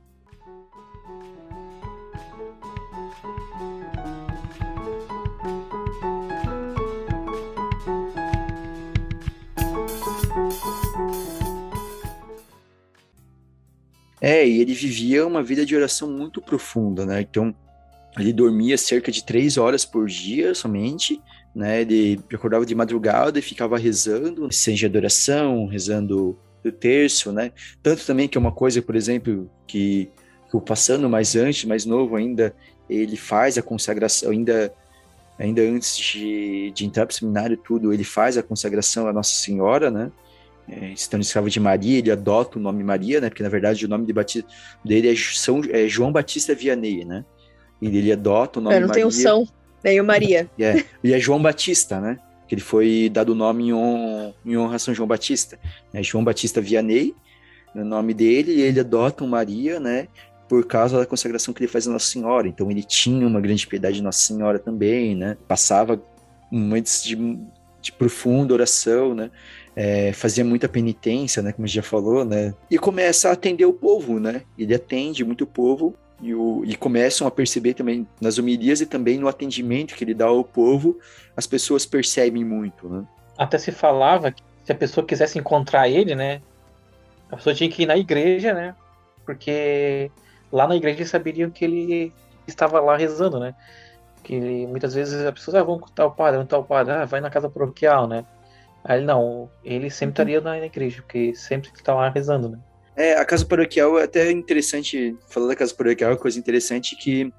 É, 14.21 14.47
e 14.47 14.61
ele 14.61 14.73
vivia 14.73 15.25
uma 15.25 15.43
vida 15.43 15.65
de 15.65 15.75
oração 15.75 16.09
muito 16.09 16.41
profunda, 16.41 17.05
né? 17.05 17.21
Então, 17.21 17.53
ele 18.17 18.31
dormia 18.31 18.77
cerca 18.77 19.11
de 19.11 19.23
três 19.25 19.57
horas 19.57 19.85
por 19.85 20.07
dia 20.07 20.53
somente, 20.53 21.21
né? 21.53 21.81
Ele 21.81 22.19
acordava 22.33 22.65
de 22.65 22.75
madrugada 22.75 23.39
e 23.39 23.41
ficava 23.41 23.77
rezando, 23.77 24.51
seja 24.51 24.87
adoração, 24.87 25.65
rezando 25.65 26.37
o 26.63 26.71
terço, 26.71 27.31
né? 27.31 27.51
Tanto 27.81 28.05
também 28.05 28.27
que 28.27 28.37
é 28.37 28.41
uma 28.41 28.51
coisa, 28.51 28.81
por 28.81 28.95
exemplo, 28.95 29.49
que, 29.67 30.09
que 30.49 30.57
o 30.57 30.61
passando 30.61 31.09
mais 31.09 31.35
antes, 31.35 31.65
mais 31.65 31.85
novo 31.85 32.15
ainda, 32.15 32.53
ele 32.89 33.17
faz 33.17 33.57
a 33.57 33.61
consagração, 33.61 34.31
ainda 34.31 34.73
ainda 35.37 35.61
antes 35.61 35.97
de, 35.97 36.69
de 36.71 36.85
entrar 36.85 37.05
para 37.05 37.13
o 37.13 37.15
seminário 37.15 37.55
tudo, 37.55 37.93
ele 37.93 38.03
faz 38.03 38.37
a 38.37 38.43
consagração 38.43 39.07
à 39.07 39.13
Nossa 39.13 39.35
Senhora, 39.35 39.89
né? 39.89 40.11
é, 40.69 40.91
estando 40.91 41.21
escravo 41.21 41.49
de 41.49 41.59
Maria, 41.59 41.97
ele 41.97 42.11
adota 42.11 42.59
o 42.59 42.61
nome 42.61 42.83
Maria, 42.83 43.19
né? 43.19 43.29
Porque 43.29 43.43
na 43.43 43.49
verdade 43.49 43.85
o 43.85 43.89
nome 43.89 44.05
de 44.05 44.13
batista 44.13 44.47
dele 44.85 45.11
é, 45.11 45.15
São, 45.15 45.61
é 45.69 45.87
João 45.87 46.11
Batista 46.11 46.53
Vianney, 46.53 47.03
né? 47.03 47.25
E 47.81 47.87
ele 47.87 48.11
adota 48.11 48.59
o 48.59 48.61
nome 48.61 48.75
Maria. 48.75 48.83
Eu 48.83 48.87
não 48.87 48.93
tenho 48.93 49.11
São, 49.11 49.43
o 49.43 49.47
Maria. 50.03 50.49
É, 50.59 50.83
e 51.03 51.13
é 51.13 51.19
João 51.19 51.41
Batista, 51.41 51.99
né? 51.99 52.19
Que 52.47 52.55
ele 52.55 52.61
foi 52.61 53.09
dado 53.11 53.29
o 53.29 53.35
nome 53.35 53.69
em 53.69 53.73
em 54.45 54.57
honra 54.57 54.75
a 54.75 54.79
São 54.79 54.93
João 54.93 55.07
Batista. 55.07 55.59
É 55.93 56.01
João 56.01 56.23
Batista 56.23 56.59
Vianney, 56.59 57.13
o 57.75 57.83
nome 57.83 58.13
dele, 58.13 58.53
e 58.53 58.61
ele 58.61 58.79
adota 58.79 59.25
Maria, 59.25 59.79
né? 59.79 60.07
Por 60.47 60.65
causa 60.65 60.97
da 60.97 61.05
consagração 61.05 61.53
que 61.53 61.61
ele 61.61 61.71
faz 61.71 61.87
a 61.87 61.91
Nossa 61.91 62.07
Senhora. 62.07 62.47
Então 62.47 62.69
ele 62.71 62.83
tinha 62.83 63.27
uma 63.27 63.39
grande 63.39 63.67
piedade 63.67 63.97
de 63.97 64.03
Nossa 64.03 64.19
Senhora 64.19 64.57
também, 64.57 65.15
né? 65.15 65.37
Passava 65.47 66.01
momentos 66.51 67.03
de, 67.03 67.15
de 67.81 67.91
profunda 67.91 68.53
oração, 68.53 69.13
né? 69.13 69.29
é, 69.75 70.11
fazia 70.11 70.43
muita 70.43 70.67
penitência, 70.67 71.41
né, 71.41 71.53
como 71.53 71.63
a 71.63 71.67
gente 71.67 71.77
já 71.77 71.81
falou, 71.81 72.25
né, 72.25 72.53
e 72.69 72.77
começa 72.77 73.29
a 73.29 73.31
atender 73.31 73.63
o 73.63 73.71
povo, 73.71 74.19
né, 74.19 74.41
ele 74.57 74.75
atende 74.75 75.23
muito 75.23 75.45
o 75.45 75.47
povo 75.47 75.95
e, 76.21 76.33
o, 76.33 76.63
e 76.65 76.75
começam 76.75 77.27
a 77.27 77.31
perceber 77.31 77.73
também 77.73 78.07
nas 78.19 78.37
homilias 78.37 78.81
e 78.81 78.85
também 78.85 79.17
no 79.17 79.27
atendimento 79.27 79.95
que 79.95 80.03
ele 80.03 80.13
dá 80.13 80.25
ao 80.25 80.43
povo, 80.43 80.99
as 81.35 81.47
pessoas 81.47 81.85
percebem 81.85 82.43
muito, 82.43 82.89
né. 82.89 83.05
Até 83.37 83.57
se 83.57 83.71
falava 83.71 84.31
que 84.31 84.43
se 84.65 84.71
a 84.71 84.75
pessoa 84.75 85.05
quisesse 85.05 85.39
encontrar 85.39 85.87
ele, 85.87 86.13
né, 86.15 86.41
a 87.31 87.37
pessoa 87.37 87.55
tinha 87.55 87.69
que 87.69 87.83
ir 87.83 87.85
na 87.85 87.97
igreja, 87.97 88.53
né, 88.53 88.75
porque 89.25 90.11
lá 90.51 90.67
na 90.67 90.75
igreja 90.75 90.99
eles 90.99 91.09
saberiam 91.09 91.49
que 91.49 91.63
ele 91.63 92.13
estava 92.47 92.79
lá 92.79 92.97
rezando, 92.97 93.39
né, 93.39 93.55
que 94.23 94.35
ele, 94.35 94.67
muitas 94.67 94.93
vezes 94.93 95.25
as 95.25 95.33
pessoas 95.33 95.55
ah, 95.55 95.63
vão 95.63 95.79
com 95.79 95.89
tal 95.89 96.11
padre, 96.11 96.43
tal 96.45 96.63
padre, 96.63 96.93
ah, 96.93 97.05
vai 97.05 97.21
na 97.21 97.29
casa 97.29 97.49
paroquial, 97.49 98.07
né, 98.07 98.25
Aí 98.83 99.03
não, 99.03 99.49
ele 99.63 99.89
sempre 99.89 100.21
uhum. 100.21 100.29
estaria 100.29 100.41
na 100.41 100.65
igreja, 100.65 101.01
porque 101.01 101.35
sempre 101.35 101.69
está 101.73 101.93
lá 101.93 102.09
rezando, 102.09 102.49
né? 102.49 102.59
É, 102.99 103.13
a 103.13 103.23
casa 103.23 103.45
paroquial 103.45 103.97
é 103.97 104.03
até 104.03 104.29
interessante, 104.29 105.15
falar 105.29 105.47
da 105.47 105.55
casa 105.55 105.73
paroquial 105.73 106.11
é 106.11 106.13
uma 106.13 106.19
coisa 106.19 106.37
interessante 106.37 106.97
que 106.97 107.33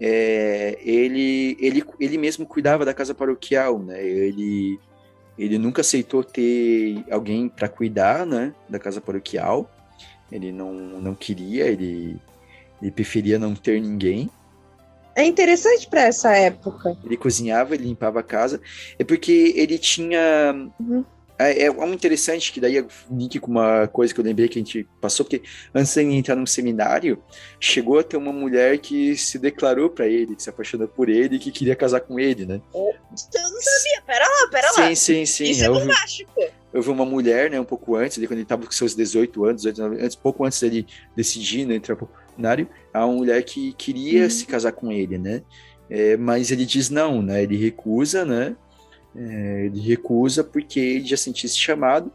é, 0.00 0.78
ele, 0.84 1.56
ele, 1.60 1.84
ele 1.98 2.16
mesmo 2.16 2.46
cuidava 2.46 2.84
da 2.84 2.94
casa 2.94 3.12
paroquial, 3.12 3.80
né? 3.80 4.00
Ele, 4.00 4.78
ele 5.36 5.58
nunca 5.58 5.80
aceitou 5.80 6.22
ter 6.22 7.04
alguém 7.10 7.48
para 7.48 7.68
cuidar, 7.68 8.24
né, 8.24 8.54
da 8.68 8.78
casa 8.78 9.00
paroquial. 9.00 9.68
Ele 10.30 10.52
não, 10.52 10.72
não 10.72 11.14
queria, 11.16 11.66
ele, 11.66 12.16
ele 12.80 12.92
preferia 12.92 13.36
não 13.36 13.52
ter 13.52 13.80
ninguém. 13.82 14.30
É 15.16 15.24
interessante 15.24 15.88
para 15.88 16.02
essa 16.02 16.36
época. 16.36 16.96
Ele 17.04 17.16
cozinhava, 17.16 17.74
ele 17.74 17.84
limpava 17.84 18.20
a 18.20 18.22
casa. 18.22 18.60
É 18.96 19.02
porque 19.02 19.54
ele 19.56 19.76
tinha. 19.76 20.70
Uhum. 20.78 21.04
É, 21.40 21.64
é 21.64 21.70
um 21.70 21.92
interessante 21.92 22.52
que 22.52 22.60
daí 22.60 22.78
é 22.78 22.84
link 23.10 23.38
com 23.40 23.50
uma 23.50 23.88
coisa 23.88 24.12
que 24.12 24.20
eu 24.20 24.24
lembrei 24.24 24.48
que 24.48 24.58
a 24.58 24.62
gente 24.62 24.88
passou, 25.00 25.24
porque 25.24 25.42
antes 25.74 25.94
de 25.94 26.02
entrar 26.02 26.36
num 26.36 26.46
seminário, 26.46 27.22
chegou 27.58 27.98
a 27.98 28.02
ter 28.02 28.16
uma 28.16 28.32
mulher 28.32 28.78
que 28.78 29.16
se 29.16 29.38
declarou 29.38 29.88
para 29.88 30.06
ele, 30.06 30.36
que 30.36 30.42
se 30.42 30.50
apaixonou 30.50 30.86
por 30.86 31.08
ele 31.08 31.36
e 31.36 31.38
que 31.38 31.50
queria 31.50 31.74
casar 31.74 32.00
com 32.00 32.20
ele, 32.20 32.44
né? 32.44 32.60
Eu 32.74 32.94
não 33.10 33.60
sabia, 33.62 34.02
pera 34.06 34.24
lá, 34.24 34.48
pera 34.50 34.68
lá. 34.76 34.88
Sim, 34.88 34.94
sim, 34.94 35.26
sim. 35.26 35.44
Isso 35.44 35.64
é 35.64 35.68
bombástico. 35.68 36.32
Eu 36.72 36.82
vi 36.82 36.90
uma 36.90 37.04
mulher, 37.04 37.50
né, 37.50 37.58
um 37.58 37.64
pouco 37.64 37.96
antes, 37.96 38.16
quando 38.18 38.32
ele 38.32 38.42
estava 38.42 38.64
com 38.64 38.70
seus 38.70 38.94
18 38.94 39.44
anos, 39.44 39.62
18 39.62 39.82
anos 39.82 40.02
antes, 40.02 40.16
pouco 40.16 40.44
antes 40.44 40.60
dele 40.60 40.86
decidir 41.16 41.66
né, 41.66 41.74
entrar 41.74 41.96
seminário, 42.40 42.68
a 42.92 43.04
uma 43.04 43.16
mulher 43.16 43.42
que 43.42 43.72
queria 43.74 44.24
uhum. 44.24 44.30
se 44.30 44.46
casar 44.46 44.72
com 44.72 44.90
ele, 44.90 45.18
né? 45.18 45.42
É, 45.88 46.16
mas 46.16 46.50
ele 46.50 46.64
diz 46.64 46.88
não, 46.88 47.20
né? 47.20 47.42
Ele 47.42 47.56
recusa, 47.56 48.24
né? 48.24 48.56
É, 49.14 49.66
ele 49.66 49.80
recusa 49.80 50.44
porque 50.44 50.78
ele 50.78 51.04
já 51.04 51.16
sentia 51.16 51.46
esse 51.46 51.58
chamado. 51.58 52.12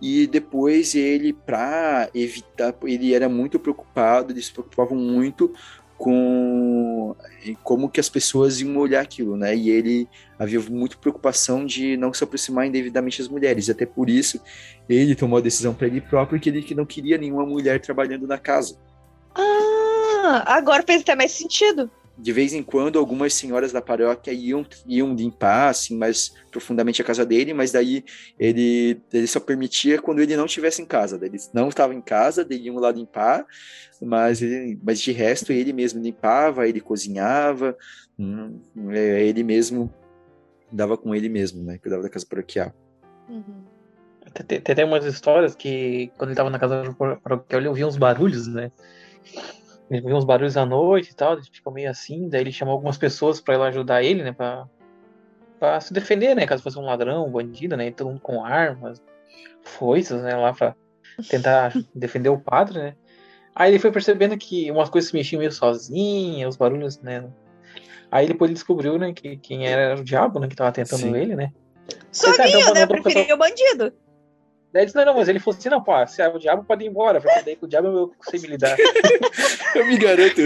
E 0.00 0.26
depois 0.26 0.94
ele 0.94 1.32
para 1.32 2.10
evitar 2.14 2.74
ele 2.84 3.14
era 3.14 3.30
muito 3.30 3.58
preocupado 3.58 4.30
ele 4.30 4.42
se 4.42 4.52
preocupava 4.52 4.94
muito 4.94 5.54
com 5.96 7.16
como 7.62 7.88
que 7.88 7.98
as 7.98 8.10
pessoas 8.10 8.60
iam 8.60 8.76
olhar 8.76 9.00
aquilo 9.00 9.38
né? 9.38 9.56
E 9.56 9.70
ele 9.70 10.06
havia 10.38 10.60
muita 10.60 10.98
preocupação 10.98 11.64
de 11.64 11.96
não 11.96 12.12
se 12.12 12.22
aproximar 12.22 12.66
indevidamente 12.66 13.20
das 13.20 13.28
mulheres. 13.28 13.70
Até 13.70 13.86
por 13.86 14.10
isso 14.10 14.38
ele 14.86 15.14
tomou 15.14 15.38
a 15.38 15.42
decisão 15.42 15.72
para 15.72 15.86
ele 15.86 16.02
próprio 16.02 16.38
que 16.38 16.50
ele 16.50 16.60
que 16.60 16.74
não 16.74 16.84
queria 16.84 17.16
nenhuma 17.16 17.46
mulher 17.46 17.80
trabalhando 17.80 18.26
na 18.26 18.36
casa. 18.36 18.78
Ah, 19.34 20.44
agora 20.46 20.82
fez 20.82 21.00
até 21.00 21.14
mais 21.14 21.32
sentido. 21.32 21.90
De 22.18 22.32
vez 22.32 22.54
em 22.54 22.62
quando, 22.62 22.98
algumas 22.98 23.34
senhoras 23.34 23.72
da 23.72 23.82
paróquia 23.82 24.32
iam, 24.32 24.64
iam 24.86 25.14
limpar, 25.14 25.68
assim, 25.68 25.96
mais 25.96 26.32
profundamente 26.50 27.02
a 27.02 27.04
casa 27.04 27.26
dele, 27.26 27.52
mas 27.52 27.72
daí 27.72 28.04
ele, 28.38 29.00
ele 29.12 29.26
só 29.26 29.38
permitia 29.38 30.00
quando 30.00 30.20
ele 30.20 30.36
não 30.36 30.46
estivesse 30.46 30.80
em 30.80 30.86
casa. 30.86 31.18
Ele 31.22 31.36
não 31.52 31.68
estava 31.68 31.94
em 31.94 32.00
casa, 32.00 32.46
eles 32.48 32.64
iam 32.64 32.76
lá 32.76 32.90
limpar, 32.90 33.44
mas, 34.00 34.40
ele, 34.40 34.78
mas 34.82 34.98
de 34.98 35.12
resto 35.12 35.52
ele 35.52 35.72
mesmo 35.72 36.02
limpava, 36.02 36.66
ele 36.66 36.80
cozinhava, 36.80 37.76
hum, 38.18 38.60
é, 38.90 39.22
ele 39.26 39.42
mesmo 39.42 39.92
dava 40.72 40.96
com 40.96 41.14
ele 41.14 41.28
mesmo, 41.28 41.62
né? 41.62 41.78
Cuidava 41.78 42.02
da 42.02 42.08
casa 42.08 42.26
paroquial. 42.26 42.72
Uhum. 43.28 43.64
Tem, 44.46 44.60
tem, 44.60 44.74
tem 44.74 44.84
umas 44.84 45.04
histórias 45.04 45.54
que 45.54 46.10
quando 46.16 46.30
ele 46.30 46.36
tava 46.36 46.50
na 46.50 46.58
casa 46.58 46.94
paroquial 47.22 47.60
ele 47.60 47.68
ouvia 47.68 47.86
uns 47.86 47.96
barulhos, 47.96 48.46
né? 48.46 48.70
Ele 49.90 50.00
ouvia 50.00 50.16
uns 50.16 50.24
barulhos 50.24 50.56
à 50.56 50.66
noite 50.66 51.10
e 51.10 51.14
tal, 51.14 51.34
ele 51.34 51.42
ficou 51.50 51.72
meio 51.72 51.90
assim, 51.90 52.28
daí 52.28 52.40
ele 52.40 52.52
chamou 52.52 52.72
algumas 52.72 52.98
pessoas 52.98 53.40
para 53.40 53.54
ir 53.54 53.58
lá 53.58 53.68
ajudar 53.68 54.02
ele, 54.02 54.22
né? 54.22 54.32
Pra, 54.32 54.66
pra 55.60 55.80
se 55.80 55.92
defender, 55.92 56.34
né? 56.34 56.46
Caso 56.46 56.62
fosse 56.62 56.78
um 56.78 56.84
ladrão, 56.84 57.26
um 57.26 57.30
bandido, 57.30 57.76
né? 57.76 57.90
Todo 57.92 58.08
mundo 58.08 58.20
com 58.20 58.44
armas, 58.44 59.02
foices, 59.62 60.20
né? 60.22 60.34
Lá 60.34 60.52
pra 60.52 60.74
tentar 61.28 61.72
defender 61.94 62.28
o 62.28 62.40
padre, 62.40 62.78
né? 62.78 62.96
Aí 63.54 63.70
ele 63.70 63.78
foi 63.78 63.90
percebendo 63.90 64.36
que 64.36 64.70
umas 64.70 64.90
coisas 64.90 65.10
se 65.10 65.16
mexiam 65.16 65.38
meio 65.38 65.52
sozinhas, 65.52 66.50
os 66.50 66.56
barulhos, 66.56 67.00
né? 67.00 67.24
Aí 68.10 68.26
depois 68.26 68.48
ele 68.48 68.54
descobriu, 68.54 68.98
né, 68.98 69.12
que 69.12 69.36
quem 69.38 69.66
era 69.66 69.98
o 69.98 70.04
diabo, 70.04 70.38
né, 70.38 70.46
que 70.46 70.54
tava 70.54 70.72
tentando 70.72 71.00
Sim. 71.00 71.16
ele, 71.16 71.34
né? 71.34 71.50
Sozinho, 72.12 72.48
então, 72.48 72.74
né? 72.74 72.86
Preferia 72.86 73.34
o 73.34 73.38
bandido. 73.38 73.92
Daí 74.76 74.82
ele 74.82 74.86
disse, 74.86 74.98
não, 74.98 75.06
não, 75.06 75.14
mas 75.14 75.26
ele 75.26 75.40
falou 75.40 75.58
assim, 75.58 75.70
não, 75.70 75.82
pô, 75.82 76.06
se 76.06 76.20
é 76.20 76.28
o 76.28 76.38
diabo 76.38 76.62
pode 76.62 76.84
ir 76.84 76.88
embora, 76.88 77.18
porque 77.18 77.40
daí 77.40 77.56
com 77.56 77.64
o 77.64 77.68
diabo 77.68 77.88
eu 77.88 78.12
sei 78.28 78.38
me 78.40 78.48
lidar. 78.48 78.76
eu 79.74 79.86
me 79.86 79.96
garanto. 79.96 80.42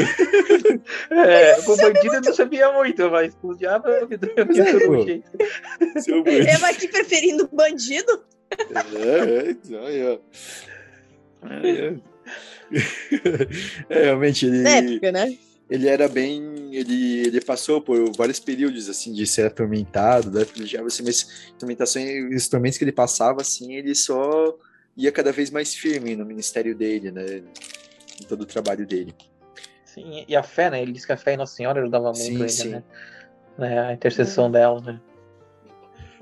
É, 1.11 1.61
com 1.63 1.73
o 1.73 1.77
bandido 1.77 2.15
eu 2.15 2.21
não 2.21 2.33
sabia 2.33 2.71
muito, 2.71 3.11
mas 3.11 3.35
com 3.35 3.49
o 3.49 3.57
diabo 3.57 3.89
eu 3.89 4.09
me 4.09 4.17
dou 4.17 4.31
um 4.31 5.03
jeito. 5.05 5.29
Eu 6.07 6.67
aqui 6.67 6.87
preferindo 6.87 7.49
bandido? 7.53 8.23
É, 8.53 9.51
é, 9.75 10.09
é, 10.09 10.19
é. 11.69 11.95
é 13.91 14.03
realmente, 14.05 14.47
ele... 14.47 14.69
Épica, 14.69 15.11
né? 15.11 15.37
Ele 15.71 15.89
era 15.89 16.09
bem. 16.09 16.75
Ele, 16.75 17.21
ele 17.21 17.41
passou 17.41 17.81
por 17.81 18.13
vários 18.17 18.41
períodos 18.41 18.89
assim 18.89 19.13
de 19.13 19.27
ser 19.27 19.47
atormentado, 19.47 20.31
da 20.31 20.41
né? 20.41 20.47
assim, 20.87 21.03
mas 21.03 21.53
tormentações, 21.59 22.35
os 22.35 22.49
tormentos 22.49 22.77
que 22.77 22.85
ele 22.85 22.93
passava, 22.93 23.41
assim, 23.41 23.75
ele 23.75 23.95
só 23.95 24.57
ia 24.97 25.13
cada 25.13 25.33
vez 25.33 25.51
mais 25.51 25.75
firme 25.75 26.17
no 26.17 26.25
ministério 26.25 26.75
dele, 26.75 27.11
né? 27.11 27.43
Em 28.21 28.25
todo 28.27 28.43
o 28.43 28.47
trabalho 28.47 28.87
dele. 28.87 29.15
Sim, 29.85 30.25
e 30.29 30.37
a 30.37 30.43
fé, 30.43 30.71
né? 30.71 30.83
Ele 30.83 30.93
disse 30.93 31.07
que 31.07 31.13
a 31.13 31.17
fé 31.17 31.35
em 31.35 31.37
Nossa 31.37 31.55
Senhora 31.57 31.81
ajudava 31.81 32.13
muito 32.13 32.21
sim, 32.21 32.41
ele, 32.41 32.49
sim. 32.49 32.69
né? 32.69 32.83
né? 33.57 33.81
A 33.81 33.93
intercessão 33.93 34.47
é. 34.47 34.51
dela, 34.51 34.81
né? 34.81 35.01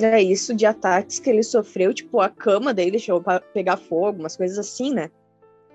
É 0.01 0.23
isso 0.23 0.55
de 0.55 0.65
ataques 0.65 1.19
que 1.19 1.29
ele 1.29 1.43
sofreu, 1.43 1.93
tipo, 1.93 2.21
a 2.21 2.29
cama 2.29 2.73
dele 2.73 2.99
chegou 2.99 3.21
pra 3.21 3.41
pegar 3.41 3.77
fogo, 3.77 4.21
umas 4.21 4.37
coisas 4.37 4.59
assim, 4.59 4.95
né? 4.95 5.11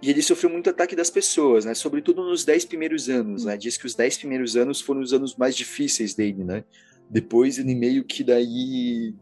E 0.04 0.10
ele 0.10 0.22
sofreu 0.22 0.50
muito 0.50 0.70
ataque 0.70 0.98
das 0.98 1.10
pessoas, 1.10 1.64
né? 1.64 1.74
Sobretudo 1.74 2.26
nos 2.26 2.44
dez 2.44 2.66
primeiros 2.66 3.08
anos, 3.08 3.46
né? 3.46 3.56
Diz 3.56 3.78
que 3.78 3.86
os 3.86 3.96
dez 3.96 4.18
primeiros 4.18 4.58
anos 4.58 4.82
foram 4.82 5.00
os 5.00 5.14
anos 5.14 5.38
mais 5.38 5.56
difíceis 5.56 6.14
dele, 6.14 6.44
né? 6.44 6.66
Depois 7.10 7.58
ele 7.58 7.74
meio 7.74 8.04
que 8.04 8.22
daí 8.22 9.16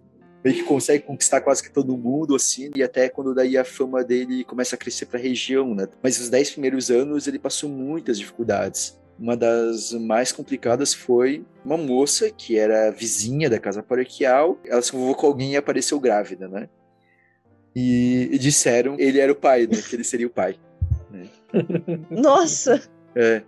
meio 0.44 0.56
que 0.56 0.64
consegue 0.64 1.04
conquistar 1.06 1.42
quase 1.42 1.62
que 1.62 1.72
todo 1.72 1.96
mundo, 1.96 2.36
assim, 2.36 2.72
e 2.76 2.82
até 2.82 3.08
quando 3.10 3.36
daí 3.36 3.60
a 3.60 3.64
fama 3.64 4.04
dele 4.04 4.44
começa 4.44 4.74
a 4.74 4.78
crescer 4.78 5.06
para 5.06 5.20
a 5.20 5.22
região, 5.22 5.76
né? 5.76 5.88
Mas 6.02 6.20
os 6.20 6.30
dez 6.30 6.50
primeiros 6.50 6.90
anos 6.90 7.28
ele 7.28 7.38
passou 7.38 7.70
muitas 7.70 8.18
dificuldades. 8.18 9.00
Uma 9.20 9.38
das 9.38 9.92
mais 9.92 10.32
complicadas 10.32 10.96
foi 10.96 11.46
uma 11.64 11.78
moça 11.78 12.32
que 12.32 12.58
era 12.58 12.90
vizinha 12.90 13.52
da 13.52 13.60
casa 13.60 13.84
paroquial. 13.84 14.60
Ela 14.66 14.82
se 14.82 14.92
com 14.92 15.28
alguém 15.28 15.52
e 15.52 15.58
apareceu 15.58 16.00
grávida, 16.00 16.48
né? 16.48 16.68
E, 17.76 18.30
e 18.32 18.40
disseram 18.40 18.96
ele 18.98 19.20
era 19.20 19.32
o 19.32 19.36
pai, 19.36 19.68
né? 19.68 19.80
Que 19.80 19.96
ele 19.96 20.04
seria 20.04 20.26
o 20.26 20.32
pai. 20.32 20.58
Nossa! 22.10 22.82
É. 23.16 23.44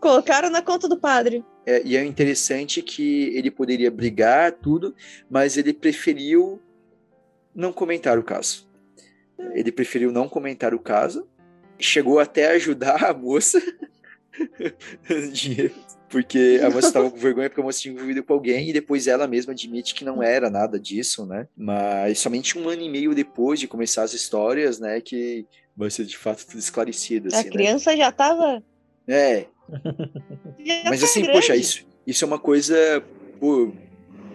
Colocaram 0.00 0.50
na 0.50 0.62
conta 0.62 0.88
do 0.88 0.98
padre. 0.98 1.44
É, 1.66 1.82
e 1.84 1.96
é 1.96 2.04
interessante 2.04 2.82
que 2.82 3.34
ele 3.34 3.50
poderia 3.50 3.90
brigar, 3.90 4.52
tudo, 4.52 4.94
mas 5.30 5.56
ele 5.56 5.72
preferiu 5.72 6.60
não 7.54 7.72
comentar 7.72 8.18
o 8.18 8.22
caso. 8.22 8.68
Ele 9.52 9.72
preferiu 9.72 10.12
não 10.12 10.28
comentar 10.28 10.74
o 10.74 10.78
caso, 10.78 11.26
chegou 11.78 12.18
até 12.18 12.48
a 12.48 12.52
ajudar 12.52 13.04
a 13.04 13.14
moça. 13.14 13.60
porque 16.08 16.60
a 16.62 16.70
moça 16.70 16.88
estava 16.88 17.10
com 17.10 17.16
vergonha 17.16 17.48
porque 17.48 17.60
a 17.60 17.64
moça 17.64 17.80
tinha 17.80 17.94
envolvido 17.94 18.22
com 18.22 18.32
alguém 18.32 18.68
e 18.68 18.72
depois 18.72 19.06
ela 19.06 19.26
mesma 19.26 19.52
admite 19.52 19.94
que 19.94 20.04
não 20.04 20.22
era 20.22 20.48
nada 20.50 20.78
disso, 20.78 21.26
né? 21.26 21.48
Mas 21.56 22.18
somente 22.18 22.58
um 22.58 22.68
ano 22.68 22.82
e 22.82 22.88
meio 22.88 23.14
depois 23.14 23.58
de 23.58 23.66
começar 23.66 24.02
as 24.02 24.12
histórias, 24.12 24.78
né, 24.78 25.00
que 25.00 25.46
vai 25.76 25.90
ser 25.90 26.04
de 26.04 26.16
fato 26.16 26.46
tudo 26.46 26.58
esclarecido. 26.58 27.28
Assim, 27.28 27.38
a 27.38 27.44
né? 27.44 27.50
criança 27.50 27.90
né? 27.90 27.96
já 27.96 28.12
tava. 28.12 28.62
É. 29.06 29.46
já 30.64 30.84
Mas 30.84 31.00
tá 31.00 31.06
assim, 31.06 31.22
grande. 31.22 31.38
poxa, 31.38 31.56
isso, 31.56 31.86
isso 32.06 32.24
é 32.24 32.26
uma 32.26 32.38
coisa. 32.38 33.02
Pô, 33.40 33.72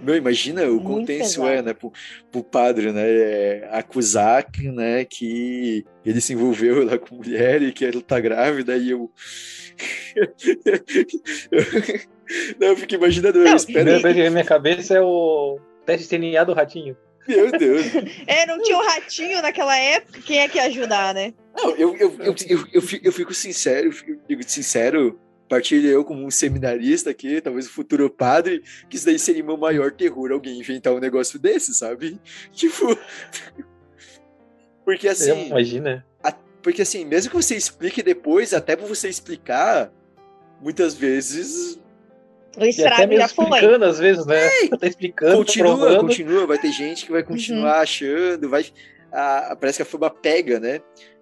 meu, 0.02 0.16
imagina 0.16 0.70
o 0.70 0.82
quão 0.82 1.04
tenso 1.04 1.46
é, 1.46 1.62
né, 1.62 1.74
pro, 1.74 1.92
pro 2.32 2.44
padre, 2.44 2.92
né, 2.92 3.04
é, 3.06 3.70
acusar 3.72 4.46
né, 4.58 5.06
que 5.06 5.86
ele 6.06 6.22
se 6.22 6.34
envolveu 6.34 6.86
lá 6.86 6.98
com 6.98 7.16
mulher 7.16 7.62
e 7.62 7.72
que 7.72 7.86
ela 7.86 8.02
tá 8.02 8.20
grávida 8.20 8.78
e 8.78 8.92
eu... 8.92 9.12
não, 12.60 12.68
eu 12.68 12.78
fico 12.78 12.96
imaginando, 12.96 13.40
eu 13.40 13.56
espero... 13.56 14.02
Na 14.02 14.30
minha 14.30 14.46
cabeça 14.46 14.96
é 14.96 15.02
o 15.02 15.60
teste 15.86 16.18
DNA 16.18 16.44
do 16.44 16.54
ratinho. 16.54 16.96
Meu 17.28 17.52
Deus. 17.52 17.86
É, 18.28 18.46
não 18.46 18.62
tinha 18.62 18.78
um 18.78 18.86
ratinho 18.86 19.42
naquela 19.42 19.76
época, 19.78 20.22
quem 20.22 20.40
é 20.40 20.48
que 20.48 20.58
ia 20.58 20.66
ajudar, 20.66 21.14
né? 21.14 21.34
Não, 21.56 21.76
eu, 21.76 21.96
eu, 21.98 22.16
eu, 22.20 22.36
eu, 22.48 22.68
eu, 22.74 22.82
fico, 22.82 23.08
eu 23.08 23.12
fico 23.12 23.34
sincero, 23.34 23.88
eu 23.88 23.92
fico 23.94 24.44
sincero, 24.50 25.20
partilho 25.48 25.90
eu 25.90 26.06
como 26.06 26.26
um 26.26 26.32
seminarista 26.32 27.10
aqui, 27.10 27.42
talvez 27.42 27.66
o 27.66 27.72
futuro 27.72 28.10
padre, 28.10 28.64
que 28.90 28.96
isso 28.96 29.06
daí 29.06 29.18
seria 29.18 29.44
meu 29.44 29.58
maior 29.58 29.92
terror, 29.92 30.32
alguém 30.32 30.60
inventar 30.60 30.94
um 30.94 31.00
negócio 31.00 31.40
desse, 31.40 31.74
sabe? 31.74 32.20
Tipo... 32.54 32.98
Porque 34.86 35.08
assim... 35.08 35.48
Imagina. 35.48 36.06
A, 36.24 36.32
porque 36.62 36.82
assim, 36.82 37.06
mesmo 37.06 37.32
que 37.32 37.36
você 37.36 37.56
explique 37.56 38.02
depois, 38.02 38.54
até 38.54 38.76
pra 38.76 38.88
você 38.88 39.10
explicar, 39.10 39.92
muitas 40.62 40.94
vezes 40.94 41.79
o 42.66 42.68
estrago 42.68 43.16
já 43.16 43.28
foi. 43.28 43.46
explicando 43.46 43.86
às 43.86 44.00
vezes, 44.00 44.26
né? 44.26 44.48
É, 44.64 44.68
tá 44.70 44.88
explicando, 44.88 45.38
continua, 45.38 45.78
provando. 45.78 46.02
continua, 46.02 46.48
vai 46.48 46.58
ter 46.58 46.72
gente 46.72 47.06
que 47.06 47.12
vai 47.12 47.24
continuar 47.24 47.76
uhum. 47.76 47.82
achando, 47.82 48.50
vai 48.50 48.66
a, 49.12 49.56
parece 49.56 49.78
que 49.78 49.84
a 49.84 49.86
fama 49.86 50.10
pega, 50.10 50.60
né? 50.60 50.82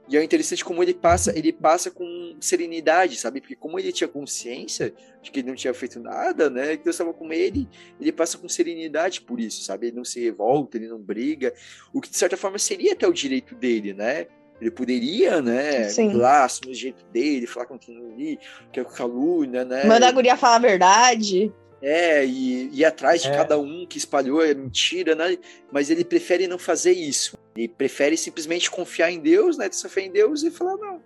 E 0.09 0.15
é 0.15 0.23
interessante 0.23 0.63
como 0.63 0.81
ele 0.81 0.93
passa, 0.93 1.37
ele 1.37 1.51
passa 1.51 1.91
com 1.91 2.37
serenidade, 2.39 3.17
sabe? 3.17 3.41
Porque 3.41 3.57
como 3.57 3.77
ele 3.77 3.91
tinha 3.91 4.07
consciência 4.07 4.93
de 5.21 5.29
que 5.29 5.41
ele 5.41 5.49
não 5.49 5.55
tinha 5.55 5.73
feito 5.73 5.99
nada, 5.99 6.49
né? 6.49 6.77
Que 6.77 6.83
Deus 6.85 6.95
estava 6.95 7.13
com 7.13 7.31
ele, 7.33 7.67
ele 7.99 8.13
passa 8.13 8.37
com 8.37 8.47
serenidade 8.47 9.19
por 9.21 9.37
isso, 9.37 9.63
sabe? 9.63 9.87
Ele 9.87 9.97
não 9.97 10.05
se 10.05 10.23
revolta, 10.23 10.77
ele 10.77 10.87
não 10.87 10.99
briga, 10.99 11.53
o 11.93 11.99
que 11.99 12.09
de 12.09 12.15
certa 12.15 12.37
forma 12.37 12.57
seria 12.57 12.93
até 12.93 13.05
o 13.05 13.11
direito 13.11 13.53
dele, 13.53 13.93
né? 13.93 14.27
Ele 14.59 14.71
poderia, 14.71 15.41
né, 15.41 15.87
lá, 16.13 16.45
assumir 16.45 16.71
o 16.71 16.75
jeito 16.75 17.05
dele, 17.13 17.45
falar 17.45 17.67
com 17.67 17.77
quem 17.77 17.97
ali, 17.97 18.39
que 18.71 18.79
é 18.79 18.83
calúnia, 18.83 19.63
né? 19.63 19.83
Mandar 19.85 20.07
a 20.07 20.11
guria 20.11 20.35
falar 20.35 20.55
a 20.55 20.59
verdade. 20.59 21.53
É, 21.79 22.25
e 22.25 22.69
ir 22.73 22.85
atrás 22.85 23.21
de 23.21 23.27
é. 23.27 23.35
cada 23.35 23.59
um 23.59 23.85
que 23.85 23.99
espalhou 23.99 24.41
a 24.41 24.53
mentira, 24.53 25.13
né? 25.13 25.37
Mas 25.71 25.91
ele 25.91 26.03
prefere 26.03 26.47
não 26.47 26.57
fazer 26.57 26.93
isso. 26.93 27.37
Ele 27.55 27.67
prefere 27.67 28.17
simplesmente 28.17 28.69
confiar 28.71 29.11
em 29.11 29.19
Deus, 29.19 29.57
né? 29.57 29.69
Ter 29.69 29.75
essa 29.75 29.89
fé 29.89 30.01
em 30.01 30.11
Deus 30.11 30.41
e 30.41 30.49
falar, 30.49 30.75
não. 30.77 30.99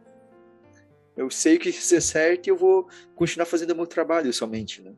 Eu 1.18 1.30
sei 1.30 1.58
que 1.58 1.70
isso 1.70 1.94
é 1.94 2.00
certo 2.00 2.48
e 2.48 2.50
eu 2.50 2.56
vou 2.56 2.88
continuar 3.16 3.46
fazendo 3.46 3.72
o 3.72 3.76
meu 3.76 3.86
trabalho 3.86 4.32
somente, 4.32 4.82
né? 4.82 4.94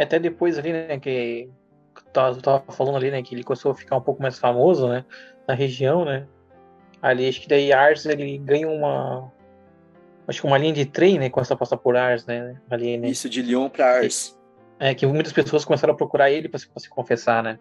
Até 0.00 0.18
depois 0.18 0.58
ali, 0.58 0.72
né, 0.72 0.98
que 0.98 1.50
tava, 2.12 2.40
tava 2.40 2.72
falando 2.72 2.96
ali, 2.96 3.10
né, 3.10 3.22
que 3.22 3.34
ele 3.34 3.44
começou 3.44 3.72
a 3.72 3.74
ficar 3.74 3.96
um 3.96 4.00
pouco 4.00 4.22
mais 4.22 4.38
famoso, 4.38 4.88
né, 4.88 5.04
na 5.46 5.54
região, 5.54 6.04
né. 6.04 6.26
Ali, 7.00 7.28
acho 7.28 7.40
que 7.40 7.48
daí 7.48 7.72
Ars, 7.72 8.06
ele 8.06 8.38
ganha 8.38 8.68
uma, 8.68 9.30
acho 10.26 10.40
que 10.40 10.46
uma 10.46 10.58
linha 10.58 10.72
de 10.72 10.86
trem, 10.86 11.18
né, 11.18 11.28
começa 11.28 11.54
a 11.54 11.56
passar 11.56 11.76
por 11.76 11.96
Ars, 11.96 12.24
né, 12.26 12.56
ali, 12.70 12.96
né. 12.96 13.08
Isso, 13.08 13.28
de 13.28 13.42
Lyon 13.42 13.68
para 13.68 13.98
Ars. 13.98 14.38
É, 14.78 14.94
que 14.94 15.06
muitas 15.06 15.32
pessoas 15.32 15.64
começaram 15.64 15.94
a 15.94 15.96
procurar 15.96 16.30
ele 16.30 16.48
para 16.48 16.58
se, 16.58 16.68
se, 16.76 16.88
confessar, 16.88 17.42
né. 17.42 17.58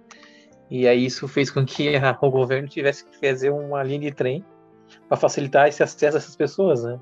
E 0.69 0.87
aí 0.87 1.05
isso 1.05 1.27
fez 1.27 1.49
com 1.49 1.65
que 1.65 1.95
a, 1.95 2.17
o 2.21 2.31
governo 2.31 2.67
tivesse 2.67 3.05
que 3.05 3.17
fazer 3.19 3.49
uma 3.49 3.83
linha 3.83 3.99
de 3.99 4.11
trem 4.11 4.45
para 5.07 5.17
facilitar 5.17 5.67
esse 5.67 5.83
acesso 5.83 6.17
a 6.17 6.19
essas 6.19 6.35
pessoas, 6.35 6.83
né 6.83 6.99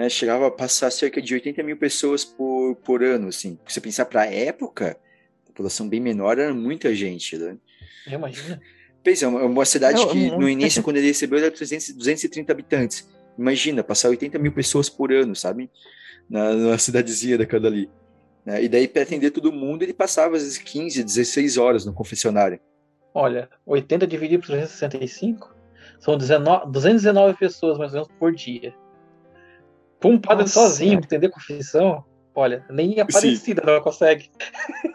né, 0.00 0.08
chegava 0.08 0.46
a 0.46 0.50
passar 0.50 0.90
cerca 0.90 1.20
de 1.20 1.34
80 1.34 1.62
mil 1.62 1.76
pessoas 1.76 2.24
por, 2.24 2.74
por 2.76 3.04
ano, 3.04 3.28
assim. 3.28 3.58
Se 3.66 3.74
você 3.74 3.80
pensar 3.80 4.06
para 4.06 4.22
a 4.22 4.26
época, 4.26 4.96
a 5.44 5.46
população 5.46 5.88
bem 5.88 6.00
menor 6.00 6.38
era 6.38 6.54
muita 6.54 6.94
gente, 6.94 7.36
né? 7.36 7.56
Imagina. 8.06 8.60
Pensa, 9.02 9.26
é 9.26 9.28
uma 9.28 9.64
cidade 9.64 10.06
que 10.08 10.30
no 10.30 10.48
início, 10.48 10.82
quando 10.82 10.96
ele 10.96 11.08
recebeu, 11.08 11.38
era 11.38 11.50
300, 11.50 11.90
230 11.94 12.52
habitantes. 12.52 13.08
Imagina, 13.38 13.84
passar 13.84 14.08
80 14.08 14.38
mil 14.38 14.52
pessoas 14.52 14.88
por 14.88 15.12
ano, 15.12 15.36
sabe? 15.36 15.70
Na, 16.28 16.54
na 16.54 16.78
cidadezinha 16.78 17.36
daquela 17.36 17.66
ali. 17.66 17.88
Né? 18.44 18.64
E 18.64 18.68
daí, 18.68 18.88
para 18.88 19.02
atender 19.02 19.30
todo 19.30 19.52
mundo, 19.52 19.82
ele 19.82 19.92
passava 19.92 20.36
às 20.36 20.42
vezes 20.42 20.58
15, 20.58 21.02
16 21.02 21.56
horas 21.56 21.84
no 21.84 21.92
confessionário. 21.92 22.58
Olha, 23.12 23.48
80 23.66 24.06
dividido 24.06 24.42
por 24.42 24.48
365 24.48 25.54
são 25.98 26.16
19, 26.16 26.70
219 26.70 27.38
pessoas 27.38 27.76
mais 27.76 27.92
ou 27.92 28.00
menos 28.00 28.12
por 28.18 28.34
dia. 28.34 28.74
Para 30.00 30.10
um 30.10 30.18
padre 30.18 30.44
Nossa. 30.44 30.54
sozinho 30.54 30.94
entender 30.94 31.28
confissão, 31.28 32.02
olha, 32.34 32.64
nem 32.70 32.98
a 32.98 33.02
Aparecida 33.02 33.62
não 33.64 33.80
consegue. 33.80 34.30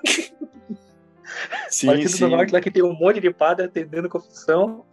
Sim, 1.70 1.88
Partido 1.88 2.10
sim. 2.10 2.20
do 2.20 2.30
Norte 2.30 2.54
lá 2.54 2.62
que 2.62 2.72
tem 2.72 2.82
um 2.82 2.94
monte 2.94 3.20
de 3.20 3.30
padre 3.32 3.66
atendendo 3.66 4.08
confissão. 4.08 4.86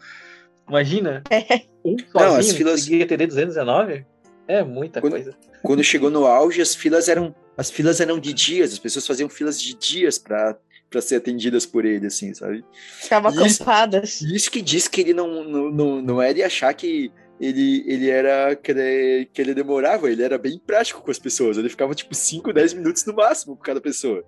Imagina, 0.69 1.23
é. 1.31 1.63
um 1.85 1.97
sozinho 1.99 2.13
não, 2.15 2.37
as 2.37 2.53
filas... 2.53 2.81
conseguia 2.81 3.05
atender 3.05 3.27
219? 3.29 4.05
É 4.49 4.65
muita 4.65 5.01
quando, 5.01 5.13
coisa. 5.13 5.37
Quando 5.63 5.85
chegou 5.85 6.11
no 6.11 6.27
auge, 6.27 6.61
as 6.61 6.75
filas 6.75 7.09
eram 7.09 7.35
as 7.57 7.71
filas 7.71 8.01
eram 8.01 8.19
de 8.19 8.33
dias, 8.33 8.73
as 8.73 8.79
pessoas 8.79 9.07
faziam 9.07 9.29
filas 9.29 9.61
de 9.61 9.75
dias 9.75 10.19
para 10.19 10.59
para 10.91 11.01
ser 11.01 11.17
atendidas 11.17 11.65
por 11.65 11.87
ele, 11.87 12.07
assim, 12.07 12.35
sabe? 12.35 12.63
Ficava 13.01 13.31
acampadas. 13.31 14.21
Isso 14.21 14.51
que 14.51 14.61
diz 14.61 14.87
que 14.87 15.01
ele 15.01 15.15
não, 15.15 15.43
não, 15.43 15.71
não, 15.71 16.03
não 16.03 16.23
é 16.23 16.35
de 16.35 16.43
achar 16.43 16.75
que 16.75 17.11
ele, 17.43 17.83
ele 17.89 18.09
era 18.09 18.55
que 18.55 18.71
ele, 18.71 19.27
que 19.27 19.43
ele 19.43 19.53
demorava, 19.53 20.09
ele 20.09 20.23
era 20.23 20.39
bem 20.39 20.61
prático 20.65 21.03
com 21.03 21.11
as 21.11 21.19
pessoas. 21.19 21.59
Ele 21.59 21.69
ficava 21.69 21.93
tipo 21.93 22.15
5, 22.15 22.53
10 22.53 22.75
minutos 22.75 23.05
no 23.05 23.13
máximo 23.13 23.57
com 23.57 23.63
cada 23.65 23.81
pessoa. 23.81 24.25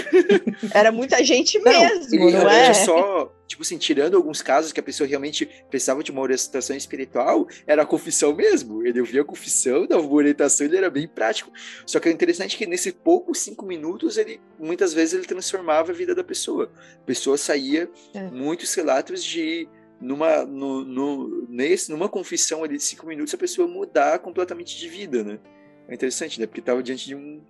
Era 0.74 0.92
muita 0.92 1.24
gente 1.24 1.58
mesmo, 1.58 2.30
não 2.30 2.48
é? 2.50 2.74
só, 2.74 3.34
tipo 3.46 3.62
assim, 3.62 3.78
tirando 3.78 4.16
alguns 4.16 4.42
casos 4.42 4.72
que 4.72 4.80
a 4.80 4.82
pessoa 4.82 5.08
realmente 5.08 5.48
precisava 5.70 6.02
de 6.02 6.10
uma 6.10 6.20
orientação 6.20 6.76
espiritual, 6.76 7.48
era 7.66 7.82
a 7.82 7.86
confissão 7.86 8.34
mesmo. 8.34 8.86
Ele 8.86 9.00
ouvia 9.00 9.22
a 9.22 9.24
confissão, 9.24 9.86
dava 9.86 10.02
uma 10.02 10.14
orientação, 10.14 10.66
ele 10.66 10.76
era 10.76 10.90
bem 10.90 11.08
prático. 11.08 11.50
Só 11.86 11.98
que 11.98 12.08
é 12.08 12.12
interessante 12.12 12.58
que 12.58 12.66
nesse 12.66 12.92
pouco 12.92 13.34
cinco 13.34 13.64
minutos, 13.64 14.18
ele 14.18 14.40
muitas 14.58 14.92
vezes 14.92 15.14
ele 15.14 15.26
transformava 15.26 15.92
a 15.92 15.94
vida 15.94 16.14
da 16.14 16.22
pessoa. 16.22 16.70
A 17.02 17.06
pessoa 17.06 17.38
saía 17.38 17.88
é. 18.14 18.22
muitos 18.30 18.74
relatos 18.74 19.24
de 19.24 19.66
numa, 20.00 20.44
no, 20.44 20.84
no, 20.84 21.46
nesse, 21.48 21.90
numa 21.90 22.08
confissão 22.08 22.64
ali 22.64 22.76
de 22.76 22.82
cinco 22.82 23.06
minutos, 23.06 23.34
a 23.34 23.38
pessoa 23.38 23.68
mudar 23.68 24.18
completamente 24.20 24.78
de 24.78 24.88
vida, 24.88 25.22
né? 25.22 25.38
É 25.88 25.94
interessante, 25.94 26.40
né? 26.40 26.46
Porque 26.46 26.60
estava 26.60 26.82
diante 26.82 27.06
de 27.06 27.14
um, 27.14 27.42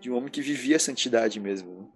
de 0.00 0.10
um 0.10 0.16
homem 0.16 0.28
que 0.28 0.42
vivia 0.42 0.76
a 0.76 0.80
santidade 0.80 1.40
mesmo. 1.40 1.72
Né? 1.72 1.86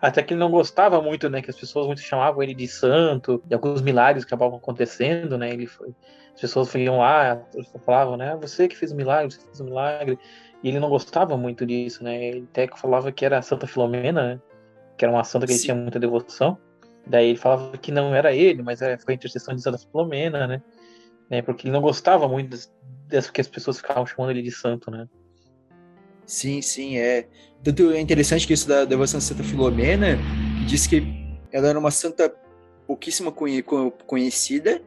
Até 0.00 0.22
que 0.22 0.32
ele 0.34 0.40
não 0.40 0.50
gostava 0.50 1.00
muito, 1.00 1.28
né? 1.30 1.40
Que 1.40 1.50
as 1.50 1.56
pessoas 1.56 1.86
muito 1.86 2.00
chamavam 2.00 2.42
ele 2.42 2.54
de 2.54 2.66
santo, 2.66 3.42
e 3.48 3.54
alguns 3.54 3.80
milagres 3.80 4.24
que 4.24 4.28
acabavam 4.28 4.58
acontecendo, 4.58 5.38
né? 5.38 5.52
Ele 5.52 5.66
foi, 5.66 5.94
as 6.34 6.40
pessoas 6.40 6.74
iam 6.74 6.98
lá, 6.98 7.40
falavam, 7.84 8.16
né? 8.16 8.32
Ah, 8.32 8.36
você 8.36 8.66
que 8.66 8.76
fez 8.76 8.90
o 8.90 8.96
milagre, 8.96 9.32
você 9.32 9.40
fez 9.40 9.60
o 9.60 9.64
milagre. 9.64 10.18
E 10.62 10.68
ele 10.68 10.80
não 10.80 10.88
gostava 10.88 11.36
muito 11.36 11.66
disso, 11.66 12.02
né? 12.02 12.24
Ele 12.24 12.48
até 12.50 12.68
falava 12.76 13.12
que 13.12 13.24
era 13.24 13.38
a 13.38 13.42
Santa 13.42 13.66
Filomena, 13.66 14.34
né? 14.34 14.40
Que 14.96 15.04
era 15.04 15.12
uma 15.12 15.24
santa 15.24 15.46
que 15.46 15.52
Sim. 15.52 15.58
ele 15.58 15.64
tinha 15.64 15.74
muita 15.74 15.98
devoção. 15.98 16.56
Daí 17.06 17.30
ele 17.30 17.38
falava 17.38 17.76
que 17.76 17.90
não 17.90 18.14
era 18.14 18.34
ele, 18.34 18.62
mas 18.62 18.80
era, 18.80 18.98
foi 18.98 19.14
a 19.14 19.16
intercessão 19.16 19.54
de 19.54 19.62
Santa 19.62 19.78
Filomena, 19.78 20.46
né? 20.46 20.62
né? 21.28 21.42
Porque 21.42 21.66
ele 21.66 21.72
não 21.72 21.80
gostava 21.80 22.28
muito 22.28 22.56
dessa 23.08 23.32
que 23.32 23.40
as 23.40 23.48
pessoas 23.48 23.78
ficavam 23.78 24.06
chamando 24.06 24.30
ele 24.30 24.42
de 24.42 24.50
santo, 24.50 24.90
né? 24.90 25.08
Sim, 26.26 26.62
sim, 26.62 26.98
é. 26.98 27.28
Tanto 27.62 27.90
é 27.90 28.00
interessante 28.00 28.46
que 28.46 28.52
isso 28.52 28.68
da 28.68 28.84
devoção 28.84 29.18
de 29.18 29.24
Santa 29.24 29.42
Filomena 29.42 30.18
diz 30.66 30.86
que 30.86 31.02
ela 31.50 31.68
era 31.68 31.78
uma 31.78 31.90
santa 31.90 32.34
pouquíssima 32.86 33.32
conhecida 33.32 34.82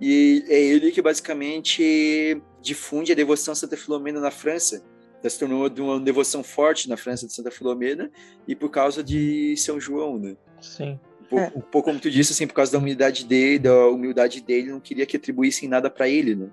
e 0.00 0.44
é 0.48 0.60
ele 0.60 0.90
que 0.90 1.02
basicamente 1.02 2.40
difunde 2.60 3.12
a 3.12 3.14
devoção 3.14 3.52
a 3.52 3.54
Santa 3.54 3.76
Filomena 3.76 4.20
na 4.20 4.30
França. 4.30 4.82
Ela 5.20 5.30
se 5.30 5.38
tornou 5.38 5.66
uma 5.78 6.00
devoção 6.00 6.42
forte 6.42 6.88
na 6.88 6.96
França 6.96 7.26
de 7.26 7.32
Santa 7.32 7.50
Filomena 7.50 8.10
e 8.46 8.54
por 8.54 8.70
causa 8.70 9.02
de 9.02 9.56
São 9.56 9.80
João, 9.80 10.18
né? 10.18 10.36
Sim. 10.60 10.98
Um 11.32 11.38
é. 11.38 11.50
pouco 11.50 11.84
como 11.84 12.00
tu 12.00 12.10
disse, 12.10 12.32
assim, 12.32 12.46
por 12.46 12.54
causa 12.54 12.72
da 12.72 12.78
humildade 12.78 13.24
dele, 13.24 13.58
da 13.58 13.88
humildade 13.88 14.40
dele, 14.40 14.70
não 14.70 14.80
queria 14.80 15.06
que 15.06 15.16
atribuíssem 15.16 15.68
nada 15.68 15.90
para 15.90 16.08
ele, 16.08 16.34
né? 16.34 16.48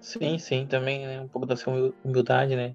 Sim, 0.00 0.38
sim, 0.38 0.66
também 0.66 1.06
né, 1.06 1.20
um 1.20 1.28
pouco 1.28 1.46
da 1.46 1.56
sua 1.56 1.92
humildade, 2.04 2.56
né? 2.56 2.74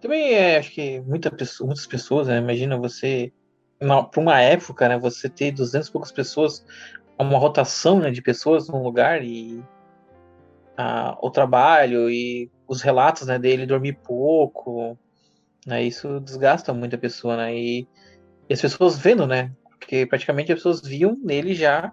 Também 0.00 0.34
é, 0.34 0.58
acho 0.58 0.70
que 0.70 1.00
muita 1.00 1.30
pessoa, 1.30 1.66
muitas 1.66 1.86
pessoas, 1.86 2.28
né, 2.28 2.38
imagina 2.38 2.76
você, 2.76 3.32
para 3.78 4.20
uma 4.20 4.40
época, 4.40 4.88
né, 4.88 4.98
você 4.98 5.28
ter 5.28 5.52
200 5.52 5.88
e 5.88 5.92
poucas 5.92 6.12
pessoas, 6.12 6.64
uma 7.18 7.38
rotação 7.38 8.00
né, 8.00 8.10
de 8.10 8.20
pessoas 8.20 8.68
num 8.68 8.82
lugar 8.82 9.22
e 9.24 9.62
a, 10.76 11.16
o 11.22 11.30
trabalho 11.30 12.10
e 12.10 12.50
os 12.66 12.82
relatos 12.82 13.26
né, 13.26 13.38
dele 13.38 13.66
dormir 13.66 13.94
pouco, 14.04 14.98
né, 15.66 15.82
isso 15.82 16.20
desgasta 16.20 16.72
muito 16.74 16.96
a 16.96 16.98
pessoa, 16.98 17.36
né, 17.36 17.56
e, 17.56 17.88
e 18.48 18.52
as 18.52 18.60
pessoas 18.60 18.98
vendo, 18.98 19.26
né, 19.26 19.52
porque 19.84 20.06
praticamente 20.06 20.50
as 20.50 20.58
pessoas 20.58 20.80
viam 20.80 21.16
nele 21.22 21.54
já 21.54 21.92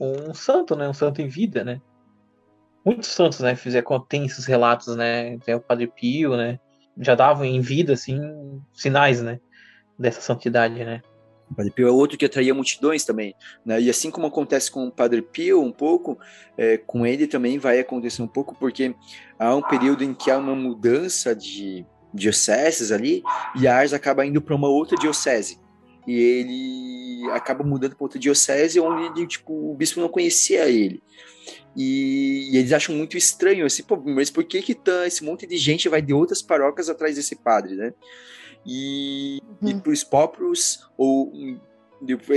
um 0.00 0.32
santo, 0.32 0.74
né? 0.76 0.88
Um 0.88 0.94
santo 0.94 1.20
em 1.20 1.28
vida, 1.28 1.64
né? 1.64 1.80
Muitos 2.84 3.08
santos, 3.08 3.40
né? 3.40 3.54
Fizeram, 3.54 4.00
tem 4.08 4.24
esses 4.24 4.46
relatos, 4.46 4.96
né? 4.96 5.38
Tem 5.38 5.54
o 5.54 5.60
Padre 5.60 5.88
Pio, 5.88 6.36
né? 6.36 6.58
Já 6.98 7.14
davam 7.14 7.44
em 7.44 7.60
vida, 7.60 7.92
assim, 7.92 8.18
sinais, 8.72 9.20
né? 9.20 9.40
Dessa 9.98 10.20
santidade, 10.20 10.84
né? 10.84 11.02
O 11.50 11.54
Padre 11.54 11.72
Pio 11.72 11.88
é 11.88 11.90
outro 11.90 12.16
que 12.16 12.24
atraía 12.24 12.54
multidões 12.54 13.04
também, 13.04 13.34
né? 13.64 13.80
E 13.80 13.90
assim 13.90 14.10
como 14.10 14.26
acontece 14.26 14.70
com 14.70 14.86
o 14.86 14.92
Padre 14.92 15.20
Pio 15.20 15.60
um 15.60 15.72
pouco, 15.72 16.18
é, 16.56 16.78
com 16.78 17.04
ele 17.04 17.26
também 17.26 17.58
vai 17.58 17.78
acontecer 17.78 18.22
um 18.22 18.28
pouco, 18.28 18.54
porque 18.54 18.94
há 19.38 19.54
um 19.54 19.62
período 19.62 20.04
em 20.04 20.14
que 20.14 20.30
há 20.30 20.38
uma 20.38 20.54
mudança 20.54 21.34
de 21.34 21.84
dioceses 22.14 22.92
ali, 22.92 23.22
e 23.56 23.66
a 23.66 23.76
Ars 23.76 23.92
acaba 23.92 24.24
indo 24.24 24.40
para 24.40 24.54
uma 24.54 24.68
outra 24.68 24.96
diocese 24.96 25.61
e 26.06 26.14
ele 26.14 27.30
acaba 27.30 27.64
mudando 27.64 27.94
para 27.94 28.04
outra 28.04 28.18
diocese 28.18 28.80
onde 28.80 29.20
ele, 29.20 29.26
tipo, 29.26 29.52
o 29.52 29.74
bispo 29.74 30.00
não 30.00 30.08
conhecia 30.08 30.68
ele. 30.68 31.02
E, 31.76 32.50
e, 32.52 32.56
eles 32.56 32.72
acham 32.72 32.94
muito 32.94 33.16
estranho, 33.16 33.64
assim, 33.64 33.82
pô, 33.82 33.96
mas 33.96 34.30
por 34.30 34.44
que 34.44 34.60
que 34.60 34.74
tá, 34.74 35.06
esse 35.06 35.24
monte 35.24 35.46
de 35.46 35.56
gente 35.56 35.88
vai 35.88 36.02
de 36.02 36.12
outras 36.12 36.42
paróquias 36.42 36.88
atrás 36.88 37.16
desse 37.16 37.36
padre, 37.36 37.74
né? 37.74 37.94
E, 38.66 39.40
uhum. 39.60 39.68
e 39.70 39.74
para 39.80 39.92
os 39.92 40.04
próprios, 40.04 40.88
ou 40.96 41.32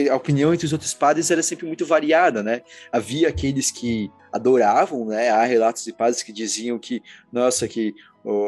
a 0.09 0.15
opinião 0.15 0.53
entre 0.53 0.65
os 0.65 0.73
outros 0.73 0.93
padres 0.93 1.31
era 1.31 1.41
sempre 1.41 1.65
muito 1.65 1.85
variada, 1.85 2.43
né? 2.43 2.61
Havia 2.91 3.27
aqueles 3.27 3.71
que 3.71 4.11
adoravam, 4.31 5.05
né? 5.05 5.29
Há 5.29 5.43
relatos 5.43 5.83
de 5.83 5.91
padres 5.91 6.23
que 6.23 6.31
diziam 6.31 6.77
que, 6.77 7.01
nossa, 7.31 7.67
que 7.67 7.93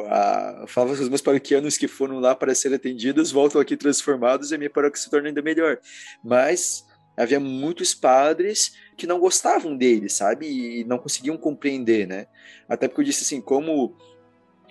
a, 0.09 0.65
que 0.67 1.01
os 1.01 1.09
meus 1.09 1.21
paroquianos 1.21 1.77
que 1.77 1.87
foram 1.87 2.19
lá 2.19 2.35
para 2.35 2.55
ser 2.55 2.73
atendidos 2.73 3.31
voltam 3.31 3.61
aqui 3.61 3.77
transformados 3.77 4.51
e 4.51 4.55
a 4.55 4.57
minha 4.57 4.69
paróquia 4.69 5.01
se 5.01 5.09
torna 5.09 5.27
ainda 5.27 5.41
melhor. 5.41 5.79
Mas 6.23 6.85
havia 7.15 7.39
muitos 7.39 7.93
padres 7.93 8.73
que 8.95 9.07
não 9.07 9.19
gostavam 9.19 9.75
dele, 9.75 10.09
sabe? 10.09 10.47
E 10.47 10.83
não 10.83 10.97
conseguiam 10.97 11.37
compreender, 11.37 12.07
né? 12.07 12.27
Até 12.67 12.87
porque 12.87 13.01
eu 13.01 13.05
disse 13.05 13.23
assim, 13.23 13.41
como 13.41 13.95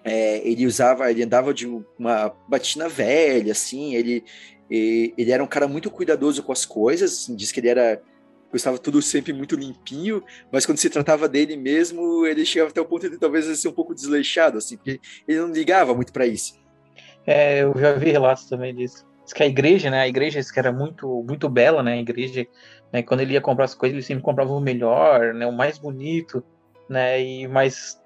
é, 0.04 0.38
ele 0.48 0.66
usava, 0.66 1.10
ele 1.10 1.22
andava 1.22 1.52
de 1.52 1.66
uma 1.98 2.28
batina 2.48 2.88
velha, 2.88 3.52
assim, 3.52 3.94
ele, 3.94 4.24
ele 4.70 5.30
era 5.30 5.42
um 5.42 5.48
cara 5.48 5.66
muito 5.66 5.90
cuidadoso 5.90 6.42
com 6.42 6.52
as 6.52 6.64
coisas, 6.64 7.12
assim, 7.12 7.34
diz 7.34 7.50
que 7.50 7.60
ele 7.60 7.68
era 7.68 8.00
estava 8.54 8.78
tudo 8.78 9.02
sempre 9.02 9.32
muito 9.32 9.56
limpinho, 9.56 10.22
mas 10.52 10.64
quando 10.64 10.78
se 10.78 10.88
tratava 10.88 11.28
dele 11.28 11.56
mesmo, 11.56 12.26
ele 12.26 12.44
chegava 12.44 12.70
até 12.70 12.80
o 12.80 12.84
ponto 12.84 13.08
de 13.08 13.18
talvez 13.18 13.44
ser 13.58 13.68
um 13.68 13.72
pouco 13.72 13.94
desleixado, 13.94 14.58
assim, 14.58 14.76
porque 14.76 15.00
ele 15.26 15.40
não 15.40 15.50
ligava 15.50 15.94
muito 15.94 16.12
para 16.12 16.26
isso. 16.26 16.54
É, 17.26 17.62
eu 17.62 17.74
já 17.76 17.92
vi 17.94 18.10
relatos 18.10 18.48
também 18.48 18.74
disso. 18.74 19.04
Diz 19.24 19.32
que 19.32 19.42
a 19.42 19.46
igreja, 19.46 19.90
né, 19.90 20.02
a 20.02 20.08
igreja 20.08 20.40
que 20.40 20.58
era 20.58 20.70
muito, 20.70 21.24
muito 21.26 21.48
bela, 21.48 21.82
né, 21.82 21.94
a 21.94 22.00
igreja, 22.00 22.46
né, 22.92 23.02
quando 23.02 23.20
ele 23.20 23.32
ia 23.32 23.40
comprar 23.40 23.64
as 23.64 23.74
coisas, 23.74 23.94
ele 23.94 24.02
sempre 24.02 24.22
comprava 24.22 24.52
o 24.52 24.60
melhor, 24.60 25.34
né, 25.34 25.46
o 25.46 25.52
mais 25.52 25.78
bonito, 25.78 26.44
né, 26.88 27.20
e 27.20 27.48
mais, 27.48 28.00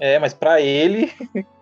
é, 0.00 0.18
mas 0.18 0.32
para 0.32 0.60
ele 0.62 1.12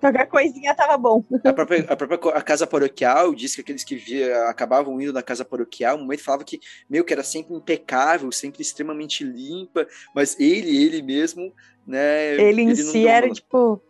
Qualquer 0.00 0.26
coisinha 0.26 0.74
tava 0.74 0.96
bom. 0.96 1.22
A 1.44 1.52
própria, 1.52 1.84
a 1.88 1.94
própria 1.94 2.32
a 2.32 2.40
casa 2.40 2.66
paroquial 2.66 3.34
diz 3.34 3.54
que 3.54 3.60
aqueles 3.60 3.84
que 3.84 3.96
via, 3.96 4.48
acabavam 4.48 4.98
indo 5.00 5.12
na 5.12 5.22
casa 5.22 5.44
paroquial, 5.44 5.96
no 5.98 6.04
momento 6.04 6.24
falava 6.24 6.42
que, 6.42 6.58
meio 6.88 7.04
que 7.04 7.12
era 7.12 7.22
sempre 7.22 7.54
impecável, 7.54 8.32
sempre 8.32 8.62
extremamente 8.62 9.22
limpa, 9.22 9.86
mas 10.14 10.40
ele, 10.40 10.84
ele 10.84 11.02
mesmo, 11.02 11.52
né? 11.86 12.34
Ele 12.34 12.62
em 12.62 12.70
ele 12.70 12.76
si 12.76 13.06
era, 13.06 13.28
tipo, 13.30 13.82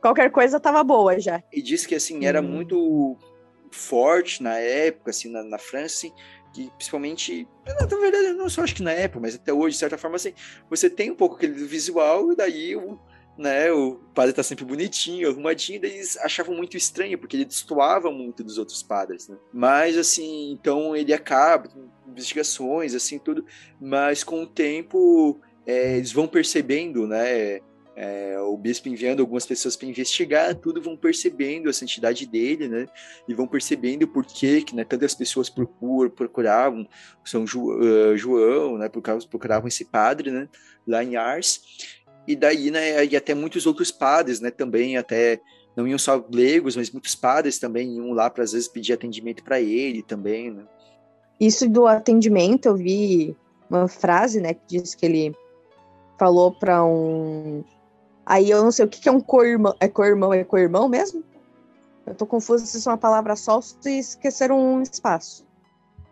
qualquer 0.00 0.30
coisa 0.32 0.58
tava 0.58 0.82
boa 0.82 1.20
já. 1.20 1.40
E 1.52 1.62
diz 1.62 1.86
que, 1.86 1.94
assim, 1.94 2.26
era 2.26 2.40
hum. 2.40 2.48
muito 2.48 3.16
forte 3.70 4.42
na 4.42 4.58
época, 4.58 5.10
assim, 5.10 5.30
na, 5.30 5.44
na 5.44 5.58
França, 5.58 6.06
assim, 6.06 6.12
que 6.52 6.68
principalmente, 6.70 7.48
na 7.66 7.96
verdade, 7.96 8.32
não 8.32 8.48
só 8.48 8.62
acho 8.62 8.74
que 8.74 8.82
na 8.82 8.92
época, 8.92 9.20
mas 9.20 9.36
até 9.36 9.52
hoje, 9.52 9.74
de 9.74 9.80
certa 9.80 9.96
forma, 9.96 10.16
assim, 10.16 10.34
você 10.68 10.90
tem 10.90 11.12
um 11.12 11.16
pouco 11.16 11.36
aquele 11.36 11.54
visual, 11.64 12.32
e 12.32 12.36
daí 12.36 12.76
o 12.76 12.98
né? 13.36 13.72
O 13.72 13.96
padre 14.14 14.32
tá 14.32 14.42
sempre 14.42 14.64
bonitinho, 14.64 15.28
arrumadinho, 15.28 15.80
daí 15.80 15.92
eles 15.94 16.16
achavam 16.18 16.54
muito 16.54 16.76
estranho, 16.76 17.18
porque 17.18 17.36
ele 17.36 17.44
destoava 17.44 18.10
muito 18.10 18.44
dos 18.44 18.58
outros 18.58 18.82
padres, 18.82 19.28
né? 19.28 19.36
Mas, 19.52 19.96
assim, 19.96 20.52
então 20.52 20.94
ele 20.94 21.12
acaba, 21.12 21.68
investigações, 22.06 22.94
assim, 22.94 23.18
tudo, 23.18 23.44
mas 23.80 24.22
com 24.22 24.42
o 24.42 24.46
tempo 24.46 25.40
é, 25.66 25.96
eles 25.96 26.12
vão 26.12 26.26
percebendo, 26.26 27.06
né? 27.06 27.60
é, 27.94 28.38
o 28.40 28.56
bispo 28.56 28.88
enviando 28.88 29.20
algumas 29.20 29.44
pessoas 29.44 29.76
para 29.76 29.86
investigar, 29.86 30.54
tudo 30.54 30.80
vão 30.80 30.96
percebendo 30.96 31.68
a 31.68 31.72
santidade 31.72 32.26
dele, 32.26 32.68
né? 32.68 32.86
E 33.28 33.34
vão 33.34 33.46
percebendo 33.46 34.08
por 34.08 34.24
que, 34.24 34.62
que 34.62 34.74
né, 34.74 34.84
tantas 34.84 35.14
pessoas 35.14 35.50
procuravam 35.50 36.88
São 37.24 37.46
João, 37.46 38.78
né? 38.78 38.88
Procuravam 38.88 39.68
esse 39.68 39.84
padre, 39.84 40.30
né? 40.30 40.48
Lá 40.86 41.04
em 41.04 41.16
Ars. 41.16 42.01
E 42.26 42.36
daí, 42.36 42.70
né? 42.70 43.04
E 43.04 43.16
até 43.16 43.34
muitos 43.34 43.66
outros 43.66 43.90
padres, 43.90 44.40
né? 44.40 44.50
Também 44.50 44.96
até 44.96 45.40
não 45.76 45.86
iam 45.86 45.98
só 45.98 46.24
leigos, 46.30 46.76
mas 46.76 46.90
muitos 46.90 47.14
padres 47.14 47.58
também 47.58 47.96
iam 47.96 48.12
lá 48.12 48.28
para 48.28 48.44
às 48.44 48.52
vezes 48.52 48.68
pedir 48.68 48.92
atendimento 48.92 49.42
para 49.42 49.60
ele 49.60 50.02
também, 50.02 50.50
né? 50.50 50.64
Isso 51.40 51.68
do 51.68 51.86
atendimento, 51.86 52.66
eu 52.66 52.76
vi 52.76 53.36
uma 53.68 53.88
frase, 53.88 54.40
né, 54.40 54.52
que 54.54 54.60
diz 54.68 54.94
que 54.94 55.06
ele 55.06 55.34
falou 56.18 56.52
para 56.52 56.84
um 56.84 57.64
Aí 58.24 58.50
eu 58.50 58.62
não 58.62 58.70
sei 58.70 58.84
o 58.84 58.88
que, 58.88 59.00
que 59.00 59.08
é 59.08 59.12
um 59.12 59.20
co-irmão. 59.20 59.74
É 59.80 59.88
co-irmão, 59.88 60.32
é 60.32 60.44
co-irmão 60.44 60.88
mesmo? 60.88 61.22
Eu 62.06 62.14
tô 62.14 62.26
confusa 62.26 62.64
se 62.64 62.78
isso 62.78 62.88
é 62.88 62.92
uma 62.92 62.98
palavra 62.98 63.36
só 63.36 63.56
ou 63.56 63.62
se 63.62 63.98
esqueceram 63.98 64.58
um 64.58 64.82
espaço. 64.82 65.44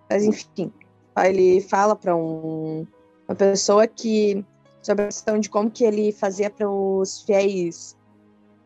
Mas 0.09 0.25
enfim. 0.25 0.73
Aí 1.15 1.33
ele 1.33 1.61
fala 1.61 1.95
para 1.95 2.15
um, 2.17 2.87
uma 3.29 3.35
pessoa 3.35 3.87
que. 3.87 4.45
Sobre 4.83 5.05
a 5.05 5.07
questão 5.07 5.39
de 5.39 5.49
como 5.49 5.71
que 5.71 5.85
ele 5.85 6.13
fazia 6.13 6.51
para 6.51 6.69
os 6.69 7.23
fiéis 7.23 7.97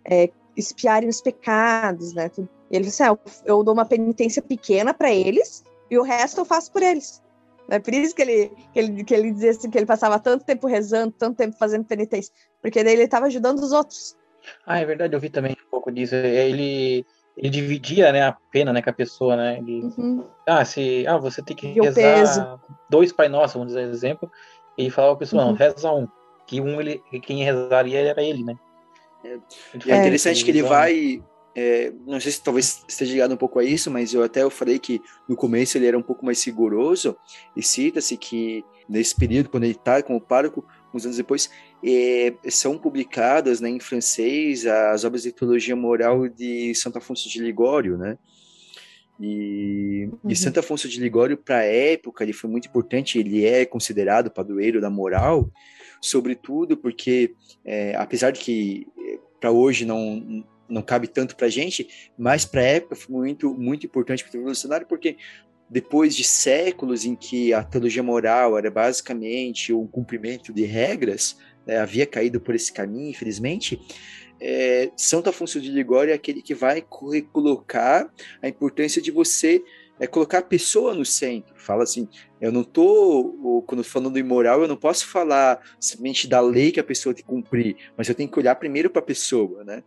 é, 0.05 0.31
espiarem 0.57 1.09
os 1.09 1.21
pecados, 1.21 2.13
né? 2.15 2.31
Ele 2.71 2.85
disse: 2.85 3.03
assim, 3.03 3.13
ah, 3.13 3.31
eu 3.45 3.63
dou 3.63 3.75
uma 3.75 3.85
penitência 3.85 4.43
pequena 4.43 4.93
para 4.95 5.13
eles 5.13 5.65
e 5.91 5.99
o 5.99 6.03
resto 6.03 6.41
eu 6.41 6.45
faço 6.45 6.73
por 6.73 6.83
eles. 6.83 7.23
É 7.69 7.79
por 7.79 7.95
isso 7.95 8.15
que 8.15 8.23
ele, 8.23 8.53
que 8.73 8.79
ele, 8.79 9.05
que 9.05 9.15
ele 9.15 9.33
dizia 9.33 9.51
assim, 9.51 9.71
que 9.71 9.79
ele 9.79 9.87
passava 9.87 10.19
tanto 10.19 10.45
tempo 10.45 10.67
rezando, 10.67 11.15
tanto 11.19 11.37
tempo 11.37 11.57
fazendo 11.57 11.85
penitência, 11.85 12.33
porque 12.61 12.85
daí 12.85 12.93
ele 12.93 13.05
estava 13.05 13.27
ajudando 13.27 13.59
os 13.59 13.73
outros. 13.73 14.17
Ah, 14.67 14.79
é 14.79 14.85
verdade, 14.85 15.15
eu 15.15 15.21
vi 15.21 15.31
também 15.31 15.53
um 15.53 15.71
pouco 15.71 15.91
disso. 15.91 16.15
É, 16.15 16.47
ele, 16.47 17.07
ele 17.37 17.49
dividia 17.49 18.13
né, 18.13 18.23
a 18.23 18.37
pena 18.53 18.73
né, 18.73 18.83
com 18.83 18.91
a 18.91 18.93
pessoa, 18.93 19.37
né? 19.37 19.59
Ele, 19.59 19.83
uhum. 19.97 20.25
Ah, 20.47 20.63
se, 20.65 21.07
ah, 21.07 21.17
você 21.17 21.43
tem 21.43 21.57
que 21.57 21.69
e 21.69 21.81
rezar 21.81 22.61
dois 22.91 23.11
Pai 23.13 23.29
Nosso, 23.29 23.59
vamos 23.59 23.73
dizer 23.73 23.89
exemplo, 23.89 24.31
e 24.77 24.91
falava 24.91 25.17
para 25.17 25.25
a 25.25 25.27
pessoa, 25.27 25.43
uhum. 25.43 25.51
não, 25.51 25.57
reza 25.57 25.93
um. 25.93 26.09
Que 26.47 26.61
um 26.61 26.81
ele, 26.81 27.03
quem 27.23 27.43
rezaria 27.43 28.01
era 28.01 28.23
ele, 28.23 28.45
né? 28.45 28.57
É, 29.25 29.39
e 29.87 29.91
é 29.91 29.97
interessante 29.99 30.45
que 30.45 30.51
ele 30.51 30.63
vai 30.63 31.23
é, 31.55 31.93
não 32.05 32.19
sei 32.19 32.33
se 32.33 32.43
talvez 32.43 32.85
esteja 32.89 33.13
ligado 33.13 33.33
um 33.33 33.37
pouco 33.37 33.59
a 33.59 33.65
isso, 33.65 33.91
mas 33.91 34.13
eu 34.13 34.23
até 34.23 34.43
eu 34.43 34.51
falei 34.51 34.79
que 34.79 35.01
no 35.29 35.37
começo 35.37 35.79
ele 35.79 35.87
era 35.87 35.97
um 35.97 36.03
pouco 36.03 36.25
mais 36.27 36.43
rigoroso, 36.45 37.17
e 37.57 37.63
cita-se 37.63 38.17
que 38.17 38.65
nesse 38.89 39.15
período, 39.15 39.49
quando 39.49 39.65
ele 39.65 39.73
está 39.73 40.03
como 40.03 40.21
pároco, 40.21 40.65
uns 40.93 41.05
anos 41.05 41.17
depois, 41.17 41.49
é, 41.83 42.35
são 42.51 42.77
publicadas 42.77 43.61
né, 43.61 43.69
em 43.69 43.81
francês 43.81 44.67
as 44.67 45.05
obras 45.05 45.23
de 45.23 45.33
teologia 45.33 45.77
moral 45.77 46.29
de 46.29 46.75
Santo 46.75 46.99
Afonso 46.99 47.29
de 47.29 47.41
Ligório, 47.41 47.97
né? 47.97 48.19
E, 49.21 50.09
uhum. 50.11 50.31
e 50.31 50.37
Santo 50.37 50.61
Afonso 50.61 50.89
de 50.89 51.01
Ligório, 51.01 51.37
para 51.37 51.59
a 51.59 51.65
época, 51.65 52.25
ele 52.25 52.33
foi 52.33 52.51
muito 52.51 52.69
importante, 52.69 53.19
ele 53.19 53.45
é 53.45 53.65
considerado 53.65 54.31
padroeiro 54.31 54.81
da 54.81 54.91
moral, 54.91 55.51
sobretudo 56.01 56.77
porque, 56.77 57.35
é, 57.65 57.95
apesar 57.97 58.33
de 58.33 58.41
que 58.41 58.87
é, 58.99 59.19
para 59.41 59.51
hoje 59.51 59.85
não, 59.85 60.45
não 60.69 60.83
cabe 60.83 61.07
tanto 61.07 61.37
para 61.37 61.47
a 61.47 61.51
gente, 61.51 62.11
mas 62.19 62.45
para 62.45 62.61
a 62.61 62.65
época 62.65 62.97
foi 62.97 63.15
muito, 63.15 63.55
muito 63.55 63.87
importante 63.87 64.25
para 64.25 64.31
o 64.31 64.39
revolucionário, 64.39 64.87
porque 64.87 65.17
depois 65.69 66.15
de 66.15 66.25
séculos 66.25 67.05
em 67.05 67.15
que 67.15 67.53
a 67.53 67.63
teologia 67.63 68.03
moral 68.03 68.59
era 68.59 68.71
basicamente 68.71 69.73
o 69.73 69.87
cumprimento 69.87 70.53
de 70.53 70.65
regras, 70.65 71.39
né, 71.67 71.79
havia 71.79 72.07
caído 72.07 72.41
por 72.41 72.55
esse 72.55 72.73
caminho, 72.73 73.11
infelizmente, 73.11 73.81
é, 74.47 74.91
Santo 74.97 75.31
Afonso 75.31 75.59
de 75.59 75.71
Ligório 75.71 76.11
é 76.11 76.15
aquele 76.15 76.43
que 76.43 76.55
vai 76.55 76.85
colocar 77.33 78.13
a 78.43 78.49
importância 78.49 79.01
de 79.01 79.11
você 79.11 79.65
é 79.99 80.09
colocar 80.09 80.39
a 80.39 80.43
pessoa 80.43 80.93
no 80.93 81.05
centro. 81.05 81.55
Fala 81.57 81.85
assim, 81.85 82.09
eu 82.41 82.51
não 82.51 82.65
tô, 82.65 83.63
quando 83.65 83.85
falando 83.85 84.19
imoral, 84.19 84.61
eu 84.61 84.69
não 84.69 84.77
posso 84.77 85.07
falar 85.07 85.61
somente 85.79 86.27
da 86.27 86.41
lei 86.41 86.73
que 86.73 86.81
a 86.81 86.85
pessoa 86.85 87.15
tem 87.15 87.23
que 87.23 87.31
cumprir, 87.31 87.77
mas 87.97 88.09
eu 88.09 88.15
tenho 88.15 88.29
que 88.29 88.39
olhar 88.39 88.57
primeiro 88.57 88.91
para 88.91 89.01
a 89.01 89.05
pessoa, 89.05 89.63
né? 89.63 89.85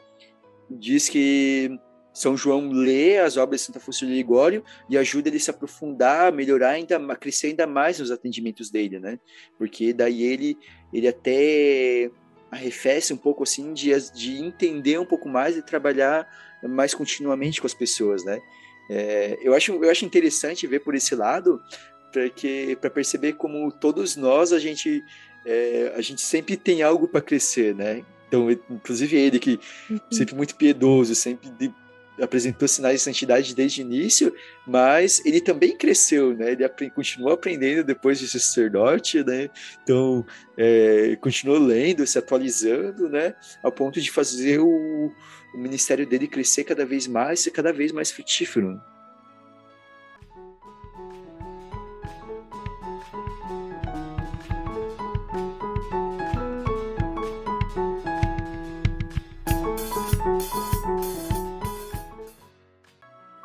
diz 0.70 1.08
que 1.08 1.78
São 2.14 2.36
João 2.36 2.70
lê 2.70 3.18
as 3.18 3.38
obras 3.38 3.62
de 3.62 3.68
Santa 3.68 3.80
Afonso 3.80 4.06
de 4.06 4.14
Ligório 4.14 4.64
e 4.90 4.98
ajuda 4.98 5.30
ele 5.30 5.38
a 5.38 5.40
se 5.40 5.50
aprofundar, 5.50 6.28
a 6.28 6.32
melhorar 6.32 6.72
ainda, 6.72 6.98
a 6.98 7.16
crescer 7.16 7.48
ainda 7.48 7.68
mais 7.68 8.00
nos 8.00 8.12
atendimentos 8.12 8.70
dele, 8.70 9.00
né? 9.00 9.20
Porque 9.58 9.94
daí 9.94 10.24
ele, 10.24 10.58
ele 10.92 11.08
até 11.08 12.10
arrefece 12.52 13.14
um 13.14 13.18
pouco 13.18 13.44
assim 13.44 13.74
de, 13.74 13.92
de 14.12 14.38
entender 14.38 15.00
um 15.00 15.06
pouco 15.06 15.28
mais 15.28 15.58
e 15.58 15.62
trabalhar 15.62 16.28
mais 16.64 16.94
continuamente 16.94 17.62
com 17.62 17.68
as 17.68 17.74
pessoas, 17.74 18.24
né? 18.24 18.40
É, 18.90 19.38
eu, 19.42 19.54
acho, 19.54 19.84
eu 19.84 19.90
acho 19.90 20.06
interessante 20.06 20.66
ver 20.66 20.80
por 20.80 20.96
esse 20.96 21.14
lado, 21.14 21.62
porque 22.12 22.78
para 22.80 22.90
perceber 22.90 23.34
como 23.34 23.72
todos 23.72 24.16
nós 24.16 24.54
a 24.54 24.60
gente 24.60 25.04
é, 25.46 25.94
a 25.96 26.02
gente 26.02 26.22
sempre 26.22 26.58
tem 26.58 26.82
algo 26.82 27.08
para 27.08 27.22
crescer, 27.22 27.76
né? 27.76 28.04
Então, 28.28 28.52
inclusive 28.52 29.16
ele 29.16 29.40
que 29.40 29.60
uhum. 29.90 30.00
sempre 30.12 30.36
muito 30.36 30.56
piedoso, 30.56 31.16
sempre 31.16 31.50
de, 31.52 31.74
apresentou 32.22 32.68
sinais 32.68 33.00
de 33.00 33.02
santidade 33.04 33.56
desde 33.56 33.82
o 33.82 33.86
início, 33.86 34.34
mas 34.66 35.24
ele 35.26 35.40
também 35.40 35.76
cresceu, 35.76 36.36
né? 36.36 36.52
Ele 36.52 36.90
continuou 36.90 37.34
aprendendo 37.34 37.84
depois 37.84 38.20
de 38.20 38.28
sacerdote, 38.28 39.24
né? 39.24 39.50
Então, 39.84 40.26
é, 40.58 41.16
continuou 41.22 41.60
lendo, 41.60 42.06
se 42.06 42.18
atualizando, 42.18 43.10
né? 43.10 43.36
Ao 43.62 43.72
ponto 43.72 44.02
de 44.02 44.12
fazer 44.12 44.60
o, 44.60 45.12
o 45.54 45.58
ministério 45.58 46.06
dele 46.06 46.28
crescer 46.28 46.64
cada 46.64 46.86
vez 46.86 47.08
mais, 47.08 47.40
ser 47.40 47.52
cada 47.52 47.72
vez 47.72 47.92
mais 47.92 48.12
frutífero. 48.12 48.82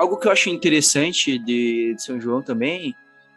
Algo 0.02 0.16
que 0.16 0.26
eu 0.26 0.32
acho 0.32 0.50
interessante 0.50 1.38
de, 1.38 1.94
de 1.94 2.02
São 2.02 2.20
João 2.20 2.42
também 2.42 2.92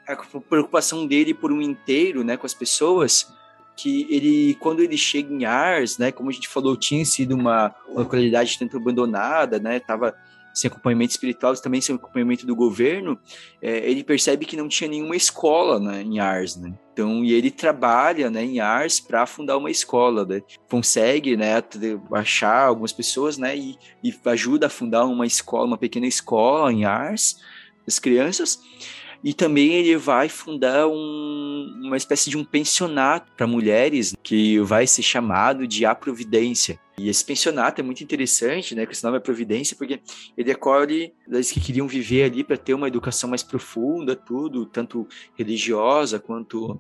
é 0.08 0.14
a 0.14 0.16
preocupação 0.16 1.06
dele 1.06 1.32
por 1.32 1.52
um 1.52 1.62
inteiro, 1.62 2.24
né, 2.24 2.38
com 2.38 2.46
as 2.48 2.56
pessoas, 2.56 3.32
que 3.78 4.08
ele, 4.10 4.56
quando 4.56 4.82
ele 4.82 4.98
chega 4.98 5.32
em 5.32 5.46
Ars, 5.46 6.00
né, 6.00 6.12
como 6.12 6.28
a 6.28 6.34
gente 6.34 6.48
falou, 6.48 6.76
tinha 6.76 7.06
sido 7.06 7.36
uma 7.36 7.72
localidade 7.88 8.58
tanto 8.58 8.78
abandonada, 8.78 9.60
né, 9.60 9.80
tava 9.80 10.18
sem 10.56 10.70
acompanhamento 10.70 11.12
espiritual, 11.12 11.54
também 11.56 11.82
sem 11.82 11.96
acompanhamento 11.96 12.46
do 12.46 12.56
governo, 12.56 13.20
é, 13.62 13.90
ele 13.90 14.06
percebe 14.06 14.46
que 14.46 14.56
não 14.56 14.70
tinha 14.70 14.90
nenhuma 14.90 15.16
escola 15.16 15.80
né, 15.80 16.02
em 16.02 16.18
Ars, 16.20 16.56
né? 16.56 16.74
Então, 16.94 17.26
e 17.26 17.34
ele 17.34 17.52
trabalha 17.52 18.30
né, 18.30 18.42
em 18.42 18.62
Ars 18.62 19.02
para 19.02 19.26
fundar 19.26 19.58
uma 19.58 19.70
escola, 19.70 20.26
né? 20.26 20.42
Consegue 20.70 21.36
né, 21.36 21.62
achar 22.14 22.68
algumas 22.68 22.94
pessoas 22.94 23.38
né, 23.38 23.56
e, 23.58 23.78
e 24.02 24.16
ajuda 24.26 24.68
a 24.68 24.70
fundar 24.70 25.06
uma 25.06 25.26
escola, 25.26 25.68
uma 25.68 25.78
pequena 25.78 26.08
escola 26.08 26.72
em 26.72 26.86
Ars, 26.86 27.38
as 27.86 28.00
crianças. 28.00 28.62
E 29.24 29.34
também 29.34 29.74
ele 29.74 29.96
vai 29.98 30.30
fundar 30.30 30.88
um, 30.88 31.82
uma 31.84 31.98
espécie 31.98 32.30
de 32.30 32.38
um 32.38 32.44
pensionato 32.44 33.32
para 33.36 33.48
mulheres 33.48 34.16
que 34.24 34.60
vai 34.60 34.86
ser 34.88 35.02
chamado 35.02 35.68
de 35.68 35.86
A 35.86 35.96
Providência. 35.96 36.80
E 36.98 37.10
esse 37.10 37.26
pensionato 37.26 37.82
é 37.82 37.84
muito 37.84 38.02
interessante, 38.02 38.74
né? 38.74 38.86
Com 38.86 38.92
esse 38.92 39.04
nome 39.04 39.18
é 39.18 39.20
Providência, 39.20 39.76
porque 39.76 40.00
ele 40.38 40.52
acolhe 40.52 41.14
das 41.28 41.52
que 41.52 41.60
queriam 41.60 41.88
viver 41.88 42.24
ali 42.24 42.44
para 42.44 42.58
ter 42.58 42.74
uma 42.74 42.88
educação 42.88 43.30
mais 43.30 43.44
profunda, 43.44 44.16
tudo, 44.16 44.66
tanto 44.66 45.08
religiosa 45.38 46.20
quanto 46.20 46.80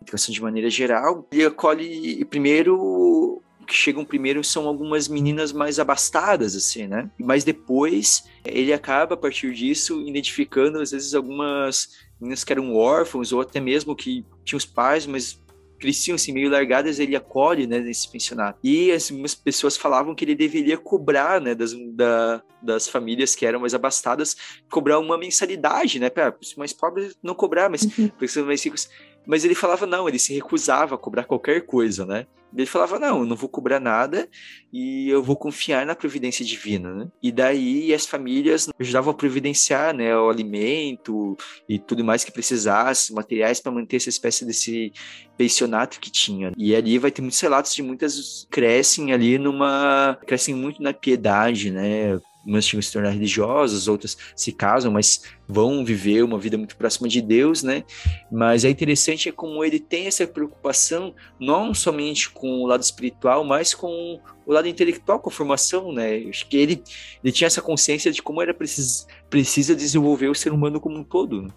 educação 0.00 0.32
de 0.32 0.40
maneira 0.40 0.70
geral. 0.70 1.28
Ele 1.30 1.44
acolhe 1.44 2.24
primeiro 2.24 3.39
que 3.70 3.76
chegam 3.76 4.04
primeiro 4.04 4.42
são 4.42 4.66
algumas 4.66 5.06
meninas 5.06 5.52
mais 5.52 5.78
abastadas, 5.78 6.56
assim, 6.56 6.88
né? 6.88 7.08
Mas 7.16 7.44
depois 7.44 8.24
ele 8.44 8.72
acaba, 8.72 9.14
a 9.14 9.16
partir 9.16 9.54
disso, 9.54 10.02
identificando, 10.06 10.80
às 10.80 10.90
vezes, 10.90 11.14
algumas 11.14 11.88
meninas 12.20 12.42
que 12.42 12.52
eram 12.52 12.74
órfãos 12.74 13.32
ou 13.32 13.40
até 13.40 13.60
mesmo 13.60 13.94
que 13.94 14.24
tinham 14.44 14.58
os 14.58 14.64
pais, 14.64 15.06
mas 15.06 15.40
cresciam 15.78 16.14
assim 16.14 16.32
meio 16.32 16.50
largadas, 16.50 16.98
ele 16.98 17.16
acolhe, 17.16 17.66
né, 17.66 17.78
nesse 17.78 18.06
pensionato. 18.10 18.58
E 18.62 18.92
algumas 18.92 19.34
pessoas 19.34 19.76
falavam 19.76 20.14
que 20.14 20.24
ele 20.24 20.34
deveria 20.34 20.76
cobrar, 20.76 21.40
né, 21.40 21.54
das, 21.54 21.72
da, 21.94 22.42
das 22.60 22.86
famílias 22.86 23.34
que 23.34 23.46
eram 23.46 23.60
mais 23.60 23.72
abastadas, 23.72 24.36
cobrar 24.70 24.98
uma 24.98 25.16
mensalidade, 25.16 25.98
né, 25.98 26.10
para 26.10 26.36
os 26.40 26.54
mais 26.54 26.72
pobres 26.72 27.16
não 27.22 27.34
cobrar, 27.34 27.70
mas 27.70 27.82
uhum. 27.82 28.08
pessoas 28.10 28.44
mais 28.44 28.62
ricos 28.62 28.90
Mas 29.26 29.44
ele 29.44 29.54
falava 29.54 29.86
não, 29.86 30.08
ele 30.08 30.18
se 30.18 30.34
recusava 30.34 30.94
a 30.94 30.98
cobrar 30.98 31.24
qualquer 31.24 31.60
coisa, 31.66 32.04
né? 32.04 32.26
Ele 32.56 32.66
falava: 32.66 32.98
Não, 32.98 33.20
eu 33.20 33.26
não 33.26 33.36
vou 33.36 33.48
cobrar 33.48 33.80
nada 33.80 34.28
e 34.72 35.08
eu 35.08 35.22
vou 35.22 35.36
confiar 35.36 35.86
na 35.86 35.94
providência 35.94 36.44
divina. 36.44 36.92
Né? 36.92 37.08
E 37.22 37.30
daí 37.30 37.94
as 37.94 38.06
famílias 38.06 38.68
ajudavam 38.78 39.12
a 39.12 39.14
providenciar 39.14 39.94
né, 39.94 40.16
o 40.16 40.28
alimento 40.28 41.36
e 41.68 41.78
tudo 41.78 42.04
mais 42.04 42.24
que 42.24 42.32
precisasse, 42.32 43.12
materiais 43.12 43.60
para 43.60 43.72
manter 43.72 43.96
essa 43.96 44.08
espécie 44.08 44.44
desse 44.44 44.92
pensionato 45.36 46.00
que 46.00 46.10
tinha. 46.10 46.52
E 46.56 46.74
ali 46.74 46.98
vai 46.98 47.10
ter 47.10 47.22
muitos 47.22 47.40
relatos 47.40 47.74
de 47.74 47.82
muitas 47.82 48.46
crescem 48.50 49.12
ali 49.12 49.38
numa. 49.38 50.18
crescem 50.26 50.54
muito 50.54 50.82
na 50.82 50.92
piedade, 50.92 51.70
né? 51.70 52.20
Umas 52.44 52.72
a 52.74 52.82
se 52.82 52.92
tornar 52.92 53.10
religiosas, 53.10 53.88
outras 53.88 54.16
se 54.34 54.52
casam, 54.52 54.92
mas 54.92 55.22
vão 55.46 55.84
viver 55.84 56.22
uma 56.22 56.38
vida 56.38 56.56
muito 56.56 56.76
próxima 56.76 57.08
de 57.08 57.20
Deus, 57.20 57.62
né? 57.62 57.84
Mas 58.30 58.64
é 58.64 58.70
interessante 58.70 59.28
é 59.28 59.32
como 59.32 59.64
ele 59.64 59.78
tem 59.78 60.06
essa 60.06 60.26
preocupação 60.26 61.14
não 61.38 61.74
somente 61.74 62.30
com 62.30 62.62
o 62.62 62.66
lado 62.66 62.82
espiritual, 62.82 63.44
mas 63.44 63.74
com 63.74 64.20
o 64.46 64.52
lado 64.52 64.68
intelectual, 64.68 65.20
com 65.20 65.28
a 65.28 65.32
formação, 65.32 65.92
né? 65.92 66.16
Acho 66.28 66.46
que 66.48 66.56
ele, 66.56 66.82
ele 67.22 67.32
tinha 67.32 67.46
essa 67.46 67.62
consciência 67.62 68.10
de 68.10 68.22
como 68.22 68.40
era 68.40 68.54
precisa, 68.54 69.06
precisa 69.28 69.74
desenvolver 69.74 70.28
o 70.28 70.34
ser 70.34 70.52
humano 70.52 70.80
como 70.80 70.98
um 70.98 71.04
todo. 71.04 71.42
Né? 71.42 71.48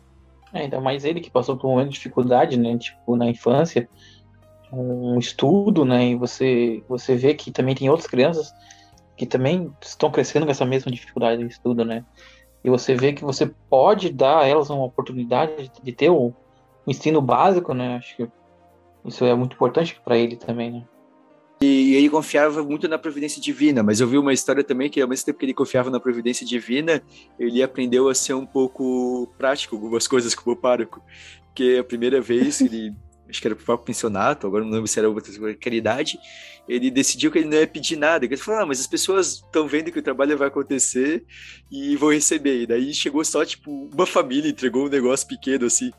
É, 0.54 0.60
ainda 0.62 0.80
mais 0.80 1.06
ele 1.06 1.22
que 1.22 1.32
passou 1.32 1.58
por 1.58 1.68
um 1.68 1.72
momento 1.72 1.90
de 1.90 1.96
dificuldade, 1.96 2.58
né? 2.58 2.78
Tipo, 2.78 3.16
na 3.16 3.28
infância, 3.28 3.90
um 4.72 5.18
estudo, 5.18 5.86
né? 5.86 6.10
E 6.10 6.16
você, 6.16 6.84
você 6.88 7.16
vê 7.16 7.34
que 7.34 7.52
também 7.52 7.74
tem 7.74 7.90
outras 7.90 8.08
crianças 8.08 8.54
que 9.16 9.26
também 9.26 9.72
estão 9.82 10.12
crescendo 10.12 10.46
com 10.46 10.52
essa 10.52 10.66
mesma 10.66 10.92
dificuldade 10.92 11.44
de 11.44 11.52
estudo, 11.52 11.86
né? 11.86 12.04
E 12.64 12.70
você 12.70 12.96
vê 12.96 13.14
que 13.14 13.24
você 13.24 13.52
pode 13.70 14.10
dar 14.10 14.40
a 14.40 14.48
elas 14.48 14.70
uma 14.70 14.86
oportunidade 14.86 15.72
de 15.82 15.92
ter 15.92 16.10
o 16.10 16.34
ensino 16.88 17.22
básico, 17.22 17.74
né? 17.74 17.98
Acho 17.98 18.16
que 18.16 18.28
isso 19.06 19.26
é 19.26 19.36
muito 19.36 19.54
importante 19.54 20.00
para 20.04 20.18
ele 20.18 20.36
também, 20.36 20.72
né? 20.72 20.84
E 21.62 21.96
ele 21.96 22.10
confiava 22.10 22.62
muito 22.62 22.90
na 22.90 22.98
providência 22.98 23.42
divina, 23.42 23.82
mas 23.82 24.02
eu 24.02 24.08
vi 24.08 24.18
uma 24.18 24.34
história 24.34 24.64
também 24.64 24.90
que 24.90 25.00
ao 25.00 25.08
mesmo 25.08 25.26
tempo 25.26 25.40
que 25.40 25.46
ele 25.46 25.54
confiava 25.54 25.90
na 25.90 26.00
providência 26.00 26.46
divina, 26.46 27.02
ele 27.40 27.64
aprendeu 27.64 28.10
a 28.10 28.16
ser 28.16 28.34
um 28.34 28.46
pouco 28.46 29.28
prático 29.38 29.76
algumas 29.76 30.08
coisas 30.08 30.36
como 30.36 30.56
pároco. 30.58 31.02
Que 31.56 31.78
a 31.78 31.84
primeira 31.84 32.20
vez 32.20 32.60
ele 32.60 32.94
acho 33.34 33.42
que 33.42 33.48
era 33.48 33.56
pro 33.56 33.66
próprio 33.66 33.88
pensionato, 33.88 34.46
agora 34.46 34.64
não 34.64 34.72
lembro 34.72 34.88
se 34.88 35.00
era 35.00 35.10
outra 35.10 35.56
caridade, 35.56 36.20
ele 36.68 36.90
decidiu 36.90 37.32
que 37.32 37.40
ele 37.40 37.50
não 37.50 37.58
ia 37.58 37.68
pedir 37.68 37.98
nada. 37.98 38.24
Ele 38.26 38.38
falou, 38.38 38.62
ah, 38.62 38.66
mas 38.66 38.80
as 38.80 38.88
pessoas 38.88 39.44
estão 39.46 39.68
vendo 39.68 39.92
que 39.92 40.00
o 40.00 40.04
trabalho 40.04 40.38
vai 40.38 40.48
acontecer 40.48 41.26
e 41.70 41.96
vão 41.98 42.12
receber. 42.12 42.62
E 42.62 42.68
daí 42.68 42.94
chegou 42.94 43.24
só, 43.26 43.44
tipo, 43.44 43.90
uma 43.94 44.06
família, 44.06 44.50
entregou 44.50 44.86
um 44.86 44.90
negócio 44.90 45.28
pequeno, 45.28 45.66
assim. 45.66 45.92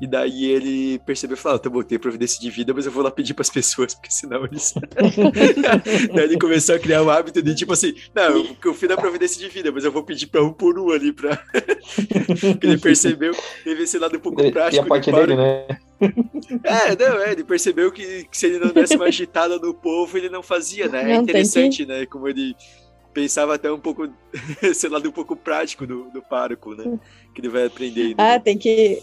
E 0.00 0.06
daí 0.06 0.46
ele 0.46 0.98
percebeu 1.00 1.36
e 1.36 1.38
falou: 1.38 1.56
ah, 1.56 1.58
tá 1.58 1.68
bom, 1.68 1.82
tem 1.82 1.98
providência 1.98 2.40
de 2.40 2.48
vida, 2.50 2.72
mas 2.72 2.86
eu 2.86 2.92
vou 2.92 3.02
lá 3.02 3.10
pedir 3.10 3.34
para 3.34 3.42
as 3.42 3.50
pessoas, 3.50 3.94
porque 3.94 4.10
senão 4.10 4.44
eles. 4.46 4.72
daí 6.14 6.24
ele 6.24 6.38
começou 6.38 6.74
a 6.74 6.78
criar 6.78 7.02
um 7.02 7.10
hábito 7.10 7.42
de 7.42 7.54
tipo 7.54 7.74
assim: 7.74 7.94
não, 8.14 8.38
eu 8.38 8.56
confio 8.62 8.88
na 8.88 8.96
providência 8.96 9.38
de 9.38 9.52
vida, 9.52 9.70
mas 9.70 9.84
eu 9.84 9.92
vou 9.92 10.02
pedir 10.02 10.28
para 10.28 10.42
um 10.42 10.52
por 10.52 10.78
um 10.78 10.90
ali 10.90 11.12
para. 11.12 11.44
ele 12.62 12.78
percebeu, 12.78 13.34
teve 13.62 13.82
esse 13.82 13.98
lado 13.98 14.16
um 14.16 14.20
pouco 14.20 14.50
prático. 14.50 14.82
E 14.82 14.86
a 14.86 14.88
parte 14.88 15.12
dele, 15.12 15.36
né? 15.36 15.66
É, 16.64 16.96
não, 16.96 17.20
é, 17.20 17.32
ele 17.32 17.44
percebeu 17.44 17.92
que, 17.92 18.24
que, 18.24 18.38
se 18.38 18.46
ele 18.46 18.58
não 18.58 18.72
desse 18.72 18.96
uma 18.96 19.04
agitada 19.04 19.58
no 19.58 19.74
povo, 19.74 20.16
ele 20.16 20.30
não 20.30 20.42
fazia, 20.42 20.88
né? 20.88 21.12
É 21.12 21.16
não, 21.16 21.22
interessante, 21.24 21.84
que... 21.84 21.86
né? 21.86 22.06
Como 22.06 22.26
ele 22.26 22.56
pensava 23.12 23.54
até 23.54 23.70
um 23.70 23.78
pouco, 23.78 24.08
esse 24.62 24.88
lado 24.88 25.06
um 25.06 25.12
pouco 25.12 25.36
prático 25.36 25.86
do, 25.86 26.10
do 26.10 26.22
pároco, 26.22 26.74
né? 26.74 26.98
Que 27.34 27.42
ele 27.42 27.50
vai 27.50 27.66
aprender. 27.66 28.14
Ah, 28.16 28.40
tem 28.40 28.56
que 28.56 29.02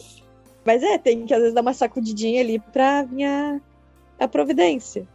mas 0.67 0.83
é, 0.83 0.97
tem 0.97 1.25
que 1.25 1.33
às 1.33 1.39
vezes 1.39 1.55
dar 1.55 1.61
uma 1.61 1.73
sacudidinha 1.73 2.41
ali 2.41 2.59
pra 2.59 3.03
vir 3.03 3.23
a, 4.19 4.27
providência. 4.27 5.07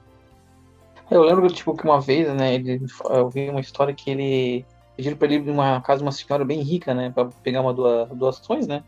Eu 1.11 1.25
lembro, 1.25 1.47
tipo, 1.53 1.77
que 1.77 1.85
uma 1.85 2.01
vez, 2.01 2.27
né, 2.35 2.55
ele, 2.55 2.81
eu 3.11 3.29
vi 3.29 3.51
uma 3.51 3.61
história 3.61 3.93
que 3.93 4.11
ele 4.11 4.65
pediram 4.97 5.15
pra 5.15 5.27
ele 5.27 5.37
ir 5.37 5.43
numa 5.43 5.79
casa 5.83 5.99
de 5.99 6.05
uma 6.05 6.13
senhora 6.13 6.43
bem 6.43 6.63
rica, 6.63 6.95
né, 6.95 7.11
pra 7.11 7.27
pegar 7.43 7.61
uma 7.61 7.75
doa, 7.75 8.07
doações, 8.07 8.67
né, 8.67 8.83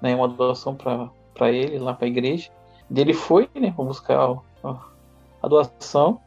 né, 0.00 0.16
uma 0.16 0.26
doação 0.26 0.74
pra, 0.74 1.08
pra 1.34 1.52
ele, 1.52 1.78
lá 1.78 1.94
pra 1.94 2.08
igreja. 2.08 2.50
E 2.90 3.00
ele 3.00 3.14
foi, 3.14 3.48
né, 3.54 3.70
pra 3.70 3.84
buscar 3.84 4.18
a, 4.64 4.80
a 5.40 5.46
doação, 5.46 6.20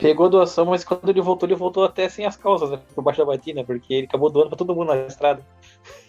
pegou 0.00 0.28
doação, 0.28 0.66
mas 0.66 0.82
quando 0.82 1.08
ele 1.08 1.20
voltou, 1.20 1.48
ele 1.48 1.54
voltou 1.54 1.84
até 1.84 2.08
sem 2.08 2.24
as 2.24 2.36
calças, 2.36 2.70
né, 2.70 2.80
por 2.94 3.02
baixo 3.02 3.20
da 3.20 3.26
batina, 3.26 3.62
porque 3.62 3.92
ele 3.92 4.06
acabou 4.06 4.30
doando 4.30 4.48
pra 4.48 4.56
todo 4.56 4.74
mundo 4.74 4.88
na 4.88 5.06
estrada. 5.06 5.46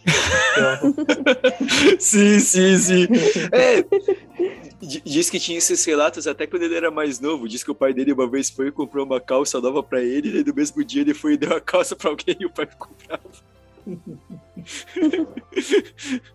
sim, 1.99 2.39
sim, 2.39 2.77
sim. 2.77 3.07
É, 3.51 3.85
diz 4.81 5.29
que 5.29 5.39
tinha 5.39 5.57
esses 5.57 5.83
relatos 5.85 6.25
até 6.25 6.47
quando 6.47 6.63
ele 6.63 6.75
era 6.75 6.89
mais 6.89 7.19
novo. 7.19 7.47
Diz 7.47 7.63
que 7.63 7.69
o 7.69 7.75
pai 7.75 7.93
dele 7.93 8.13
uma 8.13 8.27
vez 8.27 8.49
foi 8.49 8.67
e 8.67 8.71
comprou 8.71 9.05
uma 9.05 9.19
calça 9.19 9.61
nova 9.61 9.83
para 9.83 10.01
ele, 10.01 10.39
e 10.39 10.43
no 10.43 10.53
mesmo 10.53 10.83
dia 10.83 11.01
ele 11.01 11.13
foi 11.13 11.33
e 11.33 11.37
deu 11.37 11.55
a 11.55 11.61
calça 11.61 11.95
para 11.95 12.09
alguém 12.09 12.35
e 12.39 12.45
o 12.45 12.49
pai 12.49 12.65
ficou 12.65 12.89
bravo. 13.05 13.29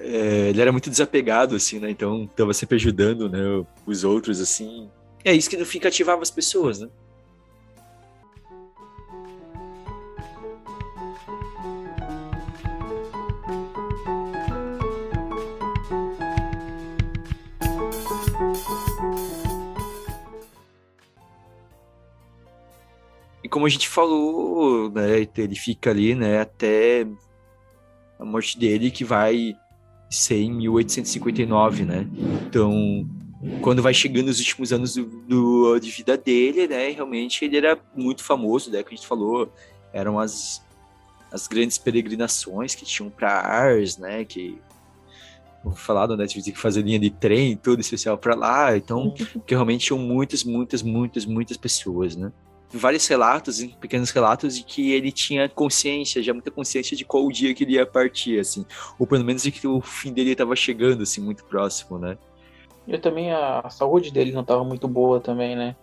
É, 0.00 0.50
ele 0.50 0.60
era 0.60 0.70
muito 0.70 0.88
desapegado, 0.88 1.56
assim, 1.56 1.80
né? 1.80 1.90
Então 1.90 2.24
tava 2.36 2.54
sempre 2.54 2.76
ajudando, 2.76 3.28
né? 3.28 3.40
Os 3.84 4.04
outros, 4.04 4.40
assim. 4.40 4.88
É 5.28 5.34
isso 5.34 5.50
que 5.50 5.58
no 5.58 5.66
fim 5.66 5.78
cativava 5.78 6.22
as 6.22 6.30
pessoas, 6.30 6.80
né? 6.80 6.88
E 23.44 23.48
como 23.50 23.66
a 23.66 23.68
gente 23.68 23.86
falou, 23.86 24.90
né, 24.90 25.28
ele 25.36 25.54
fica 25.54 25.90
ali, 25.90 26.14
né, 26.14 26.40
até 26.40 27.06
a 28.18 28.24
morte 28.24 28.58
dele, 28.58 28.90
que 28.90 29.04
vai 29.04 29.54
ser 30.08 30.36
em 30.36 30.52
1859, 30.52 31.84
né? 31.84 32.08
Então, 32.46 33.06
quando 33.60 33.82
vai 33.82 33.94
chegando 33.94 34.28
os 34.28 34.38
últimos 34.38 34.72
anos 34.72 34.94
do, 34.94 35.04
do, 35.04 35.78
de 35.78 35.90
vida 35.90 36.16
dele, 36.16 36.66
né, 36.66 36.90
realmente 36.90 37.44
ele 37.44 37.56
era 37.56 37.78
muito 37.94 38.24
famoso, 38.24 38.70
né, 38.70 38.82
que 38.82 38.92
a 38.92 38.96
gente 38.96 39.06
falou, 39.06 39.52
eram 39.92 40.18
as, 40.18 40.62
as 41.30 41.46
grandes 41.46 41.78
peregrinações 41.78 42.74
que 42.74 42.84
tinham 42.84 43.10
para 43.10 43.30
Ars, 43.30 43.96
né, 43.96 44.24
que 44.24 44.58
falado, 45.74 46.16
né, 46.16 46.26
tive 46.26 46.50
que 46.50 46.58
fazer 46.58 46.82
linha 46.82 46.98
de 46.98 47.10
trem, 47.10 47.56
tudo 47.56 47.80
especial 47.80 48.16
para 48.18 48.34
lá, 48.34 48.76
então, 48.76 49.14
que 49.46 49.54
realmente 49.54 49.86
tinham 49.86 49.98
muitas, 49.98 50.42
muitas, 50.42 50.82
muitas, 50.82 51.24
muitas 51.24 51.56
pessoas, 51.56 52.16
né? 52.16 52.32
vários 52.70 53.06
relatos, 53.06 53.64
pequenos 53.80 54.10
relatos, 54.10 54.56
de 54.56 54.62
que 54.62 54.92
ele 54.92 55.10
tinha 55.10 55.48
consciência, 55.48 56.22
já 56.22 56.34
muita 56.34 56.50
consciência 56.50 56.94
de 56.94 57.04
qual 57.04 57.24
o 57.24 57.32
dia 57.32 57.54
que 57.54 57.64
ele 57.64 57.72
ia 57.72 57.86
partir, 57.86 58.38
assim. 58.38 58.66
Ou 58.98 59.06
pelo 59.06 59.24
menos 59.24 59.42
de 59.42 59.50
que 59.50 59.66
o 59.66 59.80
fim 59.80 60.12
dele 60.12 60.32
estava 60.32 60.54
chegando, 60.54 61.02
assim, 61.02 61.22
muito 61.22 61.44
próximo, 61.44 61.98
né? 61.98 62.18
E 62.88 62.98
também 62.98 63.30
a 63.30 63.68
saúde 63.68 64.10
dele 64.10 64.32
não 64.32 64.40
estava 64.40 64.64
muito 64.64 64.88
boa 64.88 65.20
também, 65.20 65.54
né? 65.54 65.76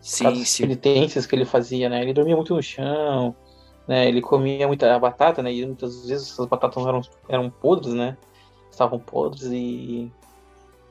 Sim, 0.00 0.26
As 0.26 0.48
sim. 0.48 0.62
penitências 0.62 1.26
que 1.26 1.36
ele 1.36 1.44
fazia, 1.44 1.88
né? 1.88 2.00
Ele 2.00 2.14
dormia 2.14 2.34
muito 2.34 2.54
no 2.54 2.62
chão, 2.62 3.36
né? 3.86 4.08
Ele 4.08 4.22
comia 4.22 4.66
muita 4.66 4.98
batata, 4.98 5.42
né? 5.42 5.52
E 5.52 5.66
muitas 5.66 6.08
vezes 6.08 6.32
essas 6.32 6.46
batatas 6.46 6.84
eram, 6.86 7.02
eram 7.28 7.50
podres, 7.50 7.92
né? 7.92 8.16
Estavam 8.70 8.98
podres 8.98 9.44
e... 9.44 10.10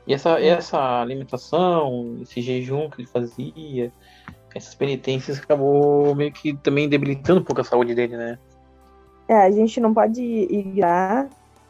E 0.05 0.13
essa, 0.13 0.39
essa 0.39 1.01
alimentação, 1.01 2.17
esse 2.21 2.41
jejum 2.41 2.89
que 2.89 3.01
ele 3.01 3.07
fazia, 3.07 3.91
essas 4.55 4.73
penitências 4.73 5.39
acabou 5.39 6.15
meio 6.15 6.31
que 6.31 6.55
também 6.57 6.89
debilitando 6.89 7.41
um 7.41 7.43
pouco 7.43 7.61
a 7.61 7.63
saúde 7.63 7.93
dele, 7.93 8.17
né? 8.17 8.39
É, 9.27 9.35
a 9.35 9.51
gente 9.51 9.79
não 9.79 9.93
pode 9.93 10.21
ignorar 10.21 11.29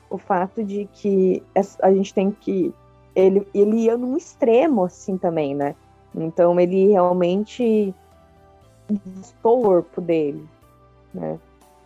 o 0.09 0.17
fato 0.17 0.63
de 0.63 0.88
que 0.93 1.43
a 1.82 1.91
gente 1.91 2.13
tem 2.13 2.32
que. 2.32 2.73
Ele, 3.20 3.47
ele 3.53 3.78
ia 3.78 3.97
num 3.97 4.15
extremo, 4.15 4.86
assim, 4.86 5.17
também, 5.17 5.55
né? 5.55 5.76
Então 6.15 6.59
ele 6.59 6.88
realmente 6.88 7.93
o 8.89 8.97
corpo 9.41 10.01
dele, 10.01 10.43
né? 11.13 11.39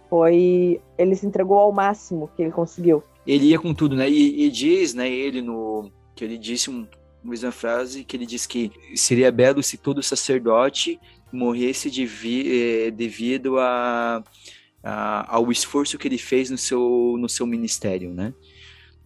Foi. 0.09 0.79
Ele 0.97 1.15
se 1.15 1.25
entregou 1.25 1.57
ao 1.57 1.71
máximo 1.71 2.29
que 2.35 2.43
ele 2.43 2.51
conseguiu. 2.51 3.03
Ele 3.25 3.45
ia 3.47 3.59
com 3.59 3.73
tudo, 3.73 3.95
né? 3.95 4.09
E, 4.09 4.45
e 4.45 4.49
diz, 4.49 4.93
né, 4.93 5.09
ele 5.09 5.41
no. 5.41 5.89
que 6.15 6.23
ele 6.23 6.37
disse 6.37 6.69
um 6.69 6.85
mesma 7.23 7.51
frase 7.51 8.03
que 8.03 8.17
ele 8.17 8.25
diz 8.25 8.45
que 8.45 8.71
seria 8.95 9.31
belo 9.31 9.63
se 9.63 9.77
todo 9.77 10.03
sacerdote 10.03 10.99
morresse 11.31 11.89
eh, 11.89 12.91
devido 12.91 13.57
a, 13.57 14.21
a, 14.83 15.35
ao 15.35 15.51
esforço 15.51 15.97
que 15.97 16.07
ele 16.07 16.17
fez 16.17 16.49
no 16.49 16.57
seu, 16.57 17.15
no 17.17 17.29
seu 17.29 17.47
ministério, 17.47 18.13
né? 18.13 18.33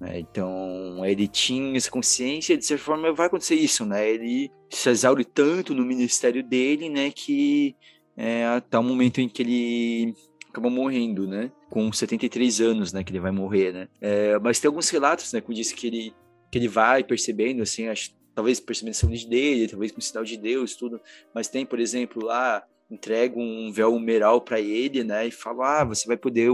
É, 0.02 0.20
então, 0.20 1.04
ele 1.06 1.28
tinha 1.28 1.76
essa 1.76 1.90
consciência, 1.90 2.58
de 2.58 2.66
certa 2.66 2.84
forma 2.84 3.12
vai 3.14 3.28
acontecer 3.28 3.56
isso, 3.56 3.84
né? 3.86 4.08
Ele 4.08 4.52
se 4.70 4.90
exaure 4.90 5.26
tanto 5.26 5.74
no 5.74 5.84
ministério 5.84 6.44
dele, 6.44 6.88
né, 6.88 7.10
que 7.10 7.76
é, 8.16 8.46
até 8.46 8.78
o 8.78 8.84
momento 8.84 9.20
em 9.20 9.28
que 9.28 9.42
ele 9.42 10.14
acabou 10.50 10.70
morrendo, 10.70 11.28
né? 11.28 11.52
Com 11.70 11.92
73 11.92 12.62
anos, 12.62 12.94
né, 12.94 13.04
que 13.04 13.12
ele 13.12 13.20
vai 13.20 13.32
morrer, 13.32 13.74
né? 13.74 13.88
É, 14.00 14.38
mas 14.40 14.60
tem 14.60 14.68
alguns 14.68 14.90
relatos, 14.90 15.34
né, 15.34 15.42
que 15.42 15.54
diz 15.54 15.72
que 15.72 15.88
ele 15.88 16.14
que 16.50 16.58
ele 16.58 16.68
vai 16.68 17.04
percebendo, 17.04 17.62
assim, 17.62 17.88
acho, 17.88 18.12
talvez 18.34 18.60
percebendo 18.60 18.92
a 18.92 18.96
saúde 18.96 19.28
dele, 19.28 19.68
talvez 19.68 19.92
com 19.92 20.00
o 20.00 20.02
sinal 20.02 20.24
de 20.24 20.38
Deus, 20.38 20.76
tudo. 20.76 21.02
Mas 21.36 21.50
tem, 21.50 21.66
por 21.66 21.78
exemplo, 21.78 22.24
lá, 22.24 22.64
entrega 22.90 23.38
um 23.38 23.70
véu 23.72 23.94
humeral 23.94 24.40
para 24.40 24.60
ele, 24.60 25.04
né? 25.04 25.28
E 25.28 25.32
fala, 25.32 25.82
ah, 25.82 25.84
você 25.84 26.08
vai 26.08 26.16
poder 26.16 26.50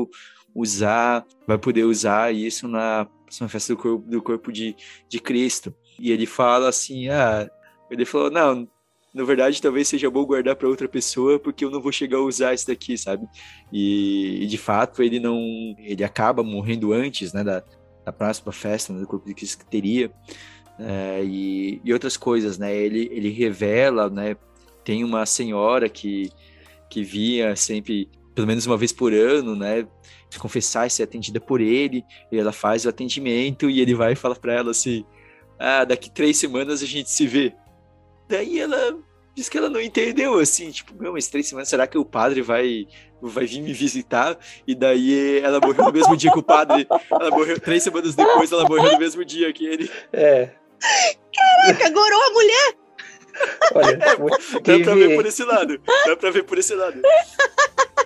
usar, 0.55 1.25
vai 1.47 1.57
poder 1.57 1.83
usar 1.83 2.33
isso 2.33 2.67
na, 2.67 3.07
na 3.41 3.47
festa 3.47 3.73
do 3.73 3.77
corpo, 3.79 4.09
do 4.09 4.21
corpo 4.21 4.51
de, 4.51 4.75
de 5.09 5.19
Cristo. 5.19 5.73
E 5.99 6.11
ele 6.11 6.25
fala 6.25 6.69
assim, 6.69 7.09
ah, 7.09 7.49
ele 7.89 8.05
falou, 8.05 8.29
não, 8.31 8.67
na 9.13 9.23
verdade, 9.23 9.61
talvez 9.61 9.88
seja 9.88 10.09
bom 10.09 10.25
guardar 10.25 10.55
para 10.55 10.67
outra 10.67 10.88
pessoa, 10.88 11.38
porque 11.38 11.63
eu 11.63 11.69
não 11.69 11.79
vou 11.79 11.91
chegar 11.91 12.17
a 12.17 12.23
usar 12.23 12.53
isso 12.53 12.65
daqui, 12.65 12.97
sabe? 12.97 13.27
E, 13.71 14.43
e, 14.43 14.47
de 14.47 14.57
fato, 14.57 15.03
ele 15.03 15.19
não. 15.19 15.38
Ele 15.77 16.03
acaba 16.03 16.41
morrendo 16.43 16.91
antes, 16.91 17.31
né, 17.31 17.43
da, 17.43 17.63
da 18.03 18.11
próxima 18.11 18.51
festa, 18.51 18.91
né, 18.91 18.99
do 18.99 19.07
corpo 19.07 19.27
de 19.27 19.36
Cristo 19.36 19.59
que 19.59 19.69
teria. 19.69 20.11
É, 20.79 21.23
e, 21.23 21.79
e 21.86 21.93
outras 21.93 22.17
coisas, 22.17 22.57
né? 22.57 22.75
Ele, 22.75 23.07
ele 23.11 23.29
revela, 23.29 24.09
né? 24.09 24.36
Tem 24.84 25.03
uma 25.03 25.25
senhora 25.27 25.88
que, 25.88 26.31
que 26.89 27.03
via 27.03 27.55
sempre, 27.55 28.09
pelo 28.34 28.47
menos 28.47 28.65
uma 28.65 28.77
vez 28.77 28.91
por 28.91 29.13
ano, 29.13 29.55
né? 29.55 29.88
Confessar 30.39 30.88
e 30.88 30.89
ser 30.89 31.03
atendida 31.03 31.39
por 31.39 31.61
ele, 31.61 32.03
e 32.31 32.39
ela 32.39 32.51
faz 32.51 32.86
o 32.86 32.89
atendimento 32.89 33.69
e 33.69 33.79
ele 33.79 33.93
vai 33.93 34.13
e 34.13 34.15
fala 34.15 34.36
para 34.36 34.53
ela 34.53 34.71
assim: 34.71 35.05
Ah, 35.59 35.86
daqui 35.86 36.09
três 36.09 36.38
semanas 36.38 36.81
a 36.81 36.86
gente 36.86 37.09
se 37.11 37.27
vê. 37.27 37.53
Daí 38.27 38.59
ela 38.59 38.97
diz 39.36 39.49
que 39.49 39.57
ela 39.57 39.69
não 39.69 39.81
entendeu, 39.81 40.39
assim, 40.39 40.71
tipo, 40.71 40.93
meu, 40.99 41.13
mas 41.13 41.27
três 41.27 41.47
semanas, 41.47 41.69
será 41.69 41.88
que 41.88 41.97
o 41.97 42.05
padre 42.05 42.41
vai, 42.41 42.88
vai 43.21 43.45
vir 43.45 43.61
me 43.61 43.73
visitar? 43.73 44.38
E 44.65 44.73
daí 44.75 45.39
ela 45.39 45.59
morreu 45.59 45.86
no 45.86 45.91
mesmo 45.91 46.15
dia 46.17 46.31
que 46.31 46.39
o 46.39 46.43
padre. 46.43 46.88
Ela 47.11 47.29
morreu 47.29 47.59
três 47.59 47.84
semanas 47.84 48.15
depois, 48.15 48.51
ela 48.51 48.67
morreu 48.67 48.91
no 48.91 48.99
mesmo 48.99 49.23
dia 49.23 49.51
que 49.53 49.65
ele. 49.65 49.91
É. 50.11 50.51
Caraca, 51.36 51.89
gorou 51.89 52.21
a 52.21 52.29
mulher! 52.31 52.75
Olha, 53.73 53.89
é, 53.93 53.95
dá 53.95 54.84
pra 54.84 54.95
ver 54.95 55.15
por 55.15 55.25
esse 55.25 55.43
lado. 55.43 55.81
Dá 56.05 56.15
pra 56.15 56.31
ver 56.31 56.43
por 56.43 56.57
esse 56.57 56.75
lado. 56.75 57.01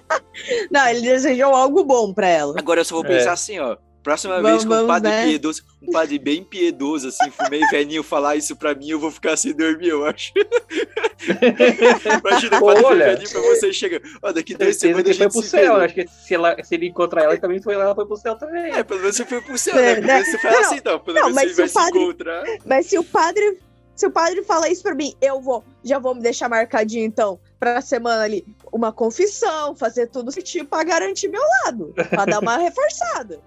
Não, 0.72 0.88
ele 0.88 1.02
desejou 1.02 1.54
algo 1.54 1.84
bom 1.84 2.14
pra 2.14 2.28
ela. 2.28 2.56
Agora 2.58 2.82
eu 2.82 2.86
só 2.86 2.96
vou 2.96 3.04
pensar 3.04 3.32
é. 3.32 3.34
assim, 3.34 3.60
ó. 3.60 3.78
Próxima 4.08 4.42
vamos, 4.42 4.64
vez 4.64 4.66
que 4.66 4.74
um 4.74 4.88
padre 4.88 5.10
né? 5.10 5.26
piedoso, 5.26 5.64
um 5.82 5.92
padre 5.92 6.18
bem 6.18 6.42
piedoso, 6.42 7.10
assim, 7.10 7.30
fumei 7.30 7.60
velhinho 7.70 8.02
falar 8.02 8.38
isso 8.38 8.56
pra 8.56 8.74
mim, 8.74 8.92
eu 8.92 9.00
vou 9.02 9.12
ficar 9.12 9.36
sem 9.36 9.54
dormir, 9.54 9.90
eu 9.90 10.06
acho. 10.06 10.32
Imagina 12.24 12.58
o 12.58 12.66
padre 12.66 12.86
Olha, 12.86 13.06
velhinho 13.08 13.30
pra 13.30 13.42
você 13.42 13.74
chega. 13.74 14.02
Ó, 14.22 14.32
daqui 14.32 14.56
dois 14.56 14.78
semanas. 14.78 15.06
Ele 15.06 15.14
foi 15.14 15.30
pro 15.30 15.42
céu, 15.42 15.76
acho 15.76 15.94
que 15.94 16.08
se, 16.08 16.36
ela, 16.36 16.64
se 16.64 16.76
ele 16.76 16.88
encontrar 16.88 17.24
ela, 17.24 17.34
ele 17.34 17.42
também 17.42 17.62
foi, 17.62 17.74
ela 17.74 17.94
foi 17.94 18.06
pro 18.06 18.16
céu 18.16 18.38
também. 18.38 18.72
É, 18.72 18.82
pelo 18.82 19.02
menos 19.02 19.18
você 19.18 19.26
foi 19.26 19.42
pro 19.42 19.58
céu, 19.58 19.76
né? 19.76 19.96
Pelo 19.96 20.08
menos 20.08 20.28
você 20.30 20.38
fala 20.38 20.60
assim, 20.62 20.82
não. 20.86 21.00
Pelo 21.00 21.16
menos 21.34 21.56
você 21.56 21.68
vai 21.68 21.68
se 21.68 21.90
encontrar. 21.90 22.44
Mas 22.66 22.86
se 22.86 22.98
o 22.98 23.04
padre. 23.04 23.60
Se 23.94 24.06
o 24.06 24.12
padre 24.12 24.44
fala 24.44 24.70
isso 24.70 24.84
pra 24.84 24.94
mim, 24.94 25.16
eu 25.20 25.42
vou, 25.42 25.66
já 25.84 25.98
vou 25.98 26.14
me 26.14 26.22
deixar 26.22 26.48
marcadinho 26.48 27.04
então, 27.04 27.40
pra 27.60 27.82
semana 27.82 28.24
ali, 28.24 28.46
uma 28.72 28.92
confissão, 28.92 29.76
fazer 29.76 30.08
tudo 30.08 30.32
certinho 30.32 30.66
pra 30.66 30.84
garantir 30.84 31.28
meu 31.28 31.42
lado, 31.64 31.94
pra 32.10 32.26
dar 32.26 32.40
uma 32.40 32.58
reforçada. 32.58 33.40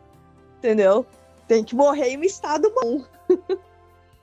Entendeu? 0.59 1.07
Tem 1.47 1.65
que 1.65 1.75
morrer 1.75 2.11
em 2.11 2.19
um 2.19 2.25
estado 2.25 2.73
bom. 2.75 3.05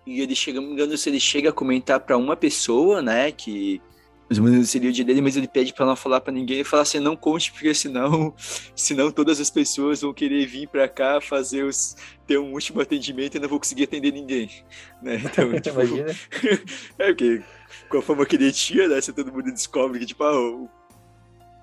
e 0.06 0.22
ele 0.22 0.36
chega, 0.36 0.62
me 0.62 0.72
engano, 0.72 0.98
se 0.98 1.10
ele 1.10 1.20
chega 1.20 1.50
a 1.50 1.54
comentar 1.54 2.00
para 2.00 2.18
uma 2.18 2.36
pessoa, 2.36 3.02
né, 3.02 3.32
que 3.32 3.82
mais 4.30 4.40
ou 4.40 4.46
menos 4.46 4.70
seria 4.70 4.90
o 4.90 4.94
dia 4.94 5.06
dele, 5.06 5.22
mas 5.22 5.38
ele 5.38 5.48
pede 5.48 5.74
para 5.74 5.86
não 5.86 5.96
falar 5.96 6.20
para 6.20 6.34
ninguém 6.34 6.60
e 6.60 6.64
falar 6.64 6.84
assim, 6.84 7.00
não 7.00 7.16
conte, 7.16 7.52
porque 7.52 7.74
senão, 7.74 8.34
senão 8.76 9.10
todas 9.10 9.40
as 9.40 9.50
pessoas 9.50 10.02
vão 10.02 10.14
querer 10.14 10.46
vir 10.46 10.68
para 10.68 10.88
cá 10.88 11.22
fazer 11.22 11.64
os 11.64 11.96
ter 12.26 12.38
um 12.38 12.52
último 12.52 12.82
atendimento 12.82 13.36
e 13.36 13.40
não 13.40 13.48
vou 13.48 13.58
conseguir 13.58 13.86
atender 13.86 14.12
ninguém, 14.12 14.50
né? 15.02 15.22
Então, 15.24 15.60
tipo, 15.62 15.80
é 17.00 17.06
porque 17.08 17.42
com 17.90 17.98
a 17.98 18.02
fama 18.02 18.26
que 18.26 18.36
ele 18.36 18.52
tinha, 18.52 18.88
né, 18.88 19.00
se 19.02 19.14
todo 19.14 19.32
mundo 19.32 19.52
descobre 19.52 20.00
que 20.00 20.06
tipo, 20.06 20.24
ah, 20.24 20.68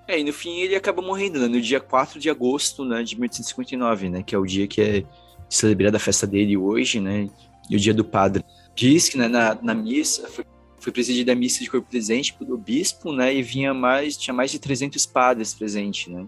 é, 0.07 0.19
e 0.19 0.23
no 0.23 0.31
fim 0.31 0.59
ele 0.59 0.75
acaba 0.75 1.01
morrendo, 1.01 1.39
né? 1.39 1.47
No 1.47 1.59
dia 1.59 1.79
4 1.79 2.19
de 2.19 2.29
agosto, 2.29 2.85
né, 2.85 3.01
de 3.01 3.15
1859, 3.15 4.09
né? 4.09 4.23
Que 4.23 4.35
é 4.35 4.37
o 4.37 4.45
dia 4.45 4.67
que 4.67 4.81
é 4.81 5.03
celebrada 5.49 5.97
a 5.97 5.99
festa 5.99 6.27
dele 6.27 6.55
hoje, 6.55 6.99
né? 6.99 7.27
E 7.69 7.75
o 7.75 7.79
dia 7.79 7.93
do 7.93 8.05
padre. 8.05 8.43
Diz 8.75 9.09
que 9.09 9.17
né, 9.17 9.27
na, 9.27 9.55
na 9.55 9.73
missa, 9.73 10.27
foi, 10.27 10.45
foi 10.79 10.93
presidida 10.93 11.31
a 11.31 11.35
missa 11.35 11.63
de 11.63 11.69
corpo 11.69 11.89
presente 11.89 12.33
pelo 12.33 12.57
bispo, 12.57 13.11
né? 13.11 13.33
E 13.33 13.41
vinha 13.41 13.73
mais, 13.73 14.15
tinha 14.15 14.33
mais 14.33 14.51
de 14.51 14.59
300 14.59 15.05
padres 15.07 15.55
presentes, 15.55 16.07
né? 16.07 16.27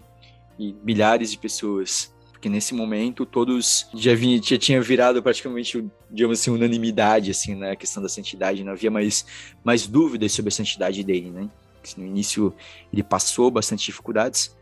E 0.57 0.75
milhares 0.83 1.29
de 1.29 1.37
pessoas. 1.37 2.11
Porque 2.37 2.49
nesse 2.49 2.75
momento 2.75 3.25
todos 3.25 3.89
já, 3.95 4.13
vinha, 4.13 4.39
já 4.41 4.59
tinha 4.59 4.79
virado 4.79 5.23
praticamente, 5.23 5.83
digamos 6.09 6.39
assim, 6.39 6.51
unanimidade, 6.51 7.31
assim, 7.31 7.55
na 7.55 7.75
questão 7.75 8.01
da 8.01 8.07
santidade. 8.07 8.63
Não 8.63 8.73
havia 8.73 8.91
mais, 8.91 9.25
mais 9.63 9.87
dúvidas 9.87 10.33
sobre 10.33 10.49
a 10.49 10.51
santidade 10.51 11.03
dele, 11.03 11.31
né? 11.31 11.49
No 11.97 12.05
início 12.05 12.53
ele 12.93 13.01
passou 13.01 13.49
bastante 13.49 13.87
dificuldades. 13.87 14.55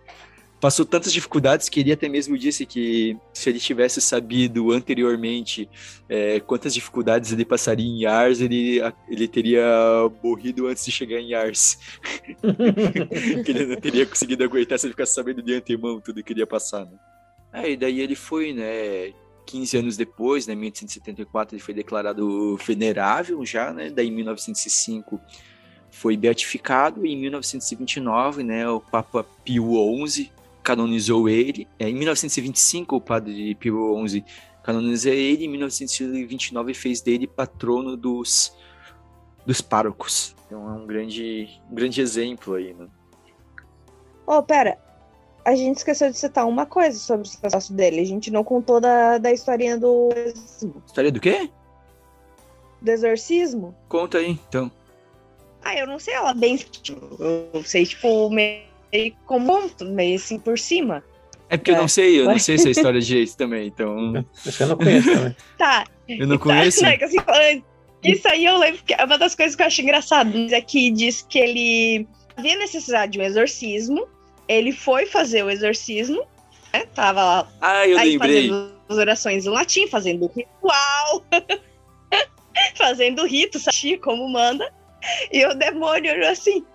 Passou 0.62 0.86
tantas 0.86 1.12
dificuldades 1.12 1.68
que 1.68 1.82
ele 1.82 1.92
até 1.92 2.08
mesmo 2.08 2.38
disse 2.38 2.66
que 2.66 3.18
se 3.34 3.50
ele 3.50 3.60
tivesse 3.60 4.00
sabido 4.00 4.72
anteriormente 4.72 5.70
é, 6.08 6.40
quantas 6.40 6.74
dificuldades 6.74 7.34
ele 7.34 7.44
passaria 7.44 7.86
em 7.86 8.06
Ars, 8.06 8.40
ele, 8.40 8.80
ele 9.10 9.28
teria 9.28 9.66
morrido 10.24 10.68
antes 10.68 10.86
de 10.86 10.94
chegar 10.94 11.20
em 11.20 11.34
Ars. 11.34 11.78
que 13.44 13.52
ele 13.52 13.66
não 13.66 13.76
teria 13.76 14.06
conseguido 14.06 14.46
aguentar 14.46 14.80
se 14.80 14.86
ele 14.86 14.94
ficasse 14.94 15.14
sabendo 15.14 15.42
de 15.42 15.56
antemão 15.56 16.00
tudo 16.00 16.24
que 16.24 16.32
ele 16.32 16.40
ia 16.40 16.48
passar. 16.48 16.86
Né? 16.86 16.98
É, 17.56 17.72
e 17.72 17.78
daí 17.78 18.00
ele 18.00 18.16
foi, 18.16 18.54
né? 18.54 19.14
15 19.46 19.78
anos 19.78 19.98
depois, 19.98 20.48
né, 20.48 20.54
em 20.54 20.58
1874, 20.58 21.56
ele 21.56 21.62
foi 21.62 21.74
declarado 21.74 22.58
venerável 22.58 23.46
já, 23.46 23.72
né? 23.72 23.90
Daí 23.90 24.08
em 24.08 24.12
1905 24.12 25.22
foi 25.92 26.18
beatificado 26.18 27.06
e 27.06 27.14
em 27.14 27.18
1929, 27.18 28.44
né, 28.44 28.68
o 28.68 28.82
Papa 28.82 29.24
Pio 29.44 29.72
XI 30.08 30.32
canonizou 30.64 31.30
ele. 31.30 31.68
É, 31.80 31.88
em 31.88 31.94
1925, 31.94 32.96
o 32.96 33.02
padre 33.02 33.56
Pio 33.56 33.96
XI 34.08 34.26
canonizou 34.64 35.14
ele. 35.14 35.46
Em 35.46 35.48
1929, 35.48 36.74
fez 36.74 37.02
dele 37.02 37.28
patrono 37.28 37.96
dos, 37.96 38.54
dos 39.46 39.62
párocos. 39.62 40.36
Então 40.46 40.68
é 40.68 40.74
um 40.74 40.86
grande, 40.88 41.48
um 41.72 41.76
grande 41.76 42.02
exemplo 42.02 42.56
aí, 42.56 42.74
né? 42.74 42.88
Oh, 44.28 44.42
pera. 44.42 44.78
A 45.46 45.56
gente 45.56 45.78
esqueceu 45.78 46.10
de 46.10 46.18
citar 46.18 46.48
uma 46.48 46.66
coisa 46.66 46.98
sobre 46.98 47.28
o 47.28 47.30
sucesso 47.30 47.72
dele. 47.72 48.02
A 48.02 48.06
gente 48.06 48.32
não 48.32 48.44
contou 48.44 48.82
da, 48.82 49.20
da 49.20 49.32
historinha 49.32 49.78
do. 49.78 50.10
História 50.86 51.12
do 51.12 51.20
quê? 51.20 51.50
Do 52.82 52.90
exorcismo? 52.90 53.76
Conta 53.88 54.18
aí, 54.18 54.40
então. 54.50 54.72
Ah, 55.64 55.76
eu 55.78 55.88
não 55.88 56.00
sei 56.00 56.16
ela 56.16 56.34
bem. 56.34 56.60
Eu 57.54 57.64
sei, 57.64 57.86
tipo, 57.86 58.30
meio 58.30 58.66
como 59.26 59.70
meio 59.82 60.16
assim 60.16 60.40
por 60.40 60.58
cima. 60.58 61.04
É 61.50 61.58
porque 61.58 61.72
é. 61.72 61.76
eu 61.76 61.78
não 61.78 61.88
sei, 61.88 62.20
eu 62.20 62.26
não 62.26 62.40
sei 62.40 62.56
essa 62.56 62.70
história 62.70 63.00
de 63.02 63.06
jeito 63.06 63.38
também, 63.38 63.68
então. 63.68 64.26
Eu 64.60 64.68
não 64.68 64.78
conheço 64.78 65.14
também. 65.14 65.36
Tá. 65.58 65.86
Eu 66.08 66.28
não 66.28 66.38
conheço. 66.38 66.82
Tá, 66.82 66.90
assim, 66.90 67.64
isso 68.04 68.28
aí 68.28 68.46
eu 68.46 68.58
lembro 68.58 68.84
que 68.84 68.94
é 68.94 69.04
uma 69.04 69.18
das 69.18 69.36
coisas 69.36 69.56
que 69.56 69.62
eu 69.62 69.68
acho 69.68 69.82
engraçado. 69.82 70.32
É 70.54 70.62
que 70.62 70.92
diz 70.92 71.26
que 71.28 71.40
ele 71.40 72.08
havia 72.38 72.58
necessidade 72.58 73.14
de 73.14 73.20
um 73.20 73.24
exorcismo. 73.24 74.08
Ele 74.48 74.72
foi 74.72 75.06
fazer 75.06 75.44
o 75.44 75.50
exorcismo, 75.50 76.26
né? 76.74 76.86
Tava 76.94 77.24
lá. 77.24 77.48
Ah, 77.62 77.88
eu 77.88 77.98
aí, 77.98 78.12
lembrei. 78.12 78.50
Fazendo 78.50 78.76
as 78.90 78.98
orações 78.98 79.46
em 79.46 79.50
latim, 79.50 79.88
fazendo 79.88 80.28
ritual. 80.28 81.26
fazendo 82.76 83.26
rito, 83.26 83.60
sabe? 83.60 83.98
Como 83.98 84.28
manda. 84.30 84.72
E 85.32 85.46
o 85.46 85.54
demônio 85.54 86.14
olhou 86.14 86.30
assim. 86.30 86.66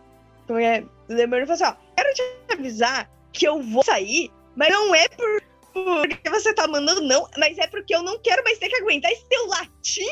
É? 0.50 0.82
O 1.08 1.14
demônio 1.14 1.46
falou 1.46 1.62
assim: 1.62 1.64
ó, 1.64 1.74
quero 1.96 2.14
te 2.14 2.22
avisar 2.52 3.10
que 3.32 3.46
eu 3.46 3.62
vou 3.62 3.84
sair, 3.84 4.30
mas 4.56 4.70
não 4.70 4.94
é 4.94 5.08
por, 5.08 5.42
porque 5.72 6.28
você 6.28 6.54
tá 6.54 6.66
mandando, 6.68 7.00
não, 7.02 7.28
mas 7.38 7.58
é 7.58 7.66
porque 7.66 7.94
eu 7.94 8.02
não 8.02 8.18
quero 8.18 8.42
mais 8.44 8.58
ter 8.58 8.68
que 8.68 8.76
aguentar 8.76 9.10
esse 9.10 9.26
teu 9.28 9.46
latim 9.46 10.08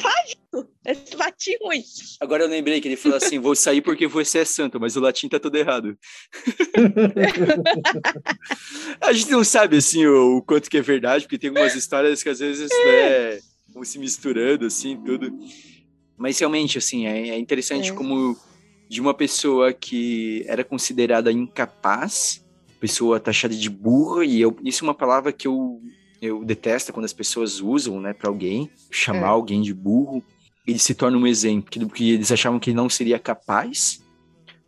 fágico, 0.00 0.68
esse 0.84 1.16
latim 1.16 1.56
ruim. 1.62 1.82
Agora 2.20 2.44
eu 2.44 2.48
lembrei 2.48 2.80
que 2.80 2.88
ele 2.88 2.96
falou 2.96 3.16
assim: 3.16 3.38
vou 3.38 3.54
sair 3.54 3.80
porque 3.80 4.06
você 4.06 4.40
é 4.40 4.44
santo, 4.44 4.80
mas 4.80 4.96
o 4.96 5.00
latim 5.00 5.28
tá 5.28 5.38
todo 5.38 5.56
errado. 5.56 5.96
a 9.00 9.12
gente 9.12 9.30
não 9.30 9.44
sabe 9.44 9.76
assim 9.76 10.06
o, 10.06 10.38
o, 10.38 10.42
quanto 10.42 10.70
que 10.70 10.78
é 10.78 10.82
verdade, 10.82 11.24
porque 11.24 11.38
tem 11.38 11.50
algumas 11.50 11.74
histórias 11.74 12.22
que 12.22 12.28
às 12.28 12.38
vezes 12.38 12.70
né, 12.70 13.40
vão 13.68 13.84
se 13.84 13.98
misturando, 13.98 14.66
assim, 14.66 14.96
tudo. 15.04 15.30
Mas 16.16 16.38
realmente, 16.38 16.78
assim, 16.78 17.06
é, 17.06 17.30
é 17.30 17.38
interessante 17.38 17.90
é. 17.90 17.94
como 17.94 18.36
de 18.88 19.00
uma 19.00 19.12
pessoa 19.12 19.72
que 19.72 20.44
era 20.46 20.64
considerada 20.64 21.32
incapaz, 21.32 22.45
pessoa 22.80 23.20
taxada 23.20 23.54
de 23.54 23.70
burra, 23.70 24.24
e 24.24 24.40
eu, 24.40 24.56
isso 24.64 24.84
é 24.84 24.88
uma 24.88 24.94
palavra 24.94 25.32
que 25.32 25.46
eu, 25.46 25.80
eu 26.20 26.44
detesto 26.44 26.92
quando 26.92 27.04
as 27.04 27.12
pessoas 27.12 27.60
usam, 27.60 28.00
né, 28.00 28.12
para 28.12 28.28
alguém, 28.28 28.70
chamar 28.90 29.28
é. 29.28 29.30
alguém 29.30 29.62
de 29.62 29.74
burro, 29.74 30.22
ele 30.66 30.78
se 30.78 30.94
torna 30.94 31.16
um 31.16 31.26
exemplo, 31.26 31.70
que, 31.70 31.84
que 31.86 32.12
eles 32.12 32.32
achavam 32.32 32.58
que 32.58 32.70
ele 32.70 32.76
não 32.76 32.88
seria 32.88 33.18
capaz, 33.18 34.02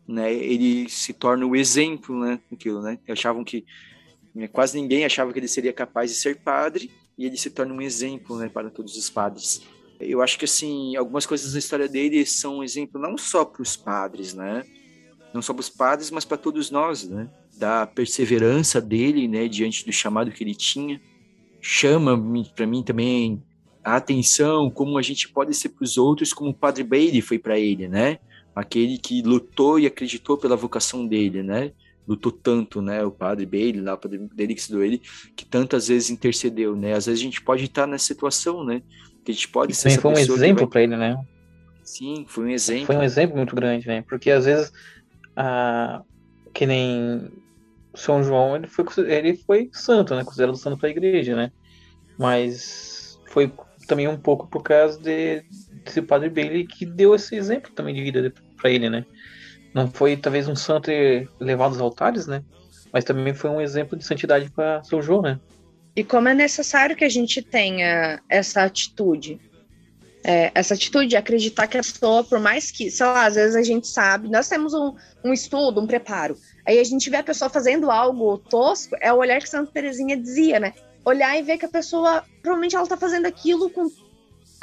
né, 0.06 0.32
ele 0.32 0.88
se 0.88 1.12
torna 1.12 1.46
o 1.46 1.54
exemplo, 1.56 2.18
né, 2.18 2.40
daquilo, 2.50 2.80
né, 2.82 2.98
achavam 3.08 3.44
que 3.44 3.64
né, 4.34 4.48
quase 4.48 4.80
ninguém 4.80 5.04
achava 5.04 5.32
que 5.32 5.38
ele 5.38 5.48
seria 5.48 5.72
capaz 5.72 6.10
de 6.10 6.16
ser 6.16 6.36
padre, 6.36 6.90
e 7.18 7.26
ele 7.26 7.36
se 7.36 7.50
torna 7.50 7.74
um 7.74 7.82
exemplo 7.82 8.38
né, 8.38 8.48
para 8.48 8.70
todos 8.70 8.96
os 8.96 9.10
padres. 9.10 9.60
Eu 10.00 10.22
acho 10.22 10.38
que 10.38 10.44
assim, 10.44 10.94
algumas 10.94 11.26
coisas 11.26 11.52
da 11.52 11.58
história 11.58 11.88
dele 11.88 12.24
são 12.24 12.58
um 12.58 12.62
exemplo 12.62 13.00
não 13.00 13.18
só 13.18 13.44
para 13.44 13.60
os 13.60 13.76
padres, 13.76 14.32
né? 14.32 14.64
Não 15.34 15.42
só 15.42 15.52
para 15.52 15.60
os 15.60 15.68
padres, 15.68 16.10
mas 16.12 16.24
para 16.24 16.36
todos 16.36 16.70
nós, 16.70 17.08
né? 17.08 17.28
Da 17.58 17.86
perseverança 17.86 18.80
dele, 18.80 19.26
né, 19.26 19.48
diante 19.48 19.84
do 19.84 19.92
chamado 19.92 20.30
que 20.30 20.44
ele 20.44 20.54
tinha. 20.54 21.00
Chama 21.60 22.16
para 22.54 22.66
mim 22.66 22.82
também 22.82 23.42
a 23.82 23.96
atenção 23.96 24.70
como 24.70 24.96
a 24.96 25.02
gente 25.02 25.28
pode 25.28 25.54
ser 25.54 25.70
para 25.70 25.84
os 25.84 25.98
outros 25.98 26.32
como 26.32 26.50
o 26.50 26.54
Padre 26.54 26.84
Bailey 26.84 27.20
foi 27.20 27.38
para 27.38 27.58
ele, 27.58 27.88
né? 27.88 28.18
Aquele 28.54 28.98
que 28.98 29.22
lutou 29.22 29.78
e 29.78 29.86
acreditou 29.86 30.36
pela 30.36 30.56
vocação 30.56 31.06
dele, 31.06 31.42
né? 31.42 31.72
lutou 32.08 32.32
tanto, 32.32 32.80
né? 32.80 33.04
O 33.04 33.10
padre 33.10 33.44
Bailey, 33.44 33.82
lá, 33.82 33.92
o 33.92 33.98
padre 33.98 34.18
dele 34.34 34.54
que 34.54 34.60
estudou 34.62 34.82
ele, 34.82 35.02
que 35.36 35.44
tantas 35.44 35.88
vezes 35.88 36.08
intercedeu, 36.08 36.74
né? 36.74 36.94
Às 36.94 37.04
vezes 37.04 37.20
a 37.20 37.24
gente 37.24 37.42
pode 37.42 37.64
estar 37.64 37.86
nessa 37.86 38.06
situação, 38.06 38.64
né? 38.64 38.80
Que 39.22 39.30
a 39.30 39.34
gente 39.34 39.48
pode 39.48 39.74
ser. 39.74 39.90
Sim, 39.90 39.98
foi 39.98 40.12
um 40.12 40.18
exemplo 40.18 40.60
vai... 40.60 40.66
para 40.68 40.82
ele, 40.82 40.96
né? 40.96 41.22
Sim, 41.84 42.24
foi 42.26 42.46
um 42.46 42.48
exemplo. 42.48 42.86
Foi 42.86 42.96
um 42.96 43.02
exemplo 43.02 43.36
muito 43.36 43.54
grande, 43.54 43.86
né? 43.86 44.02
Porque 44.08 44.30
às 44.30 44.46
vezes, 44.46 44.72
ah, 45.36 46.02
que 46.54 46.64
nem 46.64 47.30
São 47.94 48.22
João, 48.22 48.56
ele 48.56 48.66
foi, 48.66 48.84
ele 49.06 49.36
foi 49.36 49.70
santo, 49.72 50.14
né? 50.14 50.24
Considerado 50.24 50.56
santo 50.56 50.78
para 50.78 50.88
a 50.88 50.92
igreja, 50.92 51.34
né? 51.34 51.50
Mas 52.18 53.18
foi 53.26 53.52
também 53.86 54.06
um 54.08 54.16
pouco 54.16 54.46
por 54.46 54.62
causa 54.62 55.00
de, 55.00 55.42
desse 55.84 56.02
padre 56.02 56.28
Bailey 56.28 56.66
que 56.66 56.84
deu 56.84 57.14
esse 57.14 57.34
exemplo 57.34 57.70
também 57.72 57.94
de 57.94 58.02
vida 58.02 58.32
para 58.56 58.70
ele, 58.70 58.90
né? 58.90 59.04
não 59.74 59.90
foi 59.90 60.16
talvez 60.16 60.48
um 60.48 60.56
santo 60.56 60.90
levado 61.40 61.72
aos 61.72 61.80
altares, 61.80 62.26
né? 62.26 62.42
Mas 62.92 63.04
também 63.04 63.34
foi 63.34 63.50
um 63.50 63.60
exemplo 63.60 63.98
de 63.98 64.04
santidade 64.04 64.50
para 64.50 64.82
São 64.82 65.02
João, 65.02 65.22
né? 65.22 65.38
E 65.94 66.02
como 66.02 66.28
é 66.28 66.34
necessário 66.34 66.96
que 66.96 67.04
a 67.04 67.08
gente 67.08 67.42
tenha 67.42 68.20
essa 68.28 68.62
atitude, 68.62 69.38
é, 70.24 70.50
essa 70.54 70.74
atitude 70.74 71.08
de 71.08 71.16
acreditar 71.16 71.66
que 71.66 71.76
a 71.76 71.82
pessoa, 71.82 72.24
por 72.24 72.38
mais 72.38 72.70
que, 72.70 72.90
sei 72.90 73.06
lá, 73.06 73.26
às 73.26 73.34
vezes 73.34 73.56
a 73.56 73.62
gente 73.62 73.86
sabe, 73.86 74.28
nós 74.28 74.48
temos 74.48 74.72
um, 74.74 74.94
um 75.24 75.32
estudo, 75.32 75.80
um 75.80 75.86
preparo, 75.86 76.36
aí 76.68 76.78
a 76.78 76.84
gente 76.84 77.08
vê 77.08 77.16
a 77.16 77.22
pessoa 77.22 77.48
fazendo 77.48 77.90
algo 77.90 78.36
tosco, 78.36 78.94
é 79.00 79.10
o 79.10 79.16
olhar 79.16 79.40
que 79.40 79.48
Santa 79.48 79.72
Teresinha 79.72 80.14
dizia, 80.14 80.60
né? 80.60 80.74
Olhar 81.02 81.34
e 81.38 81.42
ver 81.42 81.56
que 81.56 81.64
a 81.64 81.68
pessoa, 81.68 82.22
provavelmente 82.42 82.76
ela 82.76 82.86
tá 82.86 82.96
fazendo 82.96 83.24
aquilo 83.24 83.70
com, 83.70 83.90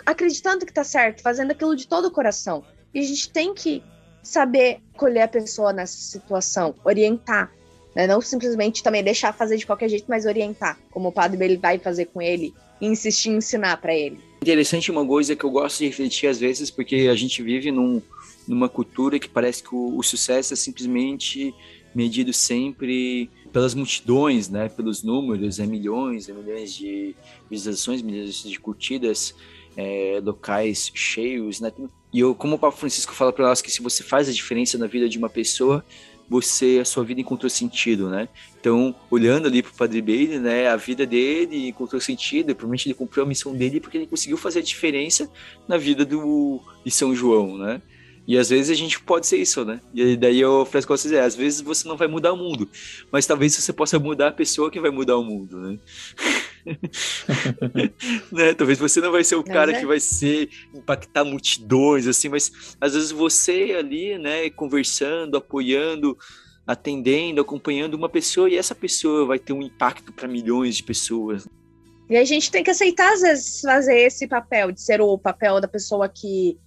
acreditando 0.06 0.68
que 0.68 0.74
tá 0.74 0.84
certo, 0.84 1.24
fazendo 1.24 1.49
aquilo 1.49 1.76
de 1.76 1.88
todo 1.88 2.06
o 2.06 2.12
coração. 2.12 2.64
E 2.93 2.99
a 2.99 3.01
gente 3.01 3.32
tem 3.32 3.56
que 3.56 3.82
saber 4.22 4.82
colher 4.95 5.24
a 5.24 5.28
pessoa 5.28 5.74
nessa 5.74 5.97
situação, 5.97 6.76
orientar. 6.86 7.51
Né? 7.95 8.06
Não 8.06 8.22
simplesmente 8.22 8.84
também 8.84 9.03
deixar 9.03 9.34
fazer 9.34 9.58
de 9.58 9.66
qualquer 9.66 9.89
jeito, 9.89 10.06
mas 10.08 10.28
orientar, 10.28 10.78
como 10.91 11.10
o 11.10 11.12
padre 11.12 11.43
ele 11.43 11.58
vai 11.58 11.80
fazer 11.80 12.06
com 12.06 12.22
ele, 12.22 12.53
e 12.80 12.86
insistir 12.86 13.30
em 13.30 13.38
ensinar 13.38 13.78
para 13.78 13.95
ele. 13.95 14.20
Interessante 14.43 14.91
uma 14.91 15.03
coisa 15.03 15.36
que 15.36 15.43
eu 15.43 15.49
gosto 15.49 15.80
de 15.80 15.88
refletir 15.88 16.28
às 16.28 16.38
vezes, 16.38 16.70
porque 16.70 17.08
a 17.10 17.16
gente 17.16 17.41
vive 17.41 17.72
num, 17.72 17.99
numa 18.47 18.70
cultura 18.70 19.18
que 19.18 19.28
parece 19.28 19.64
que 19.64 19.74
o, 19.74 19.97
o 19.97 20.03
sucesso 20.03 20.53
é 20.53 20.56
simplesmente 20.56 21.51
medido 21.96 22.34
sempre 22.34 23.30
pelas 23.52 23.74
multidões, 23.74 24.50
né, 24.50 24.68
pelos 24.68 25.02
números, 25.02 25.60
é 25.60 25.66
milhões, 25.66 26.28
é 26.28 26.34
milhões 26.34 26.74
de 26.74 27.16
visualizações, 27.50 28.02
milhões 28.02 28.43
de 28.43 28.60
curtidas, 28.60 29.34
é, 29.78 30.22
locais 30.24 30.91
cheios, 30.93 31.60
né? 31.62 31.72
E 32.14 32.20
eu, 32.20 32.36
como 32.36 32.56
o 32.56 32.60
Papa 32.60 32.78
Francisco 32.78 33.14
fala 33.14 33.32
para 33.32 33.48
nós 33.48 33.62
que 33.62 33.72
se 33.72 33.82
você 33.82 34.04
faz 34.04 34.30
a 34.30 34.32
diferença 34.32 34.78
na 34.78 34.88
vida 34.88 35.08
de 35.08 35.18
uma 35.18 35.30
pessoa, 35.30 35.84
você 36.30 36.80
a 36.82 36.86
sua 36.86 37.04
vida 37.04 37.22
encontrou 37.22 37.50
sentido, 37.50 38.10
né? 38.10 38.28
Então, 38.60 38.96
olhando 39.12 39.48
ali 39.48 39.62
para 39.62 39.72
o 39.72 39.76
Padre 39.76 40.02
Bailey, 40.02 40.39
né, 40.39 40.68
a 40.68 40.76
vida 40.76 41.06
dele 41.06 41.68
encontrou 41.68 42.02
sentido, 42.02 42.52
e 42.52 42.54
provavelmente 42.54 42.88
ele 42.88 42.96
cumpriu 42.96 43.24
a 43.24 43.28
missão 43.28 43.54
dele 43.54 43.80
porque 43.80 43.98
ele 43.98 44.08
conseguiu 44.08 44.38
fazer 44.38 44.60
a 44.60 44.64
diferença 44.64 45.30
na 45.68 45.78
vida 45.78 46.06
do 46.06 46.62
de 46.84 46.91
São 46.91 47.16
João, 47.16 47.58
né? 47.58 47.82
E 48.28 48.38
às 48.38 48.49
vezes 48.49 48.71
a 48.71 48.73
gente 48.73 48.99
pode 48.99 49.28
ser 49.28 49.38
isso, 49.38 49.63
né? 49.63 49.80
E 49.93 50.17
daí 50.17 50.39
eu 50.39 50.61
ofereço 50.61 50.88
com 50.88 50.97
vocês, 50.97 51.13
é, 51.13 51.21
às 51.21 51.36
vezes 51.36 51.61
você 51.61 51.88
não 51.88 51.95
vai 51.95 52.07
mudar 52.07 52.34
o 52.34 52.38
mundo, 52.38 52.67
mas 53.11 53.28
talvez 53.28 53.55
você 53.55 53.71
possa 53.71 53.99
mudar 53.99 54.30
a 54.30 54.32
pessoa 54.32 54.71
que 54.71 54.80
vai 54.80 54.89
mudar 54.89 55.17
o 55.17 55.23
mundo, 55.23 55.59
né? 55.59 55.80
né? 58.32 58.53
Talvez 58.55 58.80
você 58.80 58.99
não 58.99 59.11
vai 59.11 59.23
ser 59.23 59.36
o 59.36 59.43
cara 59.43 59.71
é. 59.73 59.80
que 59.80 59.86
vai 59.86 59.99
ser 59.99 60.49
impactar 60.73 61.23
multidões, 61.23 62.07
assim, 62.07 62.30
mas 62.30 62.76
às 62.82 62.95
vezes 62.95 63.11
você 63.11 63.76
ali, 63.78 64.17
né, 64.17 64.49
conversando, 64.49 65.38
apoiando, 65.38 66.17
atendendo, 66.65 67.41
acompanhando 67.41 67.93
uma 67.93 68.09
pessoa 68.09 68.49
e 68.49 68.57
essa 68.57 68.73
pessoa 68.73 69.26
vai 69.26 69.38
ter 69.38 69.53
um 69.53 69.61
impacto 69.61 70.11
para 70.11 70.28
milhões 70.28 70.76
de 70.78 70.84
pessoas. 70.84 71.47
E 72.09 72.17
a 72.17 72.23
gente 72.23 72.51
tem 72.51 72.63
que 72.63 72.71
aceitar, 72.71 73.13
às 73.13 73.21
vezes, 73.21 73.61
fazer 73.61 73.99
esse 73.99 74.28
papel, 74.28 74.71
de 74.71 74.82
ser 74.82 75.01
o 75.01 75.17
papel 75.17 75.59
da 75.59 75.67
pessoa 75.67 76.07
que 76.07 76.57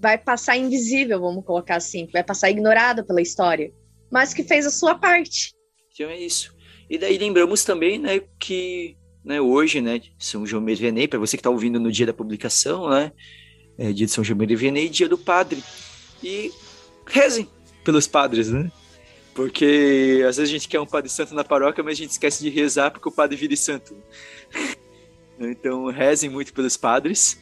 vai 0.00 0.16
passar 0.16 0.56
invisível, 0.56 1.20
vamos 1.20 1.44
colocar 1.44 1.76
assim, 1.76 2.08
vai 2.12 2.24
passar 2.24 2.50
ignorada 2.50 3.04
pela 3.04 3.20
história, 3.20 3.72
mas 4.10 4.32
que 4.32 4.42
fez 4.42 4.66
a 4.66 4.70
sua 4.70 4.94
parte. 4.94 5.52
Então 5.92 6.08
é 6.08 6.18
isso. 6.18 6.54
E 6.88 6.98
daí 6.98 7.18
lembramos 7.18 7.62
também, 7.62 7.98
né, 7.98 8.20
que 8.38 8.96
né, 9.24 9.40
hoje, 9.40 9.80
né, 9.80 10.00
São 10.18 10.46
João 10.46 10.64
Vianney, 10.64 11.06
para 11.06 11.18
você 11.18 11.36
que 11.36 11.40
está 11.40 11.50
ouvindo 11.50 11.78
no 11.78 11.92
dia 11.92 12.06
da 12.06 12.14
publicação, 12.14 12.88
né, 12.88 13.12
é 13.78 13.92
dia 13.92 14.06
de 14.06 14.12
São 14.12 14.24
João 14.24 14.38
Vianney, 14.38 14.88
dia 14.88 15.08
do 15.08 15.18
padre. 15.18 15.62
E 16.22 16.50
rezem 17.06 17.48
pelos 17.84 18.06
padres, 18.06 18.50
né? 18.50 18.70
Porque 19.34 20.22
às 20.28 20.36
vezes 20.36 20.50
a 20.50 20.52
gente 20.52 20.68
quer 20.68 20.80
um 20.80 20.86
padre 20.86 21.08
santo 21.08 21.34
na 21.34 21.44
paróquia, 21.44 21.82
mas 21.82 21.92
a 21.92 22.02
gente 22.02 22.10
esquece 22.10 22.42
de 22.42 22.50
rezar 22.50 22.90
porque 22.90 23.08
o 23.08 23.12
padre 23.12 23.36
vira 23.36 23.56
santo. 23.56 23.96
então 25.38 25.86
rezem 25.86 26.28
muito 26.28 26.52
pelos 26.52 26.76
padres, 26.76 27.40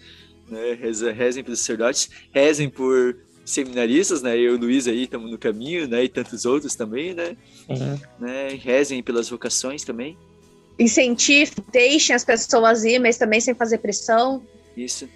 né? 0.51 0.78
rezem 1.12 1.44
pelos 1.44 1.61
sacerdotes, 1.61 2.11
rezem 2.32 2.68
por 2.68 3.16
seminaristas, 3.44 4.22
né? 4.22 4.36
Eu 4.36 4.53
e 4.53 4.57
o 4.57 4.59
Luiz 4.59 4.86
aí 4.86 5.05
estamos 5.05 5.30
no 5.30 5.38
caminho, 5.38 5.88
né? 5.88 6.05
E 6.05 6.09
tantos 6.09 6.44
outros 6.44 6.74
também, 6.74 7.14
né? 7.14 7.36
Uhum. 7.68 7.99
né? 8.18 8.49
Rezem 8.61 9.03
pelas 9.03 9.28
vocações 9.28 9.84
também 9.84 10.16
incentive, 10.78 11.53
deixem 11.72 12.14
as 12.14 12.24
pessoas 12.24 12.84
ir, 12.84 12.99
mas 12.99 13.18
também 13.18 13.40
sem 13.40 13.55
fazer 13.55 13.78
pressão. 13.78 14.42
Isso. 14.76 15.09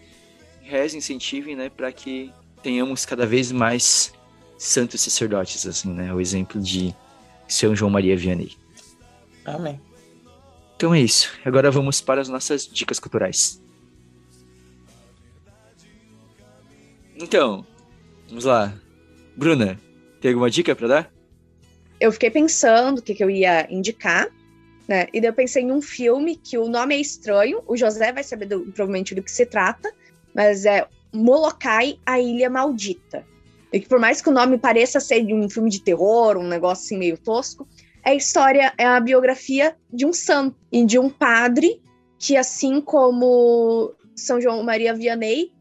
Reze, 0.60 0.96
incentivem, 0.96 1.54
né, 1.54 1.70
para 1.70 1.92
que 1.92 2.32
tenhamos 2.62 3.06
cada 3.06 3.24
vez 3.24 3.52
mais 3.52 4.12
santos 4.58 5.00
sacerdotes, 5.00 5.66
assim, 5.66 5.92
né? 5.92 6.12
O 6.12 6.20
exemplo 6.20 6.60
de 6.60 6.94
São 7.48 7.74
João 7.74 7.90
Maria 7.90 8.16
Vianney. 8.16 8.52
Amém. 9.44 9.80
Então 10.76 10.94
é 10.94 11.00
isso. 11.00 11.30
Agora 11.44 11.70
vamos 11.70 12.00
para 12.00 12.20
as 12.20 12.28
nossas 12.28 12.66
dicas 12.66 12.98
culturais. 12.98 13.61
Então, 17.22 17.64
vamos 18.28 18.44
lá. 18.44 18.74
Bruna, 19.36 19.78
tem 20.20 20.32
alguma 20.32 20.50
dica 20.50 20.74
para 20.74 20.88
dar? 20.88 21.12
Eu 22.00 22.10
fiquei 22.10 22.30
pensando 22.30 22.98
o 22.98 23.02
que, 23.02 23.14
que 23.14 23.22
eu 23.22 23.30
ia 23.30 23.72
indicar. 23.72 24.28
Né? 24.88 25.06
E 25.12 25.20
daí 25.20 25.30
eu 25.30 25.34
pensei 25.34 25.62
em 25.62 25.70
um 25.70 25.80
filme 25.80 26.34
que 26.34 26.58
o 26.58 26.68
nome 26.68 26.96
é 26.96 27.00
estranho, 27.00 27.62
o 27.66 27.76
José 27.76 28.12
vai 28.12 28.24
saber 28.24 28.46
do, 28.46 28.60
provavelmente 28.62 29.14
do 29.14 29.22
que 29.22 29.30
se 29.30 29.46
trata, 29.46 29.92
mas 30.34 30.64
é 30.64 30.86
Molokai, 31.12 31.98
a 32.04 32.18
Ilha 32.18 32.50
Maldita. 32.50 33.24
E 33.72 33.78
que 33.78 33.88
por 33.88 34.00
mais 34.00 34.20
que 34.20 34.28
o 34.28 34.32
nome 34.32 34.58
pareça 34.58 34.98
ser 34.98 35.24
de 35.24 35.32
um 35.32 35.48
filme 35.48 35.70
de 35.70 35.80
terror, 35.80 36.36
um 36.36 36.48
negócio 36.48 36.84
assim 36.84 36.98
meio 36.98 37.16
tosco, 37.16 37.68
é 38.04 38.10
a 38.10 38.14
história, 38.14 38.74
é 38.76 38.84
a 38.84 38.98
biografia 38.98 39.76
de 39.92 40.04
um 40.04 40.12
santo 40.12 40.56
e 40.72 40.84
de 40.84 40.98
um 40.98 41.08
padre 41.08 41.80
que, 42.18 42.36
assim 42.36 42.80
como 42.80 43.94
São 44.16 44.40
João 44.40 44.62
Maria 44.64 44.92
Vianney, 44.92 45.52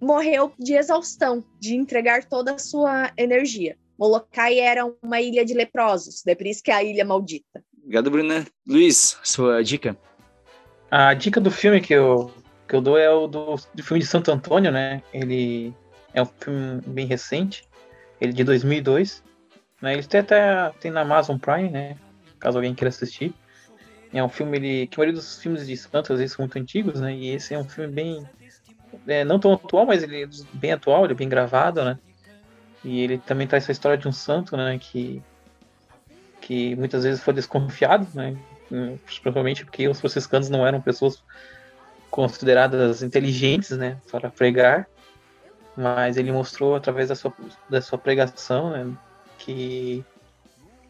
morreu 0.00 0.52
de 0.58 0.74
exaustão, 0.74 1.44
de 1.58 1.74
entregar 1.76 2.24
toda 2.24 2.54
a 2.54 2.58
sua 2.58 3.12
energia. 3.16 3.76
Molokai 3.98 4.58
era 4.58 4.90
uma 5.02 5.20
ilha 5.20 5.44
de 5.44 5.52
leprosos, 5.52 6.26
é 6.26 6.34
por 6.34 6.46
isso 6.46 6.62
que 6.62 6.70
é 6.70 6.74
a 6.74 6.82
ilha 6.82 7.04
maldita. 7.04 7.62
Obrigado, 7.82 8.10
Bruna. 8.10 8.46
Luiz, 8.66 9.18
sua 9.22 9.62
dica? 9.62 9.96
A 10.90 11.12
dica 11.14 11.40
do 11.40 11.50
filme 11.50 11.80
que 11.80 11.92
eu, 11.92 12.32
que 12.66 12.74
eu 12.74 12.80
dou 12.80 12.96
é 12.96 13.10
o 13.10 13.26
do, 13.26 13.56
do 13.74 13.82
filme 13.82 14.00
de 14.00 14.06
Santo 14.06 14.30
Antônio, 14.30 14.72
né? 14.72 15.02
Ele 15.12 15.74
é 16.14 16.22
um 16.22 16.26
filme 16.26 16.80
bem 16.86 17.06
recente, 17.06 17.68
ele 18.20 18.32
é 18.32 18.34
de 18.34 18.44
2002. 18.44 19.22
Né? 19.80 19.94
Ele 19.94 20.02
tem 20.02 20.20
até 20.20 20.70
tem 20.80 20.90
na 20.90 21.02
Amazon 21.02 21.38
Prime, 21.38 21.70
né? 21.70 21.96
Caso 22.38 22.58
alguém 22.58 22.74
queira 22.74 22.88
assistir. 22.88 23.34
É 24.12 24.22
um 24.22 24.28
filme 24.28 24.56
ele, 24.56 24.86
que 24.86 24.96
a 24.96 24.98
maioria 24.98 25.20
dos 25.20 25.40
filmes 25.40 25.66
de 25.66 25.76
Santo 25.76 26.12
às 26.12 26.18
vezes 26.18 26.34
são 26.34 26.44
muito 26.44 26.58
antigos, 26.58 27.00
né? 27.00 27.14
E 27.14 27.28
esse 27.30 27.54
é 27.54 27.58
um 27.58 27.68
filme 27.68 27.92
bem 27.92 28.28
é, 29.06 29.24
não 29.24 29.38
tão 29.38 29.52
atual, 29.52 29.86
mas 29.86 30.02
ele 30.02 30.24
é 30.24 30.28
bem 30.52 30.72
atual, 30.72 31.04
ele 31.04 31.12
é 31.12 31.16
bem 31.16 31.28
gravado, 31.28 31.84
né? 31.84 31.98
E 32.84 33.00
ele 33.00 33.18
também 33.18 33.46
traz 33.46 33.64
essa 33.64 33.72
história 33.72 33.98
de 33.98 34.08
um 34.08 34.12
santo, 34.12 34.56
né? 34.56 34.78
Que 34.78 35.22
que 36.40 36.74
muitas 36.74 37.04
vezes 37.04 37.22
foi 37.22 37.34
desconfiado, 37.34 38.06
né? 38.14 38.36
Provavelmente 39.22 39.64
porque 39.64 39.88
os 39.88 40.00
franciscanos 40.00 40.48
não 40.48 40.66
eram 40.66 40.80
pessoas 40.80 41.22
consideradas 42.10 43.02
inteligentes, 43.02 43.70
né, 43.70 43.96
para 44.10 44.28
pregar, 44.28 44.88
mas 45.76 46.16
ele 46.16 46.32
mostrou 46.32 46.74
através 46.74 47.08
da 47.08 47.14
sua, 47.14 47.32
da 47.68 47.80
sua 47.80 47.96
pregação, 47.96 48.70
né, 48.70 48.92
que 49.38 50.04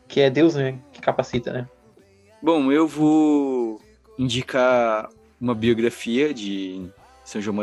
que 0.08 0.20
é 0.20 0.28
Deus, 0.28 0.56
né, 0.56 0.76
que 0.92 1.00
capacita, 1.00 1.52
né? 1.52 1.68
Bom, 2.42 2.72
eu 2.72 2.88
vou 2.88 3.80
indicar 4.18 5.08
uma 5.40 5.54
biografia 5.54 6.34
de 6.34 6.90
São 7.30 7.40
João 7.40 7.56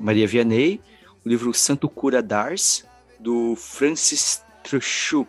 Maria 0.00 0.26
Vianney, 0.26 0.80
o 1.24 1.28
livro 1.28 1.54
Santo 1.54 1.88
Cura 1.88 2.20
d'Ars, 2.20 2.84
do 3.20 3.54
Francis 3.54 4.42
Trochu. 4.64 5.24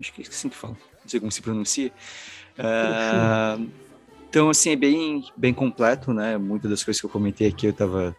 Acho 0.00 0.10
que 0.10 0.22
é 0.22 0.26
assim 0.26 0.48
que 0.48 0.56
fala, 0.56 0.72
não 0.72 1.08
sei 1.08 1.20
como 1.20 1.30
se 1.30 1.42
pronuncia. 1.42 1.92
Uh, 2.58 3.68
então, 4.26 4.48
assim, 4.48 4.70
é 4.70 4.76
bem, 4.76 5.22
bem 5.36 5.52
completo, 5.52 6.14
né? 6.14 6.38
Muitas 6.38 6.70
das 6.70 6.82
coisas 6.82 6.98
que 6.98 7.04
eu 7.04 7.10
comentei 7.10 7.46
aqui 7.46 7.66
eu 7.66 7.72
estava. 7.72 8.16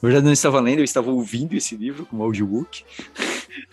Na 0.00 0.08
verdade, 0.08 0.24
não 0.24 0.32
estava 0.32 0.58
lendo, 0.58 0.78
eu 0.78 0.84
estava 0.84 1.10
ouvindo 1.10 1.54
esse 1.54 1.76
livro 1.76 2.06
como 2.06 2.22
audiobook. 2.22 2.82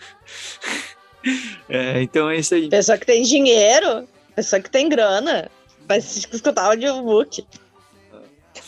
é, 1.66 2.02
então 2.02 2.28
é 2.28 2.36
isso 2.36 2.54
aí. 2.54 2.68
Pessoa 2.68 2.98
que 2.98 3.06
tem 3.06 3.22
dinheiro, 3.22 4.06
pessoa 4.36 4.60
que 4.60 4.70
tem 4.70 4.86
grana, 4.86 5.50
vai 5.88 5.96
escutar 5.96 6.66
audiobook. 6.66 7.42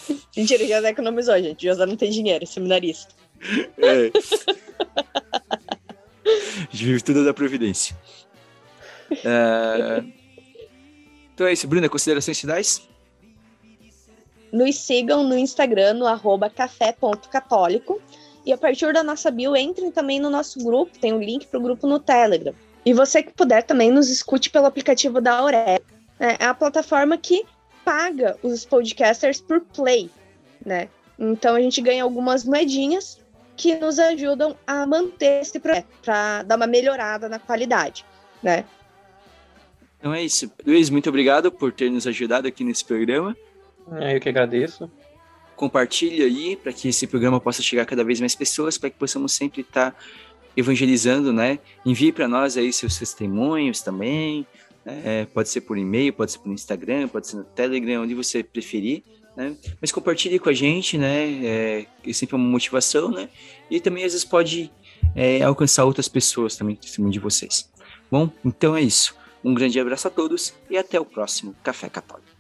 Mentira, 0.37 0.67
José 0.67 0.89
economizou, 0.91 1.39
gente. 1.43 1.67
José 1.67 1.87
não 1.87 1.97
tem 1.97 2.11
dinheiro, 2.11 2.45
é 2.45 2.47
seminarista. 2.47 3.15
É. 3.79 4.11
A 6.27 6.77
gente 6.77 6.85
vive 6.85 7.03
tudo 7.03 7.25
da 7.25 7.35
Previdência. 7.35 7.97
É... 9.11 10.03
Então 11.35 11.47
é 11.47 11.53
isso, 11.53 11.67
Bruna, 11.67 11.89
considerações 11.89 12.41
finais? 12.41 12.89
Nos 14.53 14.77
sigam 14.77 15.25
no 15.25 15.37
Instagram, 15.37 15.95
no 15.95 16.07
arroba 16.07 16.49
café.católico. 16.49 18.01
E 18.47 18.53
a 18.53 18.59
partir 18.59 18.93
da 18.93 19.03
nossa 19.03 19.31
bio, 19.31 19.57
entrem 19.57 19.91
também 19.91 20.21
no 20.21 20.31
nosso 20.31 20.63
grupo, 20.63 20.99
tem 20.99 21.13
um 21.13 21.19
link 21.19 21.47
para 21.47 21.59
o 21.59 21.63
grupo 21.63 21.87
no 21.87 21.99
Telegram. 21.99 22.55
E 22.85 22.93
você 22.93 23.23
que 23.23 23.33
puder 23.33 23.63
também 23.63 23.91
nos 23.91 24.11
escute 24.11 24.51
pelo 24.51 24.67
aplicativo 24.67 25.21
da 25.21 25.39
Aurélia. 25.39 25.83
É 26.21 26.45
a 26.45 26.55
plataforma 26.55 27.17
que 27.17 27.45
paga 27.85 28.37
os 28.43 28.65
podcasters 28.65 29.41
por 29.41 29.61
play, 29.61 30.11
né? 30.65 30.89
Então 31.19 31.55
a 31.55 31.61
gente 31.61 31.81
ganha 31.81 32.03
algumas 32.03 32.45
moedinhas 32.45 33.21
que 33.57 33.75
nos 33.77 33.99
ajudam 33.99 34.57
a 34.67 34.87
manter 34.87 35.43
esse 35.43 35.61
projeto, 35.61 35.87
para 36.03 36.43
dar 36.43 36.57
uma 36.57 36.67
melhorada 36.67 37.29
na 37.29 37.39
qualidade, 37.39 38.05
né? 38.43 38.65
Então 39.99 40.13
é 40.13 40.23
isso. 40.23 40.51
Luiz, 40.67 40.91
muito 40.91 41.09
obrigado 41.09 41.51
por 41.51 41.73
ter 41.73 41.91
nos 41.91 42.07
ajudado 42.07 42.49
aqui 42.49 42.65
nesse 42.65 42.85
programa. 42.85 43.37
É, 43.93 44.17
eu 44.17 44.21
que 44.21 44.29
agradeço. 44.29 44.91
Compartilhe 45.57 46.23
aí 46.23 46.57
para 46.57 46.73
que 46.73 46.89
esse 46.89 47.07
programa 47.07 47.41
possa 47.41 47.63
chegar 47.63 47.83
a 47.83 47.87
cada 47.87 48.03
vez 48.03 48.19
mais 48.19 48.35
pessoas, 48.35 48.77
para 48.77 48.91
que 48.91 48.99
possamos 48.99 49.33
sempre 49.33 49.61
estar 49.61 49.93
tá 49.93 49.97
evangelizando, 50.57 51.33
né? 51.33 51.59
Envie 51.87 52.13
para 52.13 52.29
nós 52.29 52.57
aí 52.57 52.73
seus 52.73 52.99
testemunhos 52.99 53.81
também, 53.81 54.47
é, 54.87 55.27
pode 55.27 55.49
ser 55.49 55.63
por 55.63 55.79
e-mail, 55.79 56.13
pode 56.13 56.33
ser 56.33 56.39
por 56.39 56.53
Instagram, 56.53 57.09
pode 57.09 57.27
ser 57.27 57.37
no 57.37 57.45
Telegram, 57.45 58.03
onde 58.03 58.15
você 58.15 58.43
preferir. 58.43 59.03
Né? 59.37 59.57
Mas 59.81 59.91
compartilhe 59.91 60.39
com 60.39 60.49
a 60.49 60.53
gente, 60.53 60.97
né? 60.97 61.45
É, 61.45 61.87
é 62.07 62.13
sempre 62.13 62.37
uma 62.37 62.45
motivação, 62.45 63.11
né? 63.11 63.29
E 63.71 63.81
também 63.81 64.05
às 64.05 64.13
vezes 64.13 64.25
pode 64.25 64.71
é, 65.15 65.43
alcançar 65.43 65.85
outras 65.85 66.09
pessoas 66.09 66.57
também 66.57 66.79
cima 66.81 67.11
de 67.11 67.19
vocês. 67.19 67.69
Bom, 68.11 68.31
então 68.45 68.77
é 68.77 68.83
isso. 68.83 69.17
Um 69.43 69.53
grande 69.53 69.79
abraço 69.79 70.09
a 70.09 70.11
todos 70.11 70.55
e 70.71 70.77
até 70.77 70.99
o 71.01 71.05
próximo 71.05 71.55
Café 71.63 71.89
Católico. 71.89 72.34